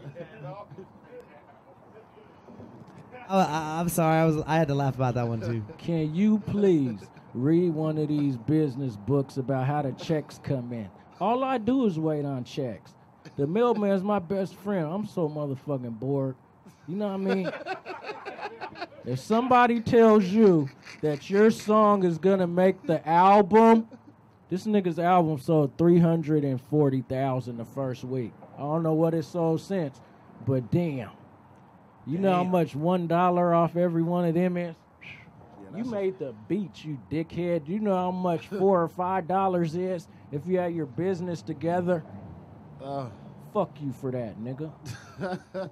Oh, 3.31 3.37
I, 3.37 3.79
I'm 3.79 3.89
sorry. 3.89 4.21
I 4.21 4.25
was. 4.25 4.43
I 4.47 4.55
had 4.55 4.67
to 4.69 4.73
laugh 4.75 4.95
about 4.95 5.13
that 5.13 5.27
one 5.27 5.39
too. 5.39 5.63
Can 5.77 6.15
you 6.15 6.39
please 6.39 6.99
read 7.35 7.75
one 7.75 7.99
of 7.99 8.07
these 8.07 8.37
business 8.37 8.95
books 8.95 9.37
about 9.37 9.67
how 9.67 9.83
the 9.83 9.91
checks 9.91 10.39
come 10.41 10.73
in? 10.73 10.89
All 11.21 11.43
I 11.43 11.59
do 11.59 11.85
is 11.85 11.99
wait 11.99 12.25
on 12.25 12.43
checks. 12.43 12.95
The 13.37 13.45
mailman's 13.45 14.01
my 14.01 14.17
best 14.17 14.55
friend. 14.55 14.87
I'm 14.87 15.05
so 15.05 15.29
motherfucking 15.29 15.99
bored. 15.99 16.35
You 16.89 16.95
know 16.95 17.07
what 17.07 17.13
I 17.13 17.17
mean? 17.17 17.51
if 19.05 19.19
somebody 19.19 19.79
tells 19.79 20.25
you 20.25 20.67
that 21.01 21.29
your 21.29 21.51
song 21.51 22.03
is 22.03 22.17
gonna 22.17 22.47
make 22.47 22.81
the 22.87 23.07
album, 23.07 23.87
this 24.49 24.65
nigga's 24.65 24.97
album 24.97 25.37
sold 25.37 25.77
340,000 25.77 27.57
the 27.57 27.65
first 27.65 28.03
week. 28.03 28.33
I 28.57 28.61
don't 28.61 28.81
know 28.81 28.93
what 28.93 29.13
it 29.13 29.23
sold 29.23 29.61
since, 29.61 30.01
but 30.47 30.71
damn. 30.71 31.11
You 32.07 32.17
know 32.17 32.33
how 32.33 32.43
much 32.43 32.75
one 32.75 33.05
dollar 33.05 33.53
off 33.53 33.75
every 33.75 34.01
one 34.01 34.25
of 34.25 34.33
them 34.33 34.57
is? 34.57 34.75
you 35.75 35.83
made 35.83 36.17
the 36.17 36.33
beat, 36.47 36.83
you 36.83 36.97
dickhead. 37.11 37.67
You 37.67 37.79
know 37.79 37.95
how 37.95 38.09
much 38.09 38.47
four 38.47 38.81
or 38.81 38.87
five 38.87 39.27
dollars 39.27 39.75
is 39.75 40.07
if 40.31 40.41
you 40.47 40.57
had 40.57 40.73
your 40.73 40.87
business 40.87 41.43
together? 41.43 42.03
Uh, 42.83 43.09
Fuck 43.53 43.79
you 43.79 43.91
for 43.93 44.11
that, 44.11 44.39
nigga. 44.39 44.71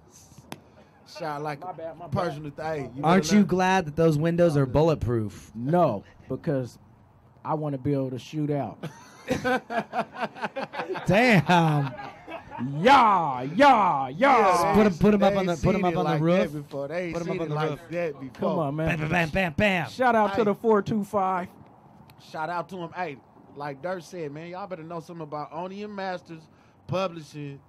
Sound 1.07 1.43
like 1.43 1.61
My 1.61 1.71
bad, 1.71 1.97
my 1.97 2.05
a 2.05 2.09
bad. 2.09 2.23
personal 2.23 2.51
thing. 2.51 2.91
You 2.95 3.03
Aren't 3.03 3.31
you 3.31 3.39
learn- 3.39 3.47
glad 3.47 3.85
that 3.87 3.95
those 3.95 4.17
windows 4.17 4.55
are 4.57 4.65
bulletproof? 4.65 5.51
No, 5.55 6.03
because 6.29 6.77
I 7.45 7.53
want 7.55 7.73
to 7.73 7.77
be 7.79 7.93
able 7.93 8.11
to 8.11 8.19
shoot 8.19 8.51
out. 8.51 8.77
Damn. 11.05 11.93
Yeah, 12.81 13.41
yeah, 13.55 14.07
yeah. 14.09 14.73
Put 14.75 14.85
'em- 14.87 14.93
put 14.95 15.13
'em 15.13 15.23
up 15.23 15.33
They 15.33 15.39
on 15.39 15.45
the- 15.45 15.51
ain't 15.53 15.61
put 15.63 15.75
'em 15.75 15.85
up 15.85 15.89
on 15.89 15.93
the 15.93 16.03
like 16.03 16.21
roof. 16.21 16.51
that 16.51 16.63
Before. 16.63 16.87
They 16.87 17.03
ain't 17.05 17.13
Put 17.13 17.21
'em 17.21 17.27
seen 17.27 17.35
up 17.35 17.41
on 17.41 17.49
the 17.49 17.55
like 17.55 17.69
roof. 17.69 17.79
that 17.91 18.19
before. 18.19 18.49
Come 18.49 18.59
on, 18.59 18.75
man. 18.75 18.97
Bam, 18.99 19.09
bam, 19.09 19.29
bam, 19.29 19.53
bam. 19.55 19.89
Shout 19.89 20.15
out 20.15 20.33
to 20.35 20.43
the 20.43 20.55
425. 20.55 21.47
Shout 22.31 22.49
out 22.49 22.67
to 22.69 22.77
him. 22.77 22.89
Hey, 22.95 23.17
like 23.55 23.81
Dirt 23.81 24.03
said, 24.03 24.31
man, 24.31 24.49
y'all 24.49 24.65
better 24.67 24.83
know 24.83 24.99
something 24.99 25.23
about 25.23 25.53
Onion 25.53 25.93
Masters 25.93 26.41
publishing. 26.87 27.59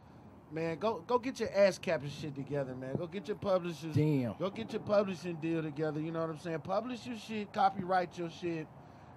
Man, 0.51 0.78
go 0.78 1.03
go 1.07 1.18
get 1.18 1.40
your 1.40 1.51
ass 1.55 1.78
capping 1.78 2.09
shit 2.11 2.34
together, 2.34 2.74
man. 2.74 2.96
Go 2.96 3.07
get 3.07 3.28
your 3.28 3.36
publishers. 3.36 3.94
Damn. 3.94 4.34
Go 4.38 4.49
get 4.51 4.72
your 4.72 4.80
publishing 4.80 5.34
deal 5.36 5.62
together. 5.62 6.01
You 6.01 6.11
know 6.11 6.20
what 6.20 6.30
I'm 6.30 6.38
saying? 6.38 6.61
Publish 6.61 7.07
your 7.07 7.18
shit, 7.18 7.53
copyright 7.53 8.16
your 8.16 8.30
shit. 8.30 8.66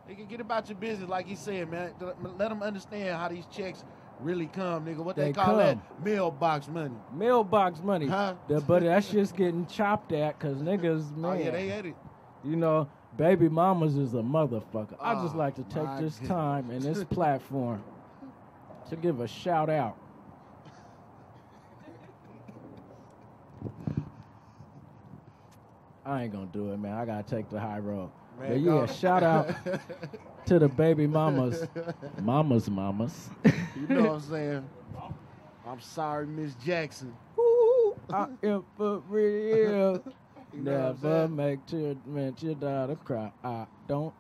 They 0.08 0.16
can 0.16 0.26
get 0.26 0.42
about 0.42 0.68
your 0.68 0.78
business, 0.78 1.10
like 1.10 1.26
he 1.28 1.36
said, 1.36 1.70
man. 1.72 1.92
Let 2.38 2.50
them 2.50 2.62
understand 2.62 3.16
how 3.18 3.30
these 3.30 3.46
checks 3.46 3.86
really 4.20 4.48
come, 4.48 4.86
nigga. 4.86 4.98
What 4.98 5.16
they, 5.16 5.26
They 5.26 5.34
call 5.34 5.56
that? 5.58 5.78
Mailbox 6.04 6.68
money. 6.68 6.96
Mailbox 7.14 7.82
money. 7.82 8.08
Huh? 8.08 8.34
The- 8.50 8.60
but 8.60 8.84
that 8.84 9.06
shit's 9.06 9.32
getting 9.32 9.66
chopped 9.68 10.12
at 10.12 10.38
because 10.38 10.58
niggas, 10.58 11.16
man. 11.16 11.32
Oh 11.40 11.44
yeah, 11.44 11.52
they 11.52 11.68
had 11.68 11.86
it. 11.86 11.96
You 12.44 12.58
know, 12.58 12.90
baby 13.16 13.48
mamas 13.48 13.96
is 13.96 14.16
a 14.16 14.18
motherfucker. 14.18 14.96
I 15.00 15.14
just 15.22 15.36
Oh, 15.36 15.38
like 15.38 15.56
to 15.56 15.64
take 15.64 15.98
this 16.00 16.20
time 16.28 16.70
and 16.72 16.82
this 16.82 17.04
platform 17.10 17.82
to 18.90 18.96
give 18.98 19.22
a 19.22 19.28
shout 19.28 19.70
out. 19.70 19.96
I 26.06 26.24
ain't 26.24 26.34
gonna 26.34 26.48
do 26.52 26.72
it, 26.72 26.78
man. 26.78 26.94
I 26.94 27.06
gotta 27.06 27.24
take 27.24 27.50
the 27.50 27.60
high 27.60 27.80
road. 27.80 28.10
Man, 28.40 28.50
but 28.50 28.60
yeah, 28.62 28.86
shout 28.88 29.24
out 29.24 29.54
to 30.46 30.60
the 30.60 30.68
baby 30.68 31.06
mamas, 31.08 31.68
mamas, 32.22 32.70
mamas. 32.70 33.30
You 33.76 33.88
know 33.88 34.02
what 34.04 34.12
I'm 34.14 34.22
saying? 34.30 34.70
I'm 35.68 35.80
sorry, 35.80 36.26
Miss 36.26 36.56
Jackson. 36.56 37.14
I 38.12 38.28
am 38.44 38.66
for 38.78 39.00
real. 39.08 40.04
You 40.54 40.64
know 40.64 40.92
Never 41.02 41.30
make 41.30 41.66
children 41.66 42.36
your 42.40 42.56
daughter 42.56 42.98
cry. 42.98 43.32
I 43.42 43.66
don't 43.88 44.14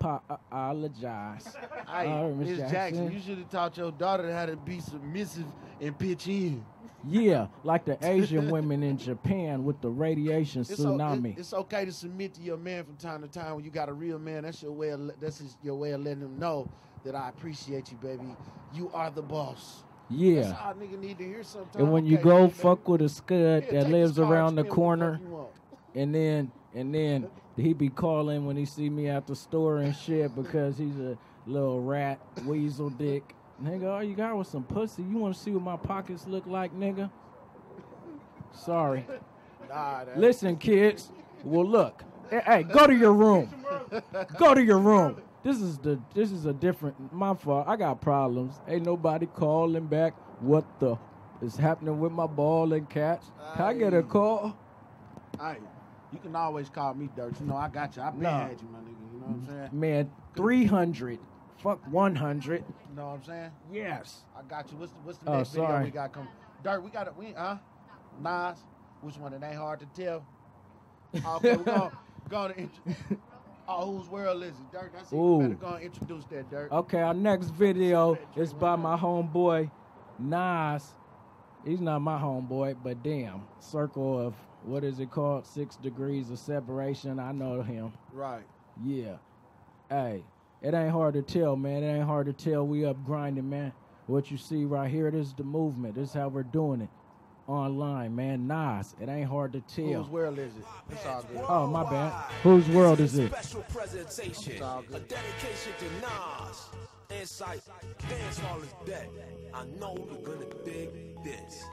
apologize. 0.00 1.54
Hey, 1.88 2.08
All 2.08 2.28
right, 2.30 2.36
Miss 2.36 2.58
Jackson. 2.58 3.12
you 3.12 3.20
should 3.20 3.38
have 3.38 3.50
taught 3.50 3.76
your 3.76 3.92
daughter 3.92 4.32
how 4.32 4.46
to 4.46 4.56
be 4.56 4.80
submissive 4.80 5.44
and 5.80 5.96
pitch 5.96 6.26
in. 6.26 6.64
Yeah, 7.08 7.46
like 7.64 7.84
the 7.84 7.98
Asian 8.06 8.50
women 8.52 8.82
in 8.82 8.98
Japan 8.98 9.64
with 9.64 9.80
the 9.80 9.88
radiation 9.88 10.62
It's, 10.62 10.76
tsunami. 10.76 11.32
it- 11.32 11.38
it's 11.40 11.52
okay 11.54 11.84
to 11.84 11.92
submit 11.92 12.34
to 12.34 12.42
your 12.42 12.56
man 12.56 12.84
from 12.84 12.96
time 12.96 13.22
to 13.22 13.28
time 13.28 13.54
when 13.56 13.64
you 13.64 13.70
got 13.70 13.88
a 13.88 13.92
real 13.92 14.18
man. 14.18 14.42
That's 14.42 14.62
your 14.62 14.72
way. 14.72 14.90
Of, 14.90 15.00
le- 15.00 15.14
that's 15.20 15.42
your 15.62 15.76
way 15.76 15.92
of 15.92 16.02
letting 16.02 16.22
him 16.22 16.38
know 16.38 16.68
that 17.04 17.14
I 17.14 17.28
appreciate 17.28 17.90
you, 17.90 17.96
baby. 17.98 18.36
You 18.74 18.90
are 18.92 19.10
the 19.10 19.22
boss. 19.22 19.82
That's 20.10 20.20
yeah. 20.22 20.56
all 20.64 20.74
nigga 20.74 20.98
need 20.98 21.18
to 21.18 21.24
hear 21.24 21.42
sometimes. 21.42 21.76
And 21.76 21.92
when 21.92 22.04
you 22.04 22.18
go 22.18 22.48
baby. 22.48 22.52
fuck 22.58 22.88
with 22.88 23.00
a 23.02 23.08
scud 23.08 23.64
Yeah, 23.66 23.82
that 23.84 23.90
lives 23.90 24.18
around 24.18 24.56
the 24.56 24.62
spend 24.62 24.64
what 24.64 24.64
the 24.64 24.68
fuck 24.68 24.74
corner, 24.74 25.20
and 25.94 26.14
then 26.14 26.52
and 26.74 26.94
then 26.94 27.28
he 27.56 27.72
be 27.72 27.88
calling 27.88 28.44
when 28.46 28.56
he 28.56 28.64
see 28.64 28.90
me 28.90 29.08
at 29.08 29.26
the 29.26 29.36
store 29.36 29.78
and 29.78 29.94
shit 29.94 30.34
because 30.34 30.76
he's 30.78 30.98
a 30.98 31.16
little 31.46 31.80
rat 31.80 32.18
weasel 32.44 32.90
dick. 32.90 33.34
Nigga, 33.62 33.90
all 33.90 34.02
you 34.02 34.14
got 34.14 34.36
was 34.36 34.48
some 34.48 34.64
pussy. 34.64 35.02
You 35.02 35.18
want 35.18 35.34
to 35.34 35.40
see 35.40 35.50
what 35.50 35.62
my 35.62 35.76
pockets 35.76 36.26
look 36.26 36.46
like, 36.46 36.74
nigga? 36.74 37.10
Sorry. 38.52 39.06
Nah, 39.68 40.04
Listen, 40.16 40.56
kids. 40.56 41.10
Well, 41.44 41.66
look. 41.66 42.02
Hey, 42.30 42.42
hey, 42.46 42.62
go 42.62 42.86
to 42.86 42.94
your 42.94 43.12
room. 43.12 43.52
Go 44.38 44.54
to 44.54 44.62
your 44.62 44.78
room. 44.78 45.20
This 45.42 45.60
is 45.60 45.78
the 45.78 45.98
this 46.14 46.32
is 46.32 46.44
a 46.44 46.52
different 46.52 47.12
my 47.12 47.34
fault. 47.34 47.66
I 47.66 47.76
got 47.76 48.00
problems. 48.00 48.60
Ain't 48.68 48.84
nobody 48.84 49.26
calling 49.26 49.86
back. 49.86 50.14
What 50.40 50.64
the 50.80 50.96
is 51.42 51.56
happening 51.56 51.98
with 51.98 52.12
my 52.12 52.26
ball 52.26 52.72
and 52.72 52.88
catch? 52.88 53.22
Can 53.56 53.64
I 53.64 53.72
get 53.74 53.94
a 53.94 54.02
call? 54.02 54.56
Hey, 55.40 55.56
you 56.12 56.18
can 56.18 56.36
always 56.36 56.68
call 56.68 56.94
me 56.94 57.08
Dirt. 57.16 57.40
You 57.40 57.46
know 57.46 57.56
I 57.56 57.68
got 57.68 57.96
you. 57.96 58.02
I 58.02 58.10
been 58.10 58.22
Nah. 58.22 58.48
had 58.48 58.60
you, 58.60 58.68
my 58.68 58.78
nigga. 58.80 59.12
You 59.14 59.20
know 59.20 59.26
what 59.26 59.34
I'm 59.34 59.46
saying? 59.46 59.68
Man, 59.72 60.10
three 60.36 60.66
hundred. 60.66 61.18
Fuck 61.62 61.80
one 61.90 62.14
hundred. 62.14 62.64
You 62.88 62.96
know 62.96 63.06
what 63.08 63.12
I'm 63.14 63.24
saying? 63.24 63.50
Yes. 63.72 64.22
I 64.36 64.42
got 64.42 64.70
you. 64.70 64.78
What's 64.78 64.92
the, 64.92 64.98
what's 65.00 65.18
the 65.18 65.30
Oh, 65.30 65.36
next 65.38 65.50
video 65.50 65.82
we 65.82 65.90
got 65.90 66.12
coming? 66.12 66.28
Dirt, 66.64 66.82
we 66.82 66.90
got 66.90 67.06
it. 67.06 67.14
We 67.16 67.32
huh? 67.36 67.56
Nas. 68.22 68.58
Which 69.02 69.16
one? 69.16 69.32
It 69.34 69.42
ain't 69.42 69.56
hard 69.56 69.80
to 69.80 69.86
tell. 69.86 70.24
Oh, 71.24 71.36
okay, 71.36 71.56
we're 71.56 71.90
going 72.28 72.52
to 72.54 72.58
int- 72.58 72.80
Oh, 73.68 73.92
whose 73.98 74.08
world 74.08 74.42
is 74.42 74.50
it? 74.50 74.72
Dirt. 74.72 74.92
That's 74.94 75.12
it. 75.12 75.16
Better 75.16 75.20
Ooh. 75.20 75.54
go 75.54 75.74
and 75.74 75.84
introduce 75.84 76.24
that 76.26 76.50
Dirt. 76.50 76.72
Okay, 76.72 77.00
our 77.00 77.14
next 77.14 77.50
video 77.50 78.18
is 78.36 78.52
by 78.52 78.76
my 78.76 78.96
homeboy 78.96 79.70
Nas. 80.18 80.94
He's 81.64 81.80
not 81.80 82.00
my 82.00 82.18
homeboy, 82.18 82.76
but 82.82 83.02
damn, 83.02 83.42
circle 83.58 84.18
of 84.18 84.34
what 84.64 84.82
is 84.82 84.98
it 84.98 85.10
called? 85.10 85.46
Six 85.46 85.76
degrees 85.76 86.30
of 86.30 86.38
separation. 86.38 87.18
I 87.18 87.32
know 87.32 87.60
him. 87.62 87.92
Right. 88.12 88.44
Yeah. 88.82 89.16
Hey, 89.90 90.24
it 90.62 90.74
ain't 90.74 90.90
hard 90.90 91.14
to 91.14 91.22
tell, 91.22 91.56
man. 91.56 91.82
It 91.82 91.96
ain't 91.96 92.06
hard 92.06 92.26
to 92.26 92.32
tell. 92.32 92.66
We 92.66 92.84
up 92.84 93.02
grinding, 93.04 93.48
man. 93.48 93.72
What 94.06 94.30
you 94.30 94.36
see 94.36 94.64
right 94.64 94.90
here, 94.90 95.10
this 95.10 95.28
is 95.28 95.34
the 95.34 95.44
movement. 95.44 95.94
This 95.94 96.08
is 96.10 96.14
how 96.14 96.28
we're 96.28 96.42
doing 96.42 96.80
it. 96.80 96.88
Online, 97.46 98.14
man. 98.14 98.46
Nas. 98.46 98.94
It 99.00 99.08
ain't 99.08 99.28
hard 99.28 99.52
to 99.54 99.60
tell. 99.62 100.02
Whose 100.02 100.08
world 100.08 100.38
is 100.38 100.56
it? 100.56 100.64
It's 100.90 101.06
all 101.06 101.22
good. 101.22 101.44
Oh, 101.48 101.66
my 101.66 101.88
bad. 101.88 102.12
Whose 102.42 102.68
world 102.68 103.00
is 103.00 103.18
it? 103.18 103.30
Special 103.32 103.62
presentation, 103.62 104.52
It's 104.52 104.62
all 104.62 104.84
a 104.92 105.00
dedication 105.00 105.72
to 105.78 105.84
Nas. 106.00 106.68
Insight, 107.20 107.60
dance 108.08 108.38
hall 108.38 108.60
is 108.60 108.72
dead. 108.86 109.08
I 109.52 109.64
know 109.80 109.96
you're 109.96 110.22
gonna 110.22 110.46
dig 110.64 111.22
this. 111.24 111.64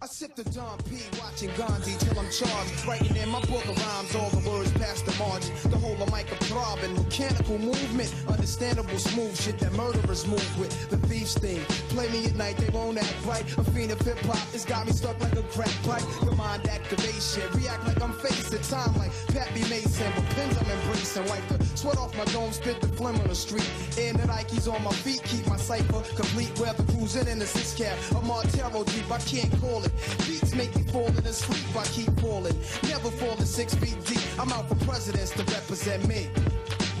I 0.00 0.06
sip 0.06 0.36
the 0.36 0.44
Dom 0.44 0.78
P, 0.88 1.02
watching 1.18 1.50
Gandhi 1.56 1.96
till 1.98 2.16
I'm 2.20 2.30
charged. 2.30 2.86
Writing 2.86 3.16
in 3.16 3.28
my 3.30 3.40
book 3.46 3.64
of 3.64 3.76
rhymes, 3.76 4.14
all 4.14 4.30
the 4.30 4.48
words 4.48 4.70
past 4.74 5.04
the 5.04 5.12
margin. 5.18 5.52
The 5.72 5.76
whole 5.76 6.00
of 6.00 6.12
mic 6.12 6.28
throbbing, 6.46 6.94
mechanical 6.94 7.58
movement. 7.58 8.14
Understandable, 8.28 8.96
smooth 8.96 9.36
shit 9.40 9.58
that 9.58 9.72
murderers 9.72 10.24
move 10.28 10.46
with. 10.56 10.70
The 10.88 10.98
thieves 11.08 11.34
thing. 11.34 11.58
Play 11.90 12.08
me 12.10 12.26
at 12.26 12.36
night, 12.36 12.58
they 12.58 12.68
won't 12.68 12.96
act 12.96 13.16
right. 13.26 13.42
A 13.58 13.64
fiend 13.72 13.90
of 13.90 14.00
hip 14.02 14.20
hop, 14.20 14.38
it's 14.54 14.64
got 14.64 14.86
me 14.86 14.92
stuck 14.92 15.18
like 15.18 15.32
a 15.32 15.42
crack 15.42 15.74
pipe. 15.82 16.06
The 16.20 16.30
mind 16.36 16.68
activation, 16.68 17.42
react 17.58 17.84
like 17.84 18.00
I'm 18.00 18.12
facing 18.12 18.62
time 18.70 18.96
like 18.98 19.10
Pappy 19.34 19.62
Mason. 19.68 20.12
But 20.14 20.26
pins 20.36 20.56
I'm 20.58 20.70
embracing, 20.78 21.26
wipe 21.26 21.48
the 21.48 21.58
sweat 21.76 21.98
off 21.98 22.16
my 22.16 22.24
dome, 22.26 22.52
spit 22.52 22.80
the 22.80 22.86
phlegm 22.86 23.16
on 23.16 23.26
the 23.26 23.34
street. 23.34 23.68
And 23.98 24.16
the 24.16 24.28
Nikes 24.28 24.72
on 24.72 24.80
my 24.84 24.92
feet, 24.92 25.24
keep 25.24 25.44
my 25.48 25.56
cipher 25.56 26.02
complete. 26.14 26.56
Weather 26.60 26.84
cruising 26.84 27.26
in 27.26 27.40
the 27.40 27.46
six 27.46 27.74
cab. 27.74 27.98
A 28.14 28.20
Montero 28.24 28.84
Jeep, 28.84 29.10
I 29.10 29.18
can't 29.18 29.52
call 29.60 29.82
it. 29.82 29.87
Beats 30.26 30.54
make 30.54 30.74
me 30.76 30.82
fall 30.84 31.06
in 31.06 31.24
sleep, 31.32 31.76
I 31.76 31.84
keep 31.84 32.10
falling. 32.20 32.56
Never 32.84 33.10
falling 33.10 33.44
six 33.44 33.74
feet 33.74 33.96
deep. 34.04 34.22
I'm 34.38 34.52
out 34.52 34.68
for 34.68 34.76
presidents 34.86 35.30
to 35.32 35.44
represent 35.44 36.06
me. 36.08 36.30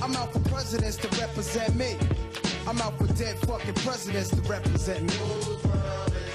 I'm 0.02 0.14
out 0.16 0.32
for 0.32 0.40
presidents 0.48 0.96
to 0.98 1.08
represent 1.20 1.74
me. 1.74 1.96
I'm 2.66 2.80
out 2.80 2.98
for 2.98 3.06
dead 3.14 3.38
fucking 3.38 3.74
presidents 3.74 4.30
to 4.30 4.40
represent 4.42 5.02
me. 5.02 6.27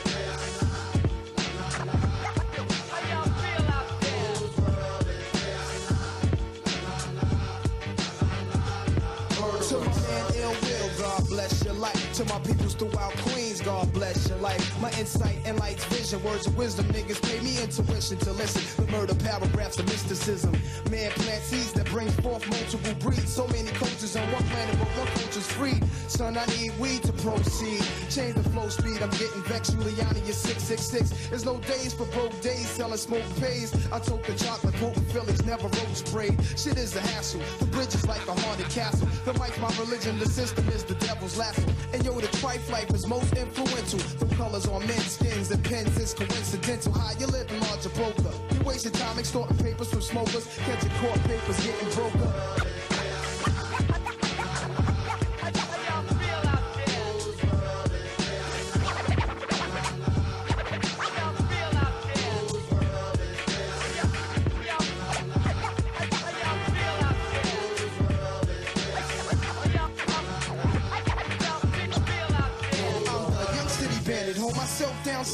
To 12.13 12.25
my 12.25 12.37
peoples 12.41 12.75
throughout 12.75 13.11
Queens, 13.25 13.59
God 13.59 13.91
bless 13.91 14.29
your 14.29 14.37
life. 14.37 14.79
My 14.79 14.91
insight 14.99 15.39
and 15.45 15.57
light's 15.57 15.83
vision, 15.85 16.21
words 16.21 16.45
of 16.45 16.55
wisdom, 16.55 16.85
niggas 16.93 17.19
pay 17.23 17.39
me 17.39 17.59
intuition 17.59 18.19
to 18.19 18.31
listen. 18.33 18.85
The 18.85 18.91
murder 18.91 19.15
paragraphs 19.15 19.79
of 19.79 19.87
mysticism. 19.87 20.51
Man 20.91 21.09
plant 21.09 21.41
seeds 21.41 21.73
that 21.73 21.87
bring 21.87 22.11
forth 22.21 22.47
multiple 22.51 22.93
breeds. 22.99 23.33
So 23.33 23.47
many 23.47 23.71
cultures 23.71 24.15
on 24.15 24.31
one 24.31 24.43
planet, 24.43 24.77
but 24.77 24.89
one 24.89 25.07
culture's 25.07 25.47
free. 25.47 25.79
Son, 26.07 26.37
I 26.37 26.45
need 26.57 26.77
weed 26.79 27.03
to 27.03 27.13
proceed. 27.13 27.83
Change 28.09 28.35
the 28.35 28.43
flow 28.49 28.69
speed, 28.69 29.01
I'm 29.01 29.09
getting 29.11 29.43
vexed. 29.43 29.73
Giuliani 29.77 30.27
is 30.27 30.37
666. 30.37 31.29
There's 31.29 31.45
no 31.45 31.59
days 31.59 31.93
for 31.93 32.05
broke 32.07 32.39
days, 32.41 32.67
selling 32.69 32.97
smoke 32.97 33.23
pays. 33.39 33.73
I 33.91 33.99
took 33.99 34.23
the 34.25 34.33
chocolate, 34.35 34.75
potent 34.75 35.09
Phillies, 35.11 35.45
never 35.45 35.63
road 35.63 35.95
sprayed. 35.95 36.37
Shit 36.57 36.77
is 36.77 36.95
a 36.95 37.01
hassle. 37.01 37.41
The 37.59 37.65
bridge 37.65 37.93
is 37.95 38.07
like 38.07 38.25
a 38.27 38.33
haunted 38.33 38.69
castle. 38.69 39.07
The 39.25 39.33
mic's 39.33 39.59
my 39.59 39.73
religion, 39.79 40.19
the 40.19 40.27
system 40.27 40.67
is 40.69 40.83
the 40.83 40.95
devil's 40.95 41.37
lasso. 41.37 41.63
And 41.93 42.03
yo, 42.03 42.19
the 42.19 42.27
trife 42.37 42.69
life 42.71 42.89
is 42.91 43.07
most 43.07 43.33
influential. 43.35 43.99
The 44.19 44.35
colors 44.35 44.67
on 44.67 44.85
men's 44.87 45.11
skins 45.11 45.51
and 45.51 45.63
pens 45.63 45.97
is 45.97 46.13
coincidental. 46.13 46.93
How 46.93 47.17
you 47.19 47.27
living, 47.27 47.59
larger 47.61 47.89
broker? 47.89 48.33
You 48.53 48.61
wasting 48.63 48.91
time 48.91 49.17
extorting 49.19 49.57
papers 49.57 49.89
from 49.89 50.01
smokers, 50.01 50.47
catching 50.65 50.91
court 51.01 51.19
papers, 51.23 51.65
getting 51.65 51.89
broke 51.95 52.72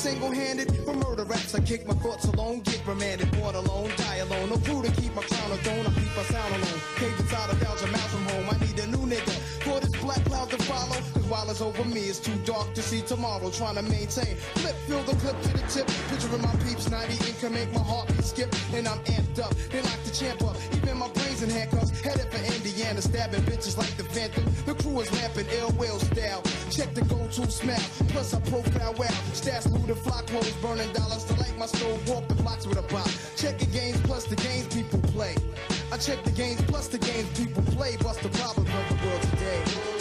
single-handed. 0.10 0.70
For 0.86 0.94
murder 0.94 1.24
raps, 1.24 1.54
I 1.54 1.62
kick 1.62 1.88
my 1.88 1.94
thoughts 1.96 2.26
alone, 2.26 2.62
get 2.62 2.82
remanded, 2.88 3.32
born 3.38 3.56
alone, 3.56 3.92
die 3.98 4.18
alone. 4.18 4.50
No 4.50 4.58
crew 4.58 4.82
to 4.82 4.92
keep 5.02 5.14
my 5.14 5.22
crown 5.22 5.50
throne, 5.60 5.86
I 5.86 5.92
keep 6.00 6.14
my 6.18 6.24
sound 6.34 6.52
alone. 6.56 6.80
Cave 6.98 7.20
inside 7.20 7.50
of 7.52 7.60
Belgium, 7.60 7.94
out 7.94 8.10
from 8.14 8.26
home. 8.32 8.48
I 8.50 8.56
need 8.66 8.80
a 8.80 8.88
new 8.88 9.06
nigga 9.06 9.36
for 9.66 9.80
this 9.80 9.96
black 10.02 10.24
cloud 10.26 10.50
to 10.50 10.58
follow. 10.64 11.00
Cause 11.14 11.28
while 11.32 11.50
it's 11.50 11.62
over 11.62 11.86
me, 11.86 12.02
it's 12.12 12.20
too 12.20 12.38
dark 12.46 12.74
to 12.74 12.82
see 12.82 13.02
tomorrow. 13.02 13.50
Trying 13.52 13.76
to 13.76 13.84
maintain, 13.84 14.36
flip, 14.62 14.76
fill 14.88 15.04
the 15.04 15.16
clip 15.22 15.40
to 15.42 15.50
the 15.54 15.64
tip. 15.74 15.88
Picture 16.10 16.30
Picturing 16.30 16.42
my 16.42 16.56
peeps, 16.66 16.90
90 16.90 17.28
ink 17.28 17.40
can 17.40 17.54
make 17.54 17.72
my 17.72 17.82
heartbeat 17.82 18.24
skip. 18.24 18.50
And 18.74 18.88
I'm 18.88 19.00
amped 19.16 19.40
up, 19.40 19.54
they 19.72 19.82
like 19.82 20.02
the 20.04 20.12
champ 20.12 20.42
up. 20.44 20.56
Even 20.74 20.98
my 20.98 21.10
brains 21.10 21.44
in 21.44 21.50
handcuffs, 21.50 21.92
headed 22.02 22.28
for 22.32 22.42
Indiana, 22.56 23.02
stabbing 23.02 23.44
bitches 23.44 23.78
like 23.78 23.96
the 23.98 24.04
Phantom. 24.06 24.46
The 24.66 24.74
crew 24.82 25.02
is 25.02 25.12
lamping 25.14 25.48
ill 25.60 25.72
will 25.78 26.00
style. 26.00 26.42
Check 26.72 26.94
the 26.94 27.06
go-to 27.30 27.52
smell. 27.52 27.80
Plus 28.10 28.34
I 28.34 28.40
profile 28.42 28.94
well. 28.98 29.10
Stats 29.34 29.72
looted 29.72 29.98
flock 29.98 30.28
clothes, 30.28 30.52
burning 30.62 30.92
dollars 30.94 31.24
to 31.26 31.34
light 31.36 31.58
my 31.58 31.66
stove. 31.66 32.08
Walk 32.10 32.28
the 32.28 32.36
blocks 32.36 32.66
with 32.66 32.78
a 32.78 32.84
pop. 32.84 33.08
Check 33.36 33.60
the 33.60 33.66
games 33.66 34.00
plus 34.02 34.26
the 34.26 34.36
games 34.36 34.74
people 34.74 35.00
play. 35.12 35.36
I 35.92 35.98
check 35.98 36.24
the 36.24 36.32
games 36.32 36.62
plus 36.64 36.88
the 36.88 36.98
games 36.98 37.28
people 37.38 37.64
play. 37.74 37.98
Bust 37.98 38.22
the 38.22 38.30
problems 38.30 38.70
of 38.70 38.90
the 38.90 39.08
world 39.08 39.22
today. 39.22 39.99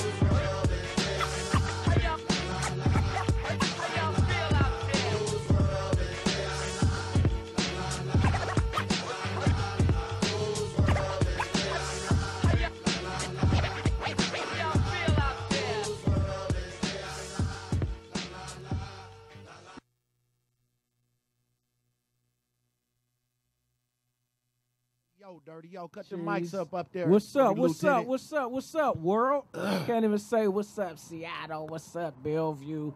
Yo, 25.20 25.42
dirty, 25.44 25.70
yo, 25.70 25.88
cut 25.88 26.08
the 26.08 26.16
mics 26.16 26.54
up 26.54 26.72
up 26.72 26.92
there. 26.92 27.08
What's 27.08 27.34
up? 27.34 27.56
What's 27.56 27.82
up? 27.82 28.06
What's 28.06 28.32
up? 28.32 28.52
What's 28.52 28.72
up, 28.76 28.96
world? 28.98 29.46
Can't 29.52 30.04
even 30.04 30.18
say 30.18 30.46
what's 30.46 30.78
up, 30.78 30.96
Seattle. 30.96 31.66
What's 31.66 31.96
up, 31.96 32.22
Bellevue, 32.22 32.92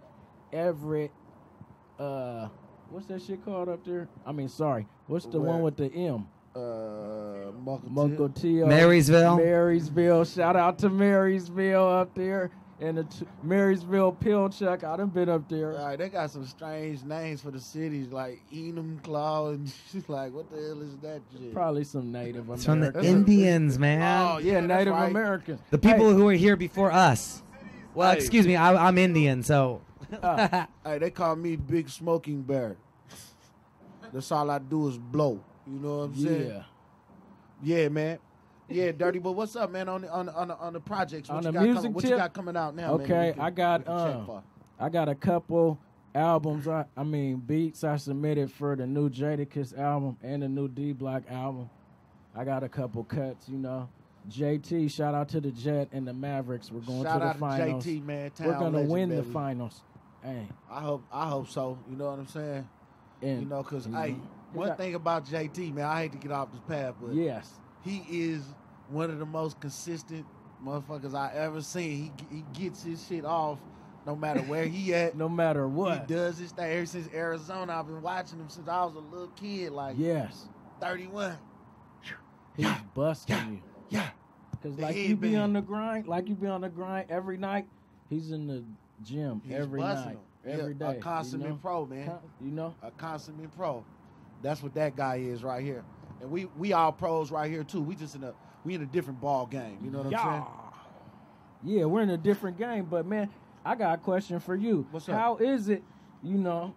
Everett. 0.52 1.10
Uh, 1.98 2.46
what's 2.90 3.06
that 3.06 3.22
shit 3.22 3.44
called 3.44 3.68
up 3.68 3.84
there? 3.84 4.08
I 4.24 4.30
mean, 4.30 4.48
sorry. 4.48 4.86
What's 5.08 5.26
the 5.26 5.40
one 5.40 5.62
with 5.62 5.76
the 5.76 5.92
M? 5.92 6.28
Uh, 6.54 7.50
Mukilteo. 7.90 8.68
Marysville. 8.68 9.38
Marysville. 9.38 10.24
Shout 10.24 10.54
out 10.54 10.78
to 10.78 10.90
Marysville 10.90 11.88
up 11.88 12.14
there. 12.14 12.52
And 12.82 12.98
the 12.98 13.04
t- 13.04 13.24
Marysville 13.44 14.12
Pilchuck. 14.20 14.82
I 14.82 14.96
done 14.96 15.10
been 15.10 15.28
up 15.28 15.48
there. 15.48 15.78
All 15.78 15.86
right, 15.86 15.96
they 15.98 16.08
got 16.08 16.32
some 16.32 16.44
strange 16.44 17.04
names 17.04 17.40
for 17.40 17.52
the 17.52 17.60
cities 17.60 18.08
like 18.08 18.40
Enumclaw 18.52 19.54
and 19.54 19.72
she's 19.92 20.08
like, 20.08 20.32
what 20.32 20.50
the 20.50 20.56
hell 20.56 20.82
is 20.82 20.96
that 20.98 21.20
shit? 21.32 21.54
Probably 21.54 21.84
some 21.84 22.10
Native 22.10 22.50
It's 22.50 22.64
from 22.64 22.80
the 22.80 23.00
Indians, 23.04 23.78
man. 23.78 24.02
Oh, 24.02 24.38
yeah, 24.38 24.54
yeah, 24.54 24.60
Native 24.60 24.94
right. 24.94 25.08
Americans. 25.10 25.60
The 25.70 25.78
people 25.78 26.10
Hey, 26.10 26.16
who 26.16 26.24
were 26.24 26.32
here 26.32 26.56
before 26.56 26.90
us. 26.90 27.42
Well, 27.94 28.10
Hey. 28.10 28.18
excuse 28.18 28.46
me, 28.48 28.56
I, 28.56 28.88
I'm 28.88 28.98
Indian, 28.98 29.42
so. 29.44 29.80
Ah. 30.22 30.66
Hey, 30.84 30.98
they 30.98 31.10
call 31.10 31.36
me 31.36 31.54
Big 31.56 31.88
Smoking 31.88 32.42
Bear. 32.42 32.76
That's 34.12 34.30
all 34.32 34.50
I 34.50 34.58
do 34.58 34.88
is 34.88 34.98
blow. 34.98 35.40
You 35.66 35.78
know 35.78 35.98
what 35.98 36.04
I'm 36.04 36.16
saying? 36.16 36.48
yeah. 36.48 36.62
Yeah, 37.62 37.88
man. 37.90 38.18
Yeah, 38.68 38.92
dirty. 38.92 39.18
But 39.18 39.32
what's 39.32 39.54
up, 39.56 39.70
man? 39.70 39.88
On 39.88 40.00
the 40.02 40.10
on 40.10 40.26
the 40.26 40.34
on 40.34 40.48
the, 40.48 40.56
on 40.56 40.72
the 40.72 40.80
projects, 40.80 41.28
what 41.28 41.38
On 41.38 41.42
you 41.44 41.48
the 41.48 41.52
got 41.52 41.62
music 41.64 41.76
coming, 41.82 41.92
what 41.94 42.00
tip? 42.02 42.10
you 42.10 42.16
got 42.16 42.32
coming 42.32 42.56
out 42.56 42.74
now? 42.74 42.96
man, 42.96 43.00
Okay, 43.02 43.26
we 43.28 43.32
can- 43.34 43.40
I 43.42 43.50
got 43.50 43.80
we 43.80 43.84
can 43.86 44.06
check 44.06 44.28
um. 44.28 44.42
I 44.80 44.88
got 44.88 45.08
a 45.08 45.14
couple 45.14 45.78
albums. 46.14 46.66
I, 46.68 46.84
I 46.96 47.02
mean 47.04 47.36
beats 47.36 47.84
I 47.84 47.96
submitted 47.96 48.50
for 48.50 48.74
the 48.76 48.86
new 48.86 49.10
Jadakiss 49.10 49.78
album 49.78 50.16
and 50.22 50.42
the 50.42 50.48
new 50.48 50.68
D 50.68 50.92
Block 50.92 51.22
album. 51.30 51.68
I 52.34 52.44
got 52.44 52.62
a 52.62 52.68
couple 52.68 53.04
cuts, 53.04 53.48
you 53.48 53.58
know. 53.58 53.88
JT, 54.30 54.90
shout 54.90 55.14
out 55.16 55.28
to 55.30 55.40
the 55.40 55.50
Jet 55.50 55.88
and 55.92 56.06
the 56.06 56.12
Mavericks. 56.14 56.70
We're 56.70 56.80
going 56.80 57.02
Shout 57.02 57.14
to 57.14 57.18
the 57.18 57.24
out 57.26 57.32
to 57.34 57.38
finals. 57.40 57.84
JT, 57.84 58.04
man. 58.06 58.30
We're 58.40 58.52
gonna 58.52 58.70
legend, 58.70 58.90
win 58.90 59.08
the 59.10 59.22
finals. 59.24 59.82
Hey, 60.22 60.46
I 60.70 60.80
hope 60.80 61.04
I 61.12 61.28
hope 61.28 61.48
so. 61.48 61.76
You 61.90 61.96
know 61.96 62.06
what 62.10 62.20
I'm 62.20 62.28
saying? 62.28 62.68
and 63.20 63.42
you 63.42 63.46
know, 63.48 63.62
cause 63.62 63.86
you 63.86 63.94
hey, 63.94 64.16
one 64.52 64.68
got- 64.68 64.78
thing 64.78 64.94
about 64.94 65.26
JT, 65.26 65.74
man, 65.74 65.84
I 65.84 66.02
hate 66.02 66.12
to 66.12 66.18
get 66.18 66.30
off 66.32 66.50
this 66.52 66.60
path, 66.68 66.94
but 67.00 67.14
yes, 67.14 67.50
he 67.82 68.04
is 68.08 68.42
one 68.90 69.10
of 69.10 69.18
the 69.18 69.26
most 69.26 69.60
consistent 69.60 70.24
motherfuckers 70.64 71.14
I 71.14 71.32
ever 71.34 71.60
seen. 71.62 72.12
He 72.30 72.36
he 72.36 72.44
gets 72.52 72.82
his 72.82 73.04
shit 73.06 73.24
off 73.24 73.58
no 74.06 74.14
matter 74.16 74.40
where 74.40 74.64
he 74.64 74.94
at. 74.94 75.16
no 75.16 75.28
matter 75.28 75.66
what. 75.68 76.00
He 76.08 76.14
does 76.14 76.38
his 76.38 76.52
thing 76.52 76.70
ever 76.70 76.86
since 76.86 77.08
Arizona. 77.14 77.74
I've 77.74 77.86
been 77.86 78.02
watching 78.02 78.38
him 78.38 78.48
since 78.48 78.68
I 78.68 78.84
was 78.84 78.94
a 78.94 78.98
little 78.98 79.28
kid, 79.28 79.72
like 79.72 79.96
Yes, 79.98 80.48
31. 80.80 81.36
he's 82.56 82.66
busting 82.94 83.36
you. 83.52 83.62
Yeah. 83.90 84.08
Cause 84.62 84.76
The 84.76 84.82
like 84.82 84.96
you 84.96 85.16
be 85.16 85.34
on 85.36 85.52
the 85.52 85.60
grind, 85.60 86.06
like 86.06 86.28
you 86.28 86.34
be 86.36 86.46
on 86.46 86.60
the 86.60 86.68
grind 86.68 87.10
every 87.10 87.36
night. 87.36 87.66
He's 88.08 88.30
in 88.30 88.46
the 88.46 88.62
gym 89.02 89.40
He's 89.44 89.54
every 89.56 89.80
night, 89.80 90.04
them. 90.04 90.18
every 90.60 90.74
Yeah, 90.78 90.92
day. 90.92 90.98
A 90.98 91.00
consummate 91.00 91.46
you 91.46 91.52
know? 91.54 91.58
pro, 91.60 91.86
man. 91.86 92.06
Con- 92.06 92.18
you 92.40 92.50
know. 92.52 92.74
a 92.82 92.90
consummate 92.92 93.56
pro. 93.56 93.84
That's 94.40 94.62
what 94.62 94.74
that 94.74 94.94
guy 94.96 95.16
is 95.16 95.42
right 95.42 95.64
here. 95.64 95.82
And 96.22 96.30
we 96.30 96.46
we 96.56 96.72
all 96.72 96.92
pros 96.92 97.30
right 97.30 97.50
here 97.50 97.64
too. 97.64 97.82
We 97.82 97.96
just 97.96 98.14
in 98.14 98.22
a 98.22 98.32
we 98.64 98.74
in 98.74 98.82
a 98.82 98.86
different 98.86 99.20
ball 99.20 99.44
game. 99.44 99.78
You 99.84 99.90
know 99.90 99.98
what 99.98 100.06
I'm 100.06 100.12
Yeah. 100.12 100.22
saying? 100.24 100.46
Yeah, 101.64 101.84
we're 101.84 102.02
in 102.02 102.10
a 102.10 102.16
different 102.16 102.56
game, 102.58 102.86
but 102.86 103.06
man, 103.06 103.30
I 103.64 103.74
got 103.74 103.98
a 103.98 104.02
question 104.02 104.40
for 104.40 104.56
you. 104.56 104.86
What's 104.90 105.08
up? 105.08 105.16
How 105.16 105.36
is 105.36 105.68
it, 105.68 105.82
you 106.22 106.38
know, 106.38 106.74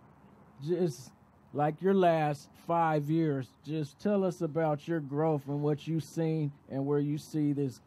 just 0.63 1.11
like 1.53 1.81
your 1.81 1.93
last 1.95 2.49
five 2.67 3.09
years? 3.09 3.47
Just 3.63 3.99
tell 3.99 4.23
us 4.23 4.41
about 4.41 4.87
your 4.87 4.99
growth 4.99 5.47
and 5.47 5.61
what 5.63 5.87
you've 5.87 6.03
seen 6.03 6.51
and 6.69 6.85
where 6.85 6.99
you 6.99 7.17
see 7.17 7.51
this 7.53 7.81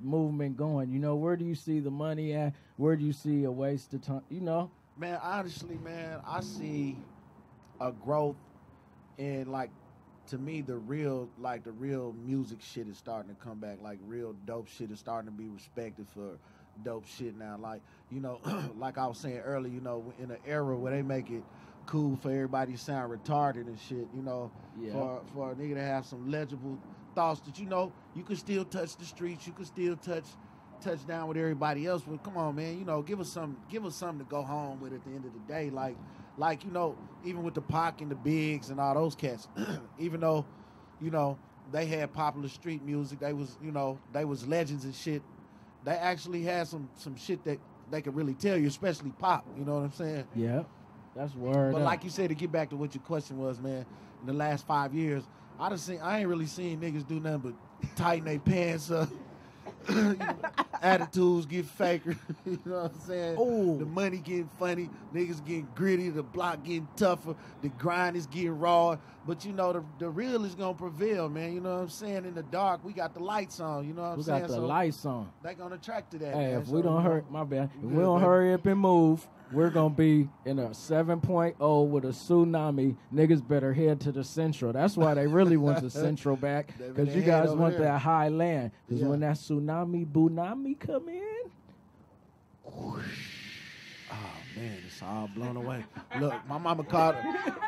movement 0.00 0.56
going. 0.56 0.90
You 0.92 1.00
know, 1.00 1.16
where 1.16 1.36
do 1.36 1.44
you 1.44 1.56
see 1.56 1.80
the 1.80 1.90
money 1.90 2.32
at? 2.32 2.52
Where 2.76 2.94
do 2.94 3.04
you 3.04 3.12
see 3.12 3.42
a 3.44 3.50
waste 3.50 3.92
of 3.94 4.02
time? 4.02 4.22
You 4.28 4.40
know, 4.40 4.70
Man, 4.96 5.18
honestly, 5.22 5.78
man, 5.78 6.20
I 6.26 6.40
see 6.40 6.96
a 7.80 7.90
growth 7.92 8.36
in 9.18 9.50
like 9.50 9.70
to 10.28 10.38
me 10.38 10.60
the 10.60 10.76
real 10.76 11.28
like 11.38 11.64
the 11.64 11.72
real 11.72 12.14
music 12.24 12.58
shit 12.60 12.88
is 12.88 12.98
starting 12.98 13.34
to 13.34 13.40
come 13.42 13.58
back. 13.58 13.78
Like 13.82 13.98
real 14.06 14.34
dope 14.46 14.68
shit 14.68 14.90
is 14.90 14.98
starting 14.98 15.30
to 15.30 15.36
be 15.36 15.48
respected 15.48 16.06
for 16.08 16.38
dope 16.84 17.06
shit 17.06 17.36
now. 17.36 17.58
Like, 17.60 17.80
you 18.10 18.20
know, 18.20 18.40
like 18.78 18.98
I 18.98 19.06
was 19.06 19.18
saying 19.18 19.38
earlier, 19.38 19.72
you 19.72 19.80
know, 19.80 20.12
in 20.18 20.30
an 20.30 20.38
era 20.46 20.76
where 20.76 20.92
they 20.92 21.02
make 21.02 21.30
it 21.30 21.42
cool 21.86 22.16
for 22.16 22.30
everybody 22.30 22.72
to 22.72 22.78
sound 22.78 23.12
retarded 23.12 23.66
and 23.66 23.78
shit, 23.78 24.08
you 24.14 24.22
know, 24.22 24.50
Yeah. 24.80 24.92
for 24.92 25.22
for 25.32 25.52
a 25.52 25.54
nigga 25.54 25.74
to 25.74 25.82
have 25.82 26.04
some 26.06 26.30
legible 26.30 26.78
thoughts 27.14 27.40
that 27.42 27.58
you 27.58 27.66
know 27.66 27.92
you 28.14 28.22
can 28.22 28.36
still 28.36 28.64
touch 28.64 28.96
the 28.96 29.04
streets, 29.04 29.46
you 29.46 29.52
can 29.52 29.64
still 29.64 29.96
touch 29.96 30.24
touch 30.82 31.06
down 31.06 31.28
with 31.28 31.36
everybody 31.38 31.86
else. 31.86 32.02
But 32.06 32.22
come 32.22 32.36
on, 32.36 32.54
man, 32.56 32.78
you 32.78 32.84
know, 32.84 33.00
give 33.02 33.20
us 33.20 33.30
some 33.30 33.56
give 33.70 33.84
us 33.86 33.94
something 33.96 34.24
to 34.26 34.30
go 34.30 34.42
home 34.42 34.80
with 34.80 34.92
at 34.92 35.02
the 35.04 35.10
end 35.10 35.24
of 35.24 35.32
the 35.32 35.40
day. 35.52 35.70
Like 35.70 35.96
like, 36.36 36.64
you 36.64 36.70
know, 36.70 36.96
even 37.24 37.42
with 37.42 37.54
the 37.54 37.62
Pac 37.62 38.00
and 38.00 38.10
the 38.10 38.14
Bigs 38.14 38.70
and 38.70 38.80
all 38.80 38.94
those 38.94 39.14
cats, 39.14 39.48
even 39.98 40.20
though, 40.20 40.44
you 41.00 41.10
know, 41.10 41.38
they 41.72 41.86
had 41.86 42.12
popular 42.12 42.48
street 42.48 42.82
music, 42.84 43.18
they 43.18 43.32
was, 43.32 43.56
you 43.62 43.72
know, 43.72 43.98
they 44.12 44.24
was 44.24 44.46
legends 44.46 44.84
and 44.84 44.94
shit 44.94 45.22
they 45.86 45.92
actually 45.92 46.42
had 46.42 46.66
some 46.66 46.90
some 46.96 47.16
shit 47.16 47.42
that 47.44 47.58
they 47.90 48.02
could 48.02 48.14
really 48.14 48.34
tell 48.34 48.58
you, 48.58 48.66
especially 48.66 49.10
pop. 49.18 49.46
You 49.56 49.64
know 49.64 49.76
what 49.76 49.84
I'm 49.84 49.92
saying? 49.92 50.24
Yeah, 50.34 50.64
that's 51.14 51.34
word. 51.34 51.72
But 51.72 51.78
up. 51.78 51.84
like 51.84 52.04
you 52.04 52.10
said, 52.10 52.28
to 52.28 52.34
get 52.34 52.52
back 52.52 52.68
to 52.70 52.76
what 52.76 52.94
your 52.94 53.02
question 53.04 53.38
was, 53.38 53.60
man, 53.60 53.86
in 54.20 54.26
the 54.26 54.32
last 54.32 54.66
five 54.66 54.92
years, 54.92 55.22
I 55.58 55.70
just 55.70 55.86
seen 55.86 56.00
I 56.00 56.18
ain't 56.18 56.28
really 56.28 56.46
seen 56.46 56.80
niggas 56.80 57.06
do 57.06 57.20
nothing 57.20 57.54
but 57.80 57.96
tighten 57.96 58.26
their 58.26 58.40
pants 58.40 58.90
up. 58.90 59.08
Attitudes 60.82 61.46
get 61.46 61.64
faker. 61.66 62.16
you 62.46 62.60
know 62.64 62.82
what 62.82 62.92
I'm 62.92 63.00
saying? 63.00 63.36
Oh. 63.38 63.78
The 63.78 63.86
money 63.86 64.18
getting 64.18 64.48
funny, 64.58 64.90
niggas 65.14 65.44
getting 65.44 65.68
gritty, 65.74 66.10
the 66.10 66.22
block 66.22 66.62
getting 66.64 66.88
tougher, 66.96 67.34
the 67.62 67.68
grind 67.70 68.16
is 68.16 68.26
getting 68.26 68.58
raw. 68.58 68.96
But 69.26 69.44
you 69.44 69.52
know, 69.52 69.72
the, 69.72 69.84
the 69.98 70.08
real 70.08 70.44
is 70.44 70.54
gonna 70.54 70.74
prevail, 70.74 71.28
man. 71.28 71.52
You 71.54 71.60
know 71.60 71.74
what 71.74 71.82
I'm 71.82 71.88
saying? 71.88 72.24
In 72.26 72.34
the 72.34 72.42
dark, 72.44 72.84
we 72.84 72.92
got 72.92 73.14
the 73.14 73.20
lights 73.20 73.58
on, 73.58 73.86
you 73.88 73.94
know 73.94 74.02
what 74.02 74.08
I'm 74.10 74.16
we 74.18 74.22
saying? 74.24 74.40
got 74.42 74.48
the 74.48 74.54
So 74.54 74.66
lights 74.66 75.04
on. 75.06 75.28
They 75.42 75.54
gonna 75.54 75.74
attract 75.76 76.12
to 76.12 76.18
that. 76.18 76.34
Hey, 76.34 76.52
man. 76.52 76.60
if 76.60 76.66
So, 76.68 76.72
we 76.74 76.82
don't 76.82 77.02
hurry, 77.02 77.22
my 77.30 77.44
bad. 77.44 77.70
If 77.76 77.82
we 77.82 77.96
we 77.96 78.02
don't 78.02 78.20
hurry 78.20 78.52
up 78.52 78.66
and 78.66 78.78
move, 78.80 79.26
we're 79.52 79.70
gonna 79.70 79.94
be 79.94 80.28
in 80.44 80.58
a 80.58 80.70
7.0 80.70 81.88
with 81.88 82.04
a 82.04 82.08
tsunami. 82.08 82.96
Niggas 83.14 83.46
better 83.46 83.72
head 83.72 84.00
to 84.02 84.12
the 84.12 84.24
central. 84.24 84.72
That's 84.72 84.96
why 84.96 85.14
they 85.14 85.26
really 85.26 85.56
want 85.56 85.80
the 85.82 85.90
central 85.90 86.36
back, 86.36 86.74
because 86.94 87.14
you 87.14 87.22
guys 87.22 87.50
want 87.50 87.74
there. 87.78 87.86
that 87.86 87.98
high 88.00 88.28
land. 88.28 88.72
Because 88.86 89.02
Yeah. 89.02 89.08
when 89.08 89.20
that 89.20 89.36
tsunami, 89.36 90.04
bunami 90.06 90.78
come 90.78 91.08
in, 91.08 91.22
Oh 92.68 93.00
man, 94.56 94.78
it's 94.86 95.02
all 95.02 95.28
blown 95.34 95.56
away. 95.56 95.84
Look, 96.20 96.34
my 96.48 96.58
mama 96.58 96.84
called. 96.84 97.16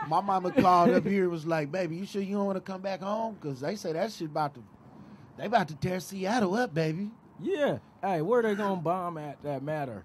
My 0.08 0.20
mama 0.20 0.50
called 0.50 0.90
up 0.90 1.04
here 1.06 1.22
and 1.24 1.30
was 1.32 1.46
like, 1.46 1.70
"Baby, 1.70 1.96
you 1.96 2.06
sure 2.06 2.22
you 2.22 2.36
don't 2.36 2.46
want 2.46 2.56
to 2.56 2.60
come 2.72 2.80
back 2.80 3.00
home? 3.00 3.36
Cause 3.40 3.60
they 3.60 3.76
say 3.76 3.92
that 3.92 4.10
shit 4.12 4.28
about 4.28 4.54
to, 4.54 4.62
they 5.36 5.46
about 5.46 5.68
to 5.68 5.74
tear 5.76 6.00
Seattle 6.00 6.54
up, 6.54 6.72
baby." 6.74 7.10
yeah. 7.40 7.78
Hey, 8.02 8.22
where 8.22 8.42
they 8.42 8.54
gonna 8.54 8.80
bomb 8.80 9.18
at? 9.18 9.42
That 9.42 9.62
matter. 9.62 10.04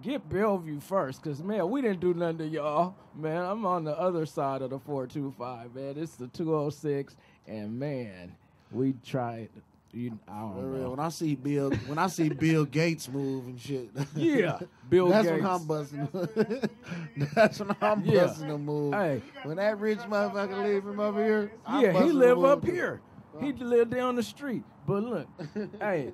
Get 0.00 0.28
Bellevue 0.28 0.80
first, 0.80 1.22
cause 1.22 1.42
man, 1.42 1.70
we 1.70 1.80
didn't 1.80 2.00
do 2.00 2.12
nothing 2.14 2.38
to 2.38 2.46
y'all. 2.48 2.94
Man, 3.14 3.44
I'm 3.44 3.64
on 3.66 3.84
the 3.84 3.96
other 3.96 4.26
side 4.26 4.62
of 4.62 4.70
the 4.70 4.78
425. 4.80 5.74
Man, 5.74 5.94
it's 5.96 6.16
the 6.16 6.26
206, 6.28 7.14
and 7.46 7.78
man, 7.78 8.34
we 8.72 8.94
tried. 9.04 9.48
You, 9.92 10.18
I 10.26 10.40
don't 10.40 10.56
real, 10.72 10.82
know. 10.84 10.90
When 10.92 11.00
I 11.00 11.10
see 11.10 11.34
Bill, 11.36 11.70
when 11.86 11.98
I 11.98 12.06
see 12.06 12.30
Bill 12.30 12.64
Gates 12.64 13.08
move 13.10 13.44
and 13.46 13.60
shit, 13.60 13.90
Yeah, 14.16 14.58
Bill 14.88 15.10
Gates. 15.10 15.26
that's 15.26 15.28
Gates. 15.28 15.42
when 15.42 15.50
I'm 15.50 15.64
busting. 15.66 16.70
that's 17.34 17.58
when 17.60 17.76
I'm 17.82 18.04
Yeah. 18.04 18.24
busting 18.24 18.48
the 18.48 18.58
move. 18.58 18.94
Hey. 18.94 19.20
when 19.42 19.58
that 19.58 19.78
rich 19.78 19.98
motherfucker 19.98 20.64
leave 20.64 20.82
from 20.82 20.98
over 20.98 21.22
here, 21.22 21.52
I'm 21.66 21.82
yeah, 21.84 22.02
he 22.04 22.10
live 22.10 22.42
up 22.42 22.64
here. 22.64 23.02
He 23.40 23.52
live 23.52 23.90
down 23.90 24.16
the 24.16 24.22
street. 24.22 24.64
But 24.86 25.02
look, 25.04 25.28
hey, 25.80 26.12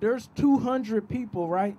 there's 0.00 0.28
200 0.34 1.08
people, 1.08 1.46
right, 1.48 1.76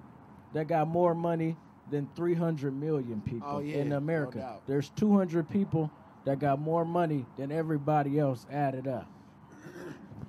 that 0.53 0.67
got 0.67 0.87
more 0.87 1.13
money 1.15 1.55
than 1.91 2.07
300 2.15 2.73
million 2.73 3.21
people 3.21 3.47
Oh, 3.49 3.59
yeah, 3.59 3.77
in 3.77 3.91
America. 3.93 4.39
doubt. 4.39 4.61
there's 4.67 4.89
200 4.91 5.49
people 5.49 5.91
that 6.25 6.39
got 6.39 6.59
more 6.59 6.85
money 6.85 7.25
than 7.37 7.51
everybody 7.51 8.19
else 8.19 8.45
added 8.51 8.87
up. 8.87 9.07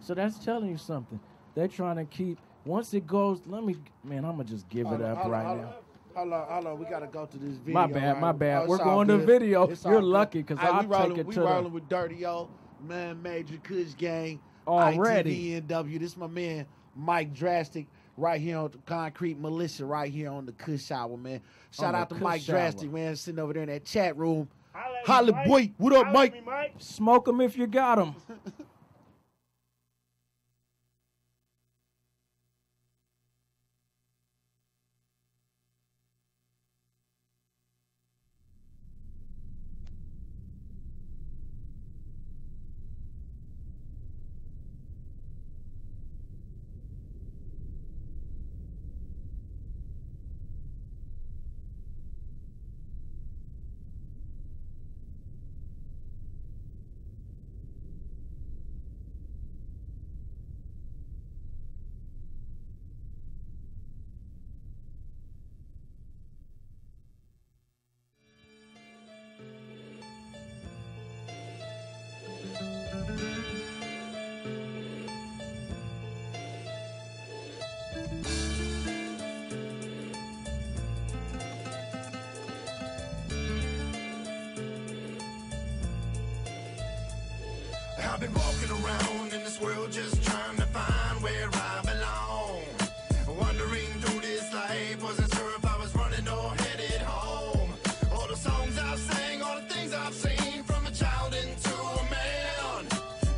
So 0.00 0.14
that's 0.14 0.38
telling 0.44 0.68
you 0.70 0.76
something. 0.76 1.20
They're 1.54 1.68
trying 1.68 1.96
to 1.96 2.04
keep. 2.04 2.38
Once 2.64 2.92
it 2.94 3.06
goes, 3.06 3.40
let 3.46 3.62
me, 3.62 3.76
man, 4.02 4.24
I'm 4.24 4.32
gonna 4.32 4.44
just 4.44 4.68
give 4.68 4.86
it 4.88 5.00
up 5.00 5.24
right 5.26 5.56
now. 5.56 5.74
Hold 6.14 6.32
on, 6.32 6.46
hold 6.48 6.66
on. 6.66 6.78
We 6.78 6.86
gotta 6.86 7.06
go 7.06 7.26
to 7.26 7.38
this 7.38 7.56
video. 7.56 7.74
My 7.74 7.86
bad, 7.86 8.12
right? 8.14 8.20
my 8.20 8.32
bad. 8.32 8.62
Oh, 8.62 8.66
We're 8.68 8.78
going 8.78 9.08
to 9.08 9.18
video. 9.18 9.64
It's 9.68 9.84
You're 9.84 10.02
lucky 10.02 10.42
because 10.42 10.58
Hey, 10.58 10.68
I'll 10.68 10.80
we 10.82 10.86
rolling, 10.86 11.10
take 11.10 11.18
it 11.18 11.26
we 11.26 11.34
to 11.34 11.40
the- 11.40 11.46
rolling 11.46 11.72
with 11.72 11.88
Dirty 11.88 12.24
O, 12.26 12.48
man, 12.86 13.20
Major 13.22 13.56
Kush 13.62 13.94
Gang, 13.94 14.40
Already. 14.66 15.60
ITVNW. 15.60 15.98
This 16.00 16.16
my 16.16 16.26
man 16.26 16.66
Mike 16.96 17.34
Drastic 17.34 17.86
right 18.16 18.40
here 18.40 18.58
on 18.58 18.70
the 18.70 18.78
Concrete 18.86 19.38
Militia, 19.38 19.84
right 19.84 20.12
here 20.12 20.30
on 20.30 20.46
the 20.46 20.52
Kush 20.52 20.90
Hour, 20.90 21.16
man. 21.16 21.40
Shout 21.70 21.94
On 21.94 22.00
out 22.00 22.08
to 22.10 22.14
Kush 22.14 22.22
Mike 22.22 22.40
Hour. 22.48 22.56
Drastic, 22.56 22.92
man, 22.92 23.16
sitting 23.16 23.38
over 23.38 23.52
there 23.52 23.62
in 23.62 23.68
that 23.68 23.84
chat 23.84 24.16
room. 24.16 24.48
Holla, 25.04 25.32
boy. 25.46 25.70
What 25.78 25.92
up, 25.92 26.12
Mike? 26.12 26.34
Smoke 26.78 27.26
them 27.26 27.40
if 27.40 27.56
you 27.56 27.66
got 27.66 27.96
them. 27.96 28.14
been 88.24 88.34
walking 88.34 88.70
around 88.70 89.34
in 89.34 89.44
this 89.44 89.60
world 89.60 89.92
just 89.92 90.22
trying 90.22 90.56
to 90.56 90.66
find 90.66 91.22
where 91.22 91.48
I 91.52 91.80
belong. 91.84 92.62
Wandering 93.38 93.92
through 94.00 94.20
this 94.20 94.52
life, 94.54 95.02
wasn't 95.02 95.34
sure 95.34 95.50
if 95.58 95.64
I 95.66 95.76
was 95.78 95.94
running 95.94 96.26
or 96.28 96.50
headed 96.62 97.02
home. 97.02 97.70
All 98.12 98.26
the 98.26 98.36
songs 98.36 98.78
I've 98.78 98.98
sang, 98.98 99.42
all 99.42 99.56
the 99.56 99.68
things 99.74 99.92
I've 99.92 100.14
seen 100.14 100.62
from 100.62 100.86
a 100.86 100.90
child 100.90 101.34
into 101.34 101.74
a 101.74 102.02
man. 102.16 102.86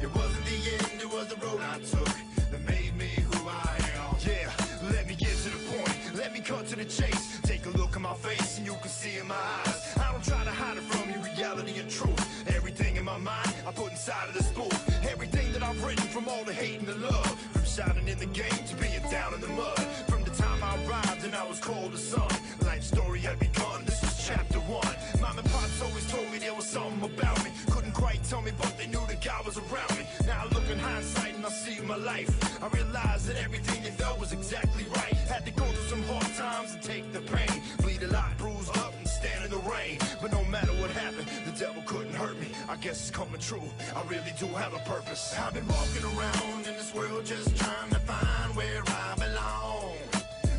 It 0.02 0.14
wasn't 0.14 0.44
the 0.52 0.58
end, 0.78 1.00
it 1.00 1.10
was 1.12 1.26
the 1.28 1.38
road 1.44 1.60
I 1.62 1.78
took 1.78 2.14
that 2.50 2.62
made 2.64 2.94
me 2.96 3.10
who 3.30 3.48
I 3.48 3.72
am. 3.98 4.14
Yeah, 4.20 4.50
let 4.92 5.08
me 5.08 5.14
get 5.16 5.34
to 5.44 5.50
the 5.50 5.62
point, 5.72 6.14
let 6.14 6.32
me 6.32 6.40
cut 6.40 6.66
to 6.68 6.76
the 6.76 6.84
chase. 6.84 7.40
Take 7.42 7.66
a 7.66 7.70
look 7.70 7.96
at 7.96 8.02
my 8.02 8.14
face 8.14 8.58
and 8.58 8.66
you 8.66 8.74
can 8.74 8.90
see 8.90 9.18
in 9.18 9.26
my 9.26 9.34
eyes. 9.34 9.75
Put 14.06 14.28
of 14.28 14.34
the 14.34 14.42
spool. 14.44 14.70
Everything 15.10 15.52
that 15.52 15.64
I've 15.64 15.82
written 15.82 16.06
from 16.06 16.28
all 16.28 16.44
the 16.44 16.52
hate 16.52 16.78
and 16.78 16.86
the 16.86 16.94
love. 16.94 17.26
From 17.50 17.64
shining 17.64 18.06
in 18.06 18.18
the 18.18 18.26
game 18.26 18.62
to 18.68 18.76
being 18.76 19.02
down 19.10 19.34
in 19.34 19.40
the 19.40 19.48
mud. 19.48 19.80
From 20.06 20.22
the 20.22 20.30
time 20.30 20.62
I 20.62 20.76
arrived 20.86 21.24
and 21.24 21.34
I 21.34 21.44
was 21.44 21.58
called 21.58 21.92
a 21.92 21.98
son. 21.98 22.30
Life 22.64 22.84
story 22.84 23.18
had 23.18 23.40
begun, 23.40 23.84
this 23.84 24.00
was 24.02 24.24
chapter 24.24 24.60
one. 24.60 24.94
Mom 25.20 25.38
and 25.38 25.50
pops 25.50 25.82
always 25.82 26.08
told 26.08 26.30
me 26.30 26.38
there 26.38 26.54
was 26.54 26.66
something 26.66 27.02
about 27.02 27.42
me. 27.42 27.50
Couldn't 27.68 27.94
quite 27.94 28.22
tell 28.22 28.42
me, 28.42 28.52
but 28.56 28.78
they 28.78 28.86
knew 28.86 29.04
that 29.08 29.24
God 29.24 29.44
was 29.44 29.58
around 29.58 29.98
me. 29.98 30.06
Now 30.24 30.44
I 30.44 30.54
look 30.54 30.70
in 30.70 30.78
hindsight 30.78 31.34
and 31.34 31.44
I 31.44 31.50
see 31.50 31.80
my 31.82 31.96
life. 31.96 32.30
I 32.62 32.68
realize 32.68 33.26
that 33.26 33.42
everything 33.42 33.82
they 33.82 33.90
felt 33.90 34.20
was 34.20 34.32
exactly 34.32 34.84
right. 34.94 35.14
Had 35.26 35.44
to 35.46 35.50
go 35.50 35.64
through 35.64 35.88
some 35.90 36.02
hard 36.04 36.32
times 36.36 36.74
and 36.74 36.82
take 36.82 37.12
the 37.12 37.22
pain. 37.22 37.60
Bleed 37.78 38.04
a 38.04 38.08
lot, 38.08 38.38
bruised 38.38 38.70
up 38.78 38.94
and 38.98 39.08
stand 39.08 39.44
in 39.44 39.50
the 39.50 39.62
rain. 39.68 39.98
But 40.22 40.30
no 40.30 40.44
matter 40.44 40.75
I 42.76 42.78
guess 42.78 43.08
it's 43.08 43.10
coming 43.10 43.40
true. 43.40 43.62
I 43.94 44.02
really 44.02 44.34
do 44.38 44.44
have 44.48 44.74
a 44.74 44.78
purpose. 44.80 45.34
I've 45.38 45.54
been 45.54 45.66
walking 45.66 46.04
around 46.04 46.66
in 46.66 46.74
this 46.74 46.94
world 46.94 47.24
just 47.24 47.56
trying 47.56 47.88
to 47.88 47.98
find 48.00 48.54
where 48.54 48.82
I 48.86 49.14
belong. 49.16 49.96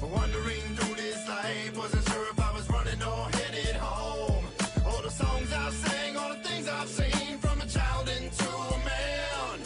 Wandering 0.01 0.67
through 0.75 0.95
this 0.95 1.27
life, 1.27 1.77
wasn't 1.77 2.09
sure 2.09 2.25
if 2.31 2.39
I 2.39 2.51
was 2.53 2.67
running 2.71 3.03
or 3.03 3.29
headed 3.37 3.75
home. 3.75 4.45
All 4.87 5.01
the 5.03 5.11
songs 5.11 5.53
I've 5.53 5.71
sang, 5.73 6.17
all 6.17 6.29
the 6.29 6.39
things 6.41 6.67
I've 6.67 6.89
seen 6.89 7.37
from 7.37 7.61
a 7.61 7.67
child 7.67 8.09
into 8.09 8.49
a 8.49 8.77
man. 8.79 9.59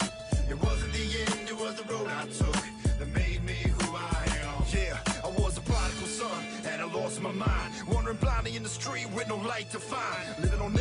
It 0.50 0.62
wasn't 0.62 0.92
the 0.92 1.06
end, 1.20 1.48
it 1.48 1.58
was 1.58 1.74
the 1.76 1.84
road 1.90 2.08
I 2.08 2.26
took 2.26 2.62
that 2.98 3.08
made 3.14 3.42
me 3.44 3.56
who 3.80 3.96
I 3.96 4.26
am. 4.44 4.62
Yeah, 4.74 4.98
I 5.24 5.28
was 5.40 5.56
a 5.56 5.62
prodigal 5.62 6.06
son, 6.06 6.44
and 6.68 6.82
I 6.82 6.84
lost 6.84 7.18
my 7.22 7.32
mind. 7.32 7.72
Wandering 7.88 8.18
blindly 8.18 8.56
in 8.56 8.62
the 8.62 8.68
street 8.68 9.10
with 9.14 9.28
no 9.28 9.36
light 9.36 9.70
to 9.70 9.78
find. 9.78 10.38
Living 10.42 10.60
on 10.60 10.74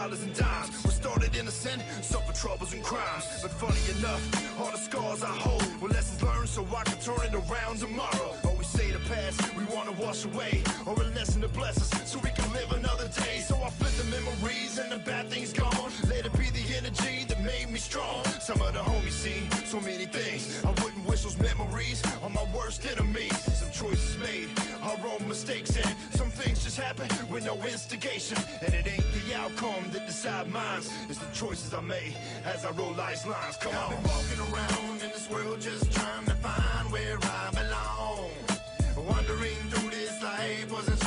dollars 0.00 0.22
and 0.22 0.34
dimes. 0.34 0.70
We 0.84 0.90
started 0.90 1.36
innocent, 1.36 1.82
suffered 2.00 2.34
troubles 2.34 2.72
and 2.72 2.82
crimes. 2.82 3.24
But 3.42 3.50
funny 3.50 3.84
enough, 3.98 4.22
all 4.58 4.70
the 4.70 4.78
scars 4.78 5.22
I 5.22 5.34
hold 5.46 5.64
were 5.80 5.88
lessons 5.88 6.22
learned 6.22 6.48
so 6.48 6.66
I 6.74 6.82
can 6.84 6.98
turn 7.00 7.22
it 7.28 7.34
around 7.34 7.76
tomorrow. 7.78 8.30
Always 8.44 8.68
say 8.68 8.90
the 8.92 9.02
past 9.10 9.36
we 9.56 9.64
wanna 9.74 9.92
wash 9.92 10.24
away, 10.24 10.62
or 10.86 10.94
a 10.94 11.06
lesson 11.18 11.42
to 11.42 11.48
bless 11.48 11.76
us 11.84 12.10
so 12.10 12.18
we 12.20 12.30
can 12.30 12.50
live 12.52 12.70
another 12.72 13.08
day. 13.24 13.40
So 13.40 13.54
I 13.62 13.68
flip 13.78 13.94
the 14.02 14.08
memories 14.16 14.78
and 14.78 14.90
the 14.90 14.98
bad 15.10 15.28
things 15.28 15.52
gone. 15.52 15.90
Let 16.08 16.24
it 16.24 16.32
be 16.38 16.48
the 16.48 16.66
energy 16.78 17.24
that 17.28 17.40
made 17.42 17.68
me 17.70 17.78
strong. 17.78 18.24
Some 18.48 18.60
of 18.62 18.72
the 18.72 18.80
homies 18.80 19.18
seen 19.24 19.44
so 19.66 19.80
many 19.80 20.06
things. 20.06 20.64
I 20.64 20.70
wouldn't 20.82 21.04
wish 21.06 21.24
those 21.24 21.38
memories 21.38 22.02
on 22.24 22.32
my 22.32 22.46
worst 22.54 22.86
enemy. 22.90 23.28
mistakes, 25.30 25.76
and 25.76 25.86
some 25.86 25.86
things 25.86 25.86
just 25.86 25.99
happen 26.80 27.08
with 27.30 27.44
no 27.44 27.54
instigation. 27.64 28.38
And 28.64 28.74
it 28.74 28.86
ain't 28.86 29.04
the 29.12 29.34
outcome 29.36 29.84
that 29.92 30.06
decide 30.06 30.48
minds, 30.48 30.90
it's 31.08 31.18
the 31.18 31.32
choices 31.32 31.74
I 31.74 31.80
made 31.80 32.14
as 32.44 32.64
I 32.64 32.70
roll 32.72 32.92
life's 32.94 33.26
lines. 33.26 33.56
Come 33.60 33.74
on. 33.74 33.92
I've 33.92 34.02
been 34.02 34.10
walking 34.10 34.54
around 34.54 35.02
in 35.02 35.10
this 35.10 35.28
world 35.30 35.60
just 35.60 35.92
trying 35.92 36.26
to 36.26 36.34
find 36.34 36.92
where 36.92 37.18
I 37.22 37.50
belong. 37.52 38.30
Wandering 39.08 39.56
through 39.70 39.90
this 39.90 40.22
life, 40.22 40.72
wasn't 40.72 40.99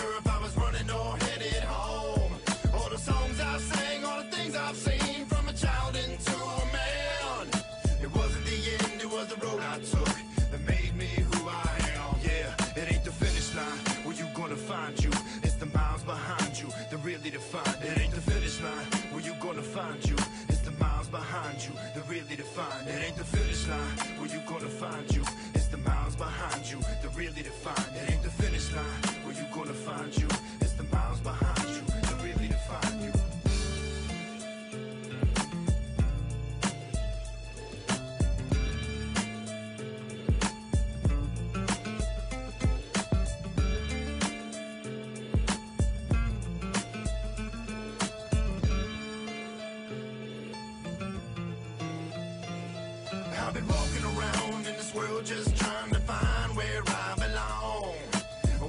just 55.26 55.56
trying 55.58 55.90
to 55.92 56.00
find 56.02 56.56
where 56.56 56.82
I 56.86 57.16
belong. 57.16 57.96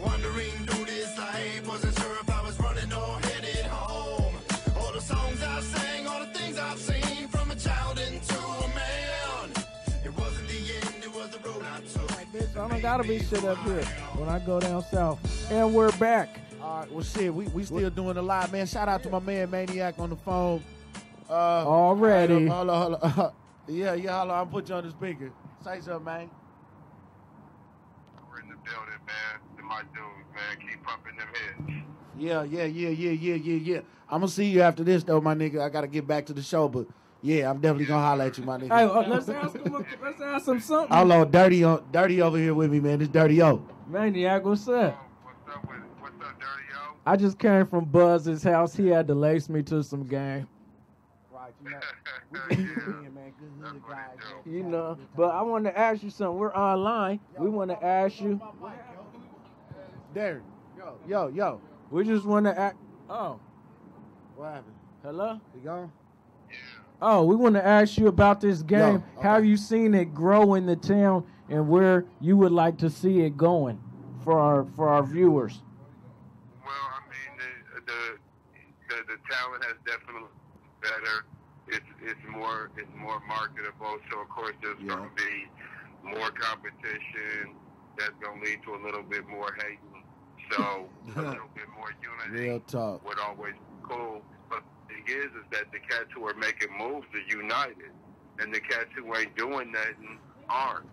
Wandering 0.05 0.51
through 0.67 0.85
this 0.85 1.17
life, 1.19 1.67
wasn't 1.67 1.99
sure 1.99 2.17
if 2.21 2.31
I 2.31 2.43
was 2.43 2.59
running 2.61 2.93
or 2.93 3.19
headed 3.21 3.67
home. 3.67 4.35
All 4.79 4.93
the 4.93 5.01
songs 5.01 5.43
I've 5.43 5.65
sang, 5.65 6.07
all 6.07 6.21
the 6.21 6.27
things 6.39 6.59
I've 6.59 6.79
seen 6.79 7.29
from 7.29 7.51
a 7.51 7.57
child 7.57 7.99
into 7.99 8.39
a 8.39 8.69
man. 8.69 9.51
It 10.05 10.17
wasn't 10.17 10.49
the 10.49 10.59
end, 10.77 11.05
it 11.05 11.15
was 11.15 11.31
the 11.31 11.39
road 11.49 11.65
I 11.65 11.81
took. 11.81 12.11
Bitch, 12.33 12.57
I 12.57 12.69
don't 12.69 12.81
gotta 12.83 13.03
be 13.05 13.19
shit 13.21 13.45
up 13.45 13.59
here 13.65 13.83
when 14.17 14.29
I 14.29 14.39
go 14.39 14.61
down 14.61 14.85
south. 14.85 15.51
And 15.51 15.75
we're 15.75 15.93
back. 15.99 16.39
All 16.61 16.81
right, 16.81 16.93
well, 16.93 17.05
shit, 17.05 17.35
we, 17.35 17.47
we 17.49 17.65
still 17.65 17.91
doing 17.91 18.17
a 18.17 18.23
lot, 18.23 18.51
man. 18.53 18.67
Shout 18.67 18.89
out 18.89 19.03
to 19.05 19.11
my 19.11 19.19
man 19.19 19.51
Maniac 19.51 19.95
on 19.99 20.11
the 20.11 20.17
phone. 20.17 20.63
Uh, 21.29 21.33
Already. 21.67 22.47
Hold 22.47 22.71
on, 22.71 22.83
hold 22.83 22.95
on, 23.03 23.11
hold 23.11 23.27
on. 23.27 23.33
Yeah, 23.67 23.95
yeah, 23.95 24.19
hold 24.19 24.31
on. 24.31 24.37
I'll 24.37 24.47
put 24.47 24.69
you 24.69 24.75
on 24.75 24.85
the 24.85 24.91
speaker. 24.91 25.31
Say 25.65 25.81
something, 25.81 26.05
man. 26.05 26.31
We're 28.35 28.41
in 28.41 28.49
the 28.49 28.57
building, 28.57 29.01
man. 29.07 29.59
And 29.59 29.67
my 29.67 29.83
dudes, 29.83 30.27
man, 30.35 30.69
keep 30.69 30.83
pumping 30.83 31.17
them 31.17 31.29
hits. 31.77 31.87
Yeah, 32.19 32.43
yeah, 32.43 32.65
yeah, 32.65 32.89
yeah, 32.89 33.11
yeah, 33.11 33.35
yeah, 33.35 33.75
yeah. 33.75 33.81
I'm 34.11 34.21
gonna 34.21 34.29
see 34.29 34.47
you 34.47 34.61
after 34.63 34.83
this, 34.83 35.05
though, 35.05 35.21
my 35.21 35.35
nigga. 35.35 35.61
I 35.61 35.69
gotta 35.69 35.87
get 35.87 36.07
back 36.07 36.27
to 36.27 36.33
the 36.33 36.43
show, 36.43 36.69
but 36.69 36.87
yeah, 37.23 37.49
I'm 37.49 37.61
definitely 37.61 37.87
gonna 37.87 38.05
holler 38.05 38.25
at 38.25 38.37
you, 38.39 38.45
my 38.45 38.59
nigga. 38.59 38.77
Hey, 38.77 38.85
uh, 38.85 39.09
let's 39.09 39.29
ask 39.29 39.55
him. 39.57 39.73
a- 39.75 40.05
Let's 40.05 40.21
ask 40.21 40.49
him 40.49 40.59
something. 40.61 40.97
Hold 40.97 41.13
on, 41.13 41.31
dirty 41.31 41.63
on, 41.65 41.85
dirty 41.93 42.21
over 42.23 42.37
here 42.39 42.55
with 42.55 42.71
me, 42.73 42.81
man. 42.81 42.99
This 42.99 43.09
dirty 43.09 43.41
O. 43.43 43.65
Maniac, 43.89 44.45
what's 44.45 44.67
up? 44.69 45.01
I 47.07 47.17
just 47.17 47.39
came 47.39 47.67
from 47.67 47.85
Buzz's 47.85 48.43
house. 48.43 48.75
He 48.75 48.89
had 48.89 49.07
to 49.09 49.15
lace 49.15 49.49
me 49.49 49.63
to 49.65 49.83
some 49.83 50.05
game. 50.05 50.49
Right, 51.45 51.55
you 51.63 51.71
know, 51.71 51.81
we 52.57 53.09
man, 53.11 53.33
good 53.39 53.53
hood 53.61 53.83
guys. 53.87 54.17
You 54.47 54.63
know, 54.63 54.97
but 55.15 55.29
I 55.29 55.43
want 55.43 55.65
to 55.67 55.79
ask 55.79 56.03
you 56.03 56.09
something. 56.09 56.39
We're 56.39 56.55
online. 56.55 57.21
We 57.39 57.51
want 57.51 57.71
to 57.71 57.85
ask 57.85 58.19
you. 58.19 58.41
Derek, 60.15 60.43
yo, 60.79 60.97
yo, 61.07 61.29
yo. 61.29 61.61
We 61.91 62.05
just 62.05 62.25
want 62.25 62.47
to 62.47 62.59
ask. 62.59 62.77
Oh, 63.11 63.39
What 64.37 64.47
happened? 64.55 64.75
hello. 65.03 65.41
You 65.55 65.61
gone? 65.61 65.93
Oh, 67.03 67.25
we 67.25 67.37
want 67.37 67.57
to 67.57 67.67
ask 67.67 67.99
you 67.99 68.07
about 68.07 68.41
this 68.41 68.63
game. 68.63 69.03
Yo, 69.17 69.23
How 69.23 69.37
you 69.37 69.59
seen 69.59 69.93
it 69.93 70.15
grow 70.15 70.55
in 70.55 70.65
the 70.65 70.77
town, 70.77 71.27
and 71.51 71.69
where 71.69 72.07
you 72.23 72.39
would 72.39 72.53
like 72.53 72.79
to 72.79 72.89
see 72.89 73.21
it 73.21 73.37
going 73.37 73.79
for 74.23 74.39
our 74.41 74.65
for 74.77 74.89
our 74.89 75.03
viewers? 75.03 75.61
Well, 76.65 76.73
I 76.73 77.01
mean, 77.11 77.39
the 77.77 77.81
the, 77.81 78.19
the, 78.89 79.13
the 79.13 79.19
talent 79.31 79.63
has 79.65 79.77
definitely 79.85 80.29
better. 80.81 81.27
It's, 82.07 82.21
more 82.31 82.71
it's 82.77 82.91
more 82.97 83.21
marketable. 83.27 83.97
So 84.11 84.21
of 84.21 84.29
course 84.29 84.55
there's 84.63 84.79
going 84.79 85.09
to 85.09 85.15
be 85.17 85.49
more 86.03 86.31
competition. 86.31 87.57
That's 87.99 88.13
going 88.23 88.41
to 88.41 88.47
lead 88.47 88.61
to 88.65 88.75
a 88.75 88.81
little 88.85 89.03
bit 89.03 89.27
more 89.29 89.57
hating. 89.57 90.03
So 90.51 90.87
a 91.17 91.21
little 91.21 91.49
bit 91.55 91.69
more 91.77 91.91
unity 92.03 92.49
Real 92.49 92.61
talk. 92.61 93.07
would 93.07 93.19
always 93.19 93.55
be 93.55 93.89
cool. 93.89 94.23
But 94.51 94.63
the 94.89 94.95
thing 94.95 95.05
is, 95.07 95.27
is 95.27 95.47
that 95.53 95.73
the 95.73 95.79
cats 95.79 96.09
who 96.15 96.27
are 96.27 96.35
making 96.35 96.69
moves 96.77 97.07
are 97.15 97.35
united, 97.35 97.93
and 98.39 98.53
the 98.53 98.61
cats 98.61 98.89
who 98.97 99.15
ain't 99.17 99.35
doing 99.37 99.73
nothing 99.73 100.19
aren't. 100.49 100.87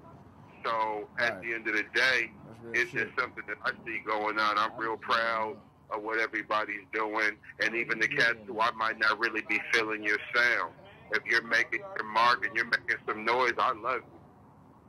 So 0.64 1.08
at 1.20 1.42
the 1.42 1.54
end 1.54 1.68
of 1.68 1.76
the 1.76 1.86
day, 1.94 2.32
it's 2.74 2.92
just 2.92 3.12
something 3.20 3.44
that 3.48 3.58
I 3.66 3.72
see 3.86 4.00
going 4.06 4.38
on. 4.40 4.58
I'm 4.58 4.78
real 4.78 4.96
proud 4.98 5.58
of 5.90 6.04
what 6.04 6.20
everybody's 6.20 6.86
doing, 6.94 7.32
and 7.60 7.76
even 7.76 8.00
the 8.00 8.08
cats 8.08 8.38
who 8.48 8.60
I 8.62 8.72
might 8.72 9.00
not 9.00 9.20
really 9.20 9.42
be 9.50 9.60
feeling 9.74 10.04
your 10.04 10.20
sound. 10.34 10.74
If 11.12 11.26
you're 11.26 11.44
making 11.44 11.82
your 11.98 12.06
mark 12.06 12.46
and 12.46 12.56
you're 12.56 12.66
making 12.66 12.98
some 13.06 13.26
noise, 13.26 13.54
I 13.58 13.74
love 13.74 14.02
you. 14.02 14.20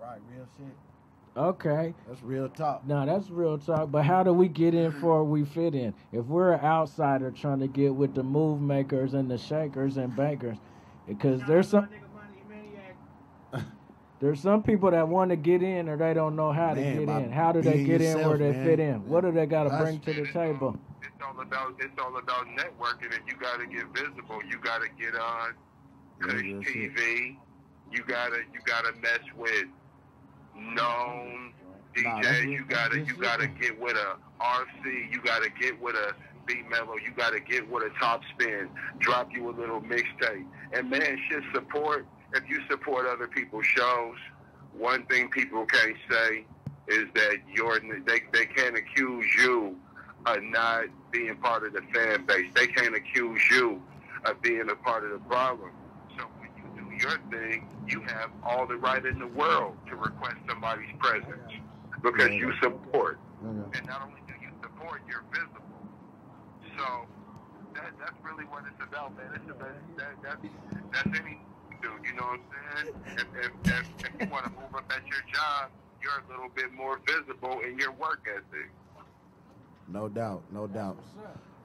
Right, 0.00 0.20
real 0.34 0.46
shit. 0.56 0.76
Okay. 1.36 1.94
That's 2.06 2.22
real 2.22 2.48
talk. 2.48 2.86
No, 2.86 3.06
that's 3.06 3.30
real 3.30 3.58
talk. 3.58 3.90
But 3.90 4.04
how 4.04 4.22
do 4.22 4.32
we 4.32 4.48
get 4.48 4.74
in 4.74 4.92
for 4.92 5.24
we 5.24 5.44
fit 5.44 5.74
in? 5.74 5.94
If 6.12 6.26
we're 6.26 6.52
an 6.52 6.60
outsider 6.60 7.30
trying 7.30 7.60
to 7.60 7.68
get 7.68 7.94
with 7.94 8.14
the 8.14 8.22
move 8.22 8.60
makers 8.60 9.14
and 9.14 9.30
the 9.30 9.38
shakers 9.38 9.96
and 9.96 10.14
bankers, 10.14 10.58
because 11.08 11.40
there's 11.46 11.68
some 11.68 11.88
there's 14.20 14.40
some 14.40 14.62
people 14.62 14.90
that 14.90 15.08
want 15.08 15.30
to 15.30 15.36
get 15.36 15.62
in 15.62 15.88
or 15.88 15.96
they 15.96 16.12
don't 16.12 16.36
know 16.36 16.52
how 16.52 16.74
to 16.74 16.80
get 16.80 17.08
in. 17.08 17.32
How 17.32 17.52
do 17.52 17.62
they 17.62 17.74
being 17.74 17.86
get 17.86 18.00
in 18.02 18.28
where 18.28 18.36
they 18.36 18.52
man. 18.52 18.64
fit 18.66 18.80
in? 18.80 19.08
What 19.08 19.22
do 19.22 19.32
they 19.32 19.46
got 19.46 19.64
to 19.64 19.70
bring 19.70 20.00
to 20.00 20.12
the 20.12 20.30
table? 20.32 20.76
It's 21.00 21.10
all 21.24 21.40
about 21.40 21.76
it's 21.80 21.98
all 21.98 22.16
about 22.18 22.46
networking, 22.48 23.14
and 23.14 23.26
you 23.26 23.36
got 23.40 23.58
to 23.58 23.66
get 23.66 23.86
visible. 23.94 24.40
You 24.46 24.58
got 24.58 24.82
to 24.82 24.88
get 24.98 25.14
on 25.14 25.54
Kush 26.22 26.42
TV. 26.42 27.36
You 27.90 28.02
gotta 28.06 28.38
you 28.52 28.60
gotta 28.64 28.92
mess 29.02 29.20
with 29.36 29.66
known 30.56 31.52
DJs. 31.94 32.50
you 32.50 32.64
gotta 32.64 32.98
you 33.00 33.14
gotta 33.16 33.46
get 33.46 33.78
with 33.80 33.96
a 33.96 34.16
RC. 34.40 35.12
You 35.12 35.20
gotta 35.22 35.50
get 35.60 35.80
with 35.80 35.94
a 35.94 36.14
B 36.46 36.62
Mellow. 36.70 36.96
You 36.96 37.12
gotta 37.16 37.40
get 37.40 37.68
with 37.70 37.84
a 37.84 37.90
Top 38.00 38.22
Spin. 38.34 38.68
Drop 38.98 39.30
you 39.32 39.50
a 39.50 39.54
little 39.54 39.80
mixtape. 39.80 40.46
And 40.72 40.90
man, 40.90 41.18
shit 41.28 41.42
support. 41.54 42.06
If 42.34 42.48
you 42.48 42.60
support 42.70 43.06
other 43.06 43.28
people's 43.28 43.66
shows, 43.66 44.16
one 44.72 45.04
thing 45.06 45.28
people 45.28 45.66
can't 45.66 45.96
say 46.10 46.46
is 46.88 47.06
that 47.14 47.36
you're 47.54 47.78
they 48.06 48.22
they 48.32 48.46
can't 48.46 48.76
accuse 48.76 49.26
you 49.36 49.76
of 50.26 50.42
not 50.42 50.84
being 51.10 51.36
part 51.36 51.66
of 51.66 51.72
the 51.72 51.82
fan 51.92 52.24
base. 52.26 52.46
They 52.54 52.66
can't 52.68 52.94
accuse 52.94 53.40
you 53.50 53.82
of 54.24 54.40
being 54.40 54.68
a 54.70 54.76
part 54.76 55.04
of 55.04 55.10
the 55.10 55.18
problem. 55.18 55.70
So 56.16 56.24
when 56.38 56.50
you 56.56 56.64
do 56.82 56.91
your 57.02 57.18
thing, 57.30 57.68
you 57.88 58.00
have 58.02 58.30
all 58.44 58.66
the 58.66 58.76
right 58.76 59.04
in 59.04 59.18
the 59.18 59.26
world 59.26 59.76
to 59.88 59.96
request 59.96 60.36
somebody's 60.48 60.94
presence 60.98 61.52
because 62.02 62.30
you 62.30 62.52
support. 62.62 63.18
Mm-hmm. 63.44 63.74
And 63.74 63.86
not 63.86 64.02
only 64.06 64.20
do 64.26 64.34
you 64.40 64.50
support, 64.62 65.02
you're 65.08 65.24
visible. 65.32 65.62
So 66.78 67.06
that, 67.74 67.90
that's 67.98 68.16
really 68.22 68.44
what 68.44 68.62
it's 68.70 68.88
about, 68.88 69.16
man. 69.16 69.26
It's 69.34 69.50
about, 69.50 69.74
that, 69.96 70.12
that's, 70.22 70.46
that's 70.92 71.20
any 71.20 71.40
dude, 71.82 71.90
you 72.06 72.14
know 72.14 72.26
what 72.26 72.40
I'm 72.40 72.86
saying? 72.86 72.94
If, 73.06 73.26
if, 73.44 73.50
if, 73.64 74.06
if 74.06 74.20
you 74.20 74.30
want 74.30 74.44
to 74.44 74.50
move 74.50 74.74
up 74.74 74.90
at 74.94 75.04
your 75.06 75.22
job, 75.34 75.70
you're 76.00 76.12
a 76.12 76.30
little 76.30 76.50
bit 76.54 76.72
more 76.72 77.00
visible 77.06 77.60
in 77.68 77.78
your 77.78 77.92
work 77.92 78.26
ethic. 78.30 78.70
No 79.88 80.08
doubt, 80.08 80.42
no 80.52 80.66
doubt. 80.66 80.96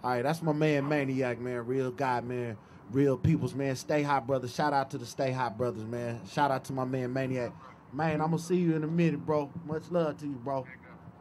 All 0.04 0.12
right, 0.12 0.24
that's 0.24 0.42
my 0.42 0.54
man 0.54 0.88
Maniac, 0.88 1.40
man. 1.40 1.66
Real 1.66 1.92
guy, 1.92 2.22
man. 2.22 2.58
Real 2.92 3.18
peoples, 3.18 3.54
man. 3.54 3.76
Stay 3.76 4.02
hot, 4.02 4.26
brothers. 4.26 4.54
Shout 4.54 4.72
out 4.74 4.92
to 4.92 4.98
the 4.98 5.06
Stay 5.06 5.32
Hot 5.32 5.58
brothers, 5.58 5.84
man. 5.84 6.22
Shout 6.32 6.52
out 6.52 6.64
to 6.66 6.74
my 6.74 6.86
man 6.86 7.12
Maniac. 7.12 7.52
Man, 7.92 8.22
I'm 8.22 8.28
gonna 8.32 8.40
see 8.40 8.56
you 8.56 8.76
in 8.76 8.84
a 8.84 8.88
minute, 8.88 9.26
bro. 9.26 9.52
Much 9.66 9.84
love 9.92 10.18
to 10.20 10.26
you, 10.26 10.34
bro. 10.44 10.66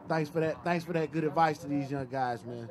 Thanks 0.07 0.29
for 0.29 0.39
that. 0.39 0.63
Thanks 0.63 0.85
for 0.85 0.93
that 0.93 1.11
good 1.11 1.25
advice 1.25 1.57
to 1.59 1.67
these 1.67 1.91
young 1.91 2.05
guys, 2.05 2.45
man. 2.45 2.69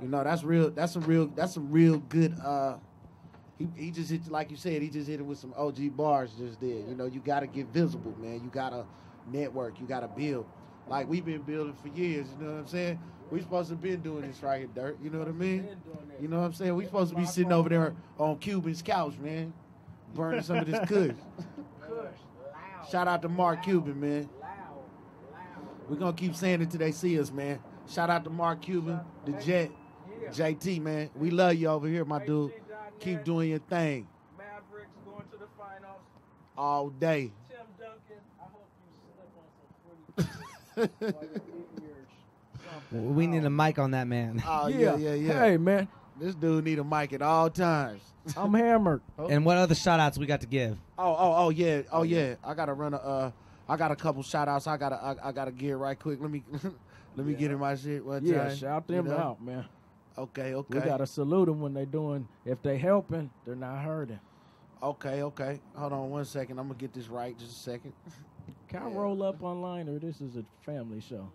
You 0.00 0.08
know, 0.08 0.24
that's 0.24 0.42
real. 0.42 0.70
That's 0.70 0.96
a 0.96 1.00
real. 1.00 1.26
That's 1.26 1.56
a 1.58 1.60
real 1.60 1.98
good. 1.98 2.38
uh 2.40 2.76
He 3.58 3.68
he 3.76 3.90
just 3.90 4.10
hit 4.10 4.30
like 4.30 4.50
you 4.50 4.56
said. 4.56 4.80
He 4.80 4.88
just 4.88 5.08
hit 5.08 5.20
it 5.20 5.22
with 5.24 5.38
some 5.38 5.52
OG 5.54 5.94
bars 5.94 6.32
just 6.38 6.58
there. 6.60 6.70
You 6.70 6.94
know, 6.94 7.04
you 7.04 7.20
gotta 7.20 7.46
get 7.46 7.66
visible, 7.66 8.14
man. 8.18 8.42
You 8.42 8.50
gotta 8.50 8.86
network. 9.30 9.78
You 9.78 9.86
gotta 9.86 10.08
build. 10.08 10.46
Like 10.88 11.08
we've 11.08 11.24
been 11.24 11.42
building 11.42 11.74
for 11.80 11.88
years. 11.88 12.26
You 12.38 12.44
know 12.44 12.52
what 12.52 12.58
I'm 12.60 12.66
saying? 12.66 12.98
We 13.30 13.40
supposed 13.40 13.70
to 13.70 13.76
been 13.76 14.00
doing 14.00 14.22
this 14.22 14.42
right 14.42 14.58
here, 14.58 14.68
Dirt. 14.74 14.98
You 15.02 15.10
know 15.10 15.20
what 15.20 15.28
I 15.28 15.32
mean? 15.32 15.68
You 16.20 16.28
know 16.28 16.40
what 16.40 16.46
I'm 16.46 16.52
saying? 16.52 16.74
We 16.74 16.84
supposed 16.84 17.10
to 17.10 17.16
be 17.16 17.24
sitting 17.26 17.52
over 17.52 17.68
there 17.68 17.94
on 18.18 18.38
Cuban's 18.38 18.82
couch, 18.82 19.14
man, 19.18 19.52
burning 20.14 20.42
some 20.42 20.56
of 20.58 20.66
this 20.66 20.80
kush. 20.88 21.14
Shout 22.90 23.06
out 23.06 23.22
to 23.22 23.28
Mark 23.28 23.62
Cuban, 23.62 24.00
man. 24.00 24.28
We're 25.88 25.96
gonna 25.96 26.12
keep 26.12 26.34
saying 26.34 26.62
it 26.62 26.70
till 26.70 26.80
they 26.80 26.92
see 26.92 27.18
us, 27.20 27.30
man. 27.30 27.60
Shout 27.88 28.10
out 28.10 28.24
to 28.24 28.30
Mark 28.30 28.62
Cuban, 28.62 29.00
the 29.24 29.32
Jet, 29.32 29.70
JT, 30.30 30.80
man. 30.80 31.10
We 31.14 31.30
love 31.30 31.54
you 31.54 31.68
over 31.68 31.86
here, 31.88 32.04
my 32.04 32.24
dude. 32.24 32.52
Keep 33.00 33.24
doing 33.24 33.50
your 33.50 33.58
thing 33.60 34.06
Mavericks 34.36 34.90
going 35.04 35.24
to 35.32 35.36
the 35.38 35.46
finals. 35.58 36.00
all 36.56 36.90
day. 36.90 37.32
Tim 37.48 37.58
Duncan, 37.78 38.20
I 38.38 38.44
hope 38.52 38.68
you 38.84 38.92
slip 39.14 39.30
on 39.38 39.48
some 39.56 39.72
40 40.16 40.16
while 40.16 40.26
you're 40.26 40.28
eating 40.28 40.50
your 40.50 40.59
We 42.92 43.26
need 43.26 43.44
a 43.44 43.50
mic 43.50 43.78
on 43.78 43.92
that 43.92 44.06
man. 44.06 44.42
Oh 44.46 44.66
yeah, 44.66 44.96
yeah, 44.96 45.14
yeah. 45.14 45.40
Hey, 45.44 45.56
man. 45.56 45.88
This 46.18 46.34
dude 46.34 46.64
need 46.64 46.78
a 46.78 46.84
mic 46.84 47.12
at 47.12 47.22
all 47.22 47.48
times. 47.48 48.02
I'm 48.36 48.52
hammered. 48.52 49.00
And 49.18 49.44
what 49.44 49.56
other 49.56 49.74
shout 49.74 50.00
outs 50.00 50.18
we 50.18 50.26
got 50.26 50.42
to 50.42 50.46
give? 50.46 50.76
Oh, 50.98 51.14
oh, 51.18 51.34
oh 51.46 51.50
yeah, 51.50 51.82
oh 51.90 52.02
yeah. 52.02 52.34
I 52.44 52.54
gotta 52.54 52.74
run 52.74 52.92
a. 52.94 52.98
Uh, 52.98 53.30
I 53.68 53.76
got 53.76 53.90
a 53.92 53.96
couple 53.96 54.22
shout 54.22 54.48
outs. 54.48 54.66
I 54.66 54.76
gotta, 54.76 54.96
I, 54.96 55.28
I 55.28 55.32
gotta 55.32 55.52
get 55.52 55.76
right 55.78 55.98
quick. 55.98 56.20
Let 56.20 56.30
me, 56.30 56.42
let 57.16 57.26
me 57.26 57.34
get 57.34 57.52
in 57.52 57.58
my 57.58 57.76
shit 57.76 58.04
one 58.04 58.24
Yeah, 58.24 58.48
time. 58.48 58.56
shout 58.56 58.84
you 58.88 58.96
them 58.96 59.06
know? 59.06 59.16
out, 59.16 59.42
man. 59.42 59.64
Okay, 60.18 60.54
okay. 60.54 60.78
We 60.78 60.84
gotta 60.84 61.06
salute 61.06 61.46
them 61.46 61.60
when 61.60 61.72
they 61.72 61.84
doing. 61.84 62.26
If 62.44 62.60
they 62.62 62.76
helping, 62.76 63.30
they're 63.46 63.54
not 63.54 63.78
hurting. 63.84 64.18
Okay, 64.82 65.22
okay. 65.22 65.60
Hold 65.76 65.92
on 65.92 66.10
one 66.10 66.24
second. 66.24 66.58
I'm 66.58 66.66
gonna 66.66 66.78
get 66.78 66.92
this 66.92 67.08
right. 67.08 67.38
Just 67.38 67.52
a 67.52 67.70
second. 67.70 67.92
Can 68.70 68.82
I 68.82 68.86
roll 68.86 69.22
up 69.24 69.42
online 69.42 69.88
or 69.88 69.98
this 69.98 70.20
is 70.20 70.36
a 70.36 70.44
family 70.64 71.00
show? 71.00 71.28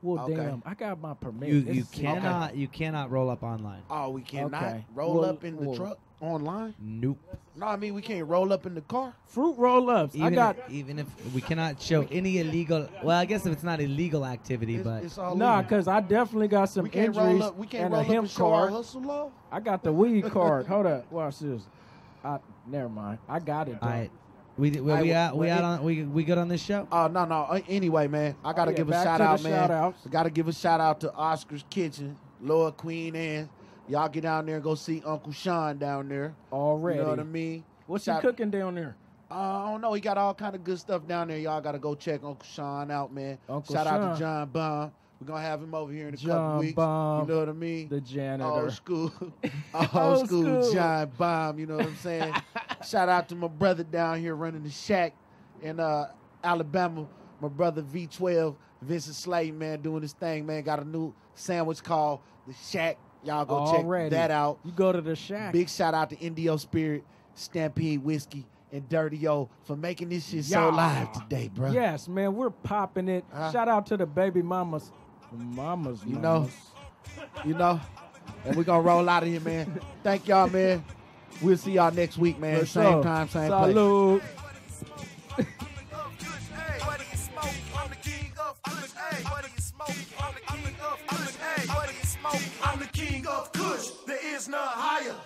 Well, 0.00 0.24
Okay. 0.24 0.36
damn, 0.36 0.62
I 0.64 0.74
got 0.74 1.00
my 1.00 1.14
permit. 1.14 1.48
You 1.48 1.56
you 1.56 1.80
is- 1.82 1.90
cannot 1.90 2.56
you 2.56 2.68
cannot 2.68 3.10
roll 3.10 3.28
up 3.30 3.42
online. 3.42 3.82
Oh, 3.90 4.10
we 4.10 4.22
cannot 4.22 4.62
Okay. 4.62 4.84
roll 4.94 5.14
Well, 5.20 5.24
up 5.30 5.42
in 5.44 5.56
the 5.56 5.68
well- 5.68 5.76
truck 5.76 5.98
online. 6.20 6.74
Nope. 6.80 7.18
No, 7.56 7.66
I 7.66 7.76
mean 7.76 7.94
we 7.94 8.02
can't 8.02 8.28
roll 8.28 8.52
up 8.52 8.64
in 8.64 8.74
the 8.76 8.80
car. 8.80 9.12
Fruit 9.26 9.54
roll 9.58 9.90
ups. 9.90 10.14
Even 10.14 10.32
I 10.32 10.36
got. 10.36 10.58
if, 10.58 10.70
even 10.70 10.98
if 11.00 11.34
we 11.34 11.40
cannot 11.40 11.80
show 11.82 12.02
any 12.12 12.38
illegal. 12.38 12.88
Well, 13.02 13.18
I 13.18 13.24
guess 13.24 13.44
if 13.44 13.52
it's 13.52 13.64
not 13.64 13.80
illegal 13.80 14.24
activity, 14.24 14.78
but 14.78 15.02
It's 15.02 15.18
all 15.18 15.34
Nah, 15.34 15.62
cause 15.64 15.88
I 15.88 16.00
definitely 16.00 16.48
got 16.48 16.68
some 16.68 16.84
we 16.84 16.90
can't 16.90 17.08
injuries 17.08 17.40
roll 17.40 17.42
up. 17.42 17.56
We 17.56 17.66
can't 17.66 17.84
and 17.86 17.92
roll 17.92 18.00
a 18.02 18.04
up 18.04 18.10
hemp 18.10 18.28
show 18.28 18.70
card. 19.02 19.32
I 19.50 19.58
got 19.58 19.82
the 19.82 19.92
weed 19.92 20.30
card. 20.30 20.66
Hold 20.68 20.86
up, 20.86 21.10
watch 21.10 21.40
this. 21.40 21.66
I 22.24 22.38
never 22.68 22.88
mind. 22.88 23.18
I 23.28 23.40
got 23.40 23.68
it. 23.68 23.80
though. 23.80 23.86
right. 23.88 24.10
We 24.58 24.70
well, 24.80 25.02
we 25.02 25.12
out 25.12 25.36
we 25.36 25.48
out 25.48 25.64
on 25.64 25.82
we 25.82 26.02
we 26.02 26.24
good 26.24 26.36
on 26.38 26.48
this 26.48 26.62
show. 26.62 26.86
Oh 26.92 27.06
no 27.06 27.24
no. 27.24 27.42
Uh, 27.44 27.60
Anyway, 27.68 28.06
man, 28.06 28.34
I 28.44 28.52
gotta 28.52 28.70
yeah, 28.72 28.76
give 28.76 28.88
a 28.88 28.90
back 28.90 29.04
shout 29.04 29.18
to 29.18 29.24
the 29.24 29.30
out, 29.30 29.42
man. 29.42 29.52
shout-outs. 29.52 29.98
I 30.06 30.10
gotta 30.10 30.30
give 30.30 30.48
a 30.48 30.52
shout 30.52 30.80
out 30.80 31.00
to 31.00 31.12
Oscar's 31.14 31.64
Kitchen, 31.70 32.16
Lower 32.40 32.70
Queen 32.70 33.16
Anne. 33.16 33.48
Y'all 33.88 34.08
get 34.08 34.22
down 34.22 34.46
there 34.46 34.56
and 34.56 34.64
go 34.64 34.74
see 34.74 35.02
Uncle 35.06 35.32
Sean 35.32 35.78
down 35.78 36.08
there. 36.08 36.34
Already. 36.52 36.98
You 36.98 37.04
know 37.04 37.10
what 37.10 37.20
I 37.20 37.24
mean? 37.24 37.64
What's 37.86 38.04
Shout- 38.04 38.22
he 38.22 38.28
cooking 38.28 38.50
down 38.50 38.74
there? 38.74 38.96
Uh, 39.30 39.34
I 39.64 39.70
don't 39.70 39.80
know. 39.80 39.92
He 39.94 40.00
got 40.00 40.18
all 40.18 40.34
kind 40.34 40.54
of 40.54 40.62
good 40.62 40.78
stuff 40.78 41.06
down 41.06 41.28
there. 41.28 41.38
Y'all 41.38 41.60
gotta 41.62 41.78
go 41.78 41.94
check 41.94 42.20
Uncle 42.22 42.46
Sean 42.46 42.90
out, 42.90 43.12
man. 43.12 43.38
Uncle 43.48 43.74
shout 43.74 43.86
out 43.86 44.00
Sean. 44.00 44.12
to 44.12 44.18
John 44.18 44.48
Baum. 44.50 44.92
We're 45.22 45.28
gonna 45.34 45.42
have 45.42 45.62
him 45.62 45.72
over 45.72 45.92
here 45.92 46.08
in 46.08 46.14
a 46.14 46.16
couple 46.16 46.30
John 46.32 46.58
weeks. 46.58 46.74
Baum, 46.74 47.28
You 47.28 47.32
know 47.34 47.38
what 47.38 47.48
I 47.48 47.52
mean? 47.52 47.88
the 47.88 48.00
janitor. 48.00 48.50
Old 48.50 48.72
school, 48.72 49.12
old, 49.72 49.88
Old 49.94 50.26
school, 50.26 50.62
school. 50.64 50.72
John 50.72 51.12
Baum. 51.16 51.60
You 51.60 51.66
know 51.66 51.76
what 51.76 51.86
I'm 51.86 51.96
saying? 51.98 52.34
Shout 52.84 53.08
out 53.08 53.28
to 53.28 53.36
my 53.36 53.46
brother 53.46 53.84
down 53.84 54.18
here 54.18 54.34
running 54.34 54.64
the 54.64 54.70
shack 54.70 55.14
in 55.62 55.78
uh, 55.78 56.06
Alabama. 56.42 57.06
My 57.40 57.46
brother 57.46 57.82
V12, 57.82 58.56
Vincent 58.82 59.14
Slayton, 59.14 59.56
man, 59.56 59.80
doing 59.80 60.02
his 60.02 60.12
thing, 60.12 60.44
man. 60.44 60.64
Got 60.64 60.80
a 60.80 60.84
new 60.84 61.14
sandwich 61.36 61.84
called 61.84 62.18
the 62.48 62.54
Shack. 62.54 62.98
Y'all 63.22 63.44
go 63.44 63.54
Already. 63.58 64.10
check 64.10 64.18
that 64.18 64.30
out. 64.32 64.58
You 64.64 64.72
go 64.72 64.90
to 64.90 65.00
the 65.00 65.14
shack. 65.14 65.52
Big 65.52 65.68
shout 65.68 65.94
out 65.94 66.10
to 66.10 66.18
Indio 66.18 66.56
Spirit, 66.56 67.04
Stampede 67.36 68.02
Whiskey, 68.02 68.44
and 68.72 68.88
Dirty 68.88 69.28
O 69.28 69.48
for 69.62 69.76
making 69.76 70.08
this 70.08 70.28
shit 70.28 70.46
so 70.46 70.70
live 70.70 71.12
today, 71.12 71.48
bro. 71.54 71.70
Yes, 71.70 72.08
man, 72.08 72.34
we're 72.34 72.50
popping 72.50 73.06
it. 73.08 73.24
Huh? 73.32 73.52
Shout 73.52 73.68
out 73.68 73.86
to 73.86 73.96
the 73.96 74.06
baby 74.06 74.42
mamas. 74.42 74.90
Mamas, 75.32 76.00
You 76.06 76.16
know, 76.18 76.40
mamas. 76.40 76.50
you 77.44 77.54
know, 77.54 77.80
and 78.44 78.56
we're 78.56 78.64
gonna 78.64 78.82
roll 78.82 79.08
out 79.08 79.22
of 79.22 79.28
here, 79.28 79.40
man. 79.40 79.80
Thank 80.02 80.28
y'all, 80.28 80.48
man. 80.48 80.84
We'll 81.40 81.56
see 81.56 81.72
y'all 81.72 81.90
next 81.92 82.18
week, 82.18 82.38
man. 82.38 82.60
For 82.60 82.66
same 82.66 82.92
sure. 82.92 83.02
time, 83.02 83.28
same 83.28 83.48
place. 83.48 83.66
Salute. 83.74 84.22
What 86.84 86.98
do 86.98 87.04
you 87.10 87.16
smoke? 92.04 92.34
I'm 92.64 92.78
the 92.78 92.86
king 92.92 93.26
of 93.26 93.52
Kush. 93.52 93.90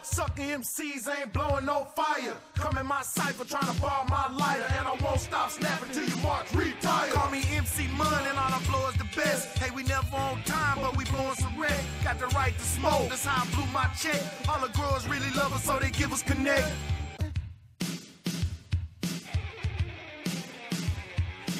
Sucking 0.03 0.49
MCs 0.61 1.09
ain't 1.19 1.33
blowing 1.33 1.67
no 1.67 1.85
fire. 1.97 2.35
Come 2.55 2.79
in 2.79 2.87
my 2.87 3.03
cipher 3.03 3.45
trying 3.45 3.73
to 3.73 3.81
bar 3.81 4.05
my 4.09 4.33
lighter, 4.37 4.67
and 4.79 4.87
I 4.87 4.95
won't 5.05 5.21
stop 5.21 5.51
snapping 5.51 5.91
till 5.93 6.09
you 6.09 6.17
march 6.23 6.53
retire. 6.55 7.11
Call 7.13 7.31
me 7.31 7.43
MC 7.55 7.89
Mun 7.97 8.27
and 8.29 8.39
all 8.39 8.53
I 8.53 8.61
blow 8.69 8.89
is 8.89 8.97
the 8.97 9.09
best. 9.17 9.59
Hey, 9.59 9.71
we 9.75 9.83
never 9.83 10.17
on 10.17 10.43
time, 10.45 10.79
but 10.81 10.97
we 10.97 11.05
blowing 11.07 11.35
some 11.35 11.59
red. 11.61 11.81
Got 12.05 12.19
the 12.19 12.27
right 12.29 12.57
to 12.57 12.65
smoke, 12.65 13.09
that's 13.09 13.25
how 13.25 13.43
I 13.43 13.55
blew 13.55 13.67
my 13.73 13.87
check. 14.01 14.21
All 14.49 14.61
the 14.61 14.73
growers 14.73 15.07
really 15.09 15.31
love 15.37 15.53
us, 15.53 15.65
so 15.65 15.79
they 15.79 15.91
give 15.91 16.13
us 16.13 16.23
connect. 16.23 16.69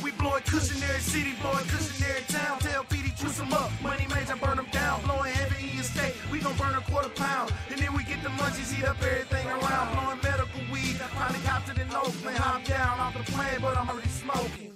We 0.03 0.13
blowing 0.13 0.43
cushion 0.45 0.81
city, 1.01 1.35
blowing 1.43 1.67
cushion 1.67 1.97
town. 2.29 2.59
Tell 2.59 2.85
PD 2.85 3.19
twist 3.19 3.41
'em 3.41 3.53
up, 3.53 3.71
money 3.83 4.07
major 4.09 4.37
burn 4.37 4.59
'em 4.59 4.71
down. 4.71 5.03
Blowing 5.03 5.33
heavy 5.33 5.69
in 5.69 5.75
your 5.77 5.85
state, 5.85 6.15
we 6.31 6.39
gon' 6.39 6.57
burn 6.57 6.75
a 6.75 6.81
quarter 6.81 7.09
pound. 7.09 7.53
And 7.71 7.79
then 7.81 7.93
we 7.95 8.05
the 8.27 8.33
munchies, 8.43 8.77
eat 8.77 8.85
up 8.85 9.01
everything 9.03 9.47
around. 9.47 9.95
Blowing 9.95 10.21
medical 10.23 10.61
weed, 10.73 10.97
I 11.01 11.07
probably 11.15 11.41
copped 11.47 11.69
it 11.69 11.79
in 11.79 11.89
Oakland. 11.95 12.37
Hop 12.39 12.65
down 12.65 12.99
off 12.99 13.15
the 13.15 13.33
plane, 13.33 13.61
but 13.61 13.77
I'm 13.77 13.89
already 13.89 14.09
smoking. 14.09 14.73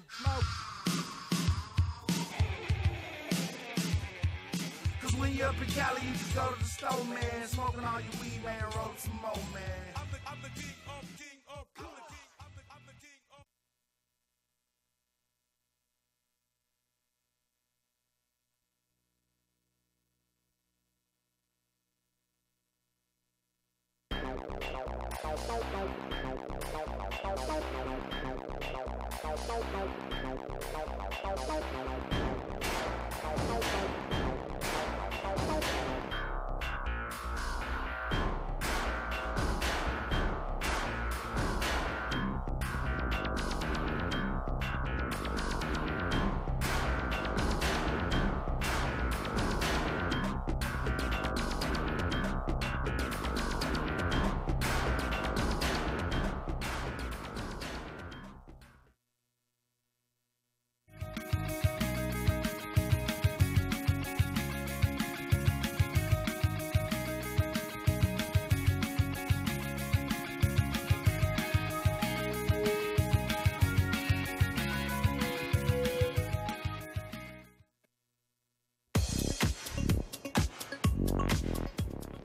Cause 5.02 5.16
when 5.16 5.34
you're 5.34 5.48
up 5.48 5.60
in 5.60 5.68
Cali, 5.68 6.00
you 6.06 6.12
just 6.12 6.34
go 6.34 6.46
to 6.46 6.58
the 6.58 6.64
store, 6.64 7.04
man. 7.06 7.46
Smoking 7.46 7.84
all 7.84 8.00
your 8.00 8.16
weed, 8.22 8.40
man. 8.44 8.62
Roll 8.76 8.92
some 8.96 9.18
more, 9.20 9.44
man. 9.52 9.89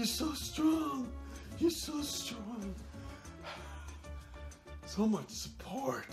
You're 0.00 0.06
so 0.06 0.32
strong. 0.32 1.12
You're 1.58 1.70
so 1.70 2.00
strong. 2.00 2.74
So 4.86 5.06
much 5.06 5.28
support. 5.28 6.06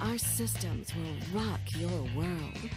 Our 0.00 0.16
systems 0.16 0.94
will 0.94 1.38
rock 1.38 1.60
your 1.74 2.04
world. 2.16 2.70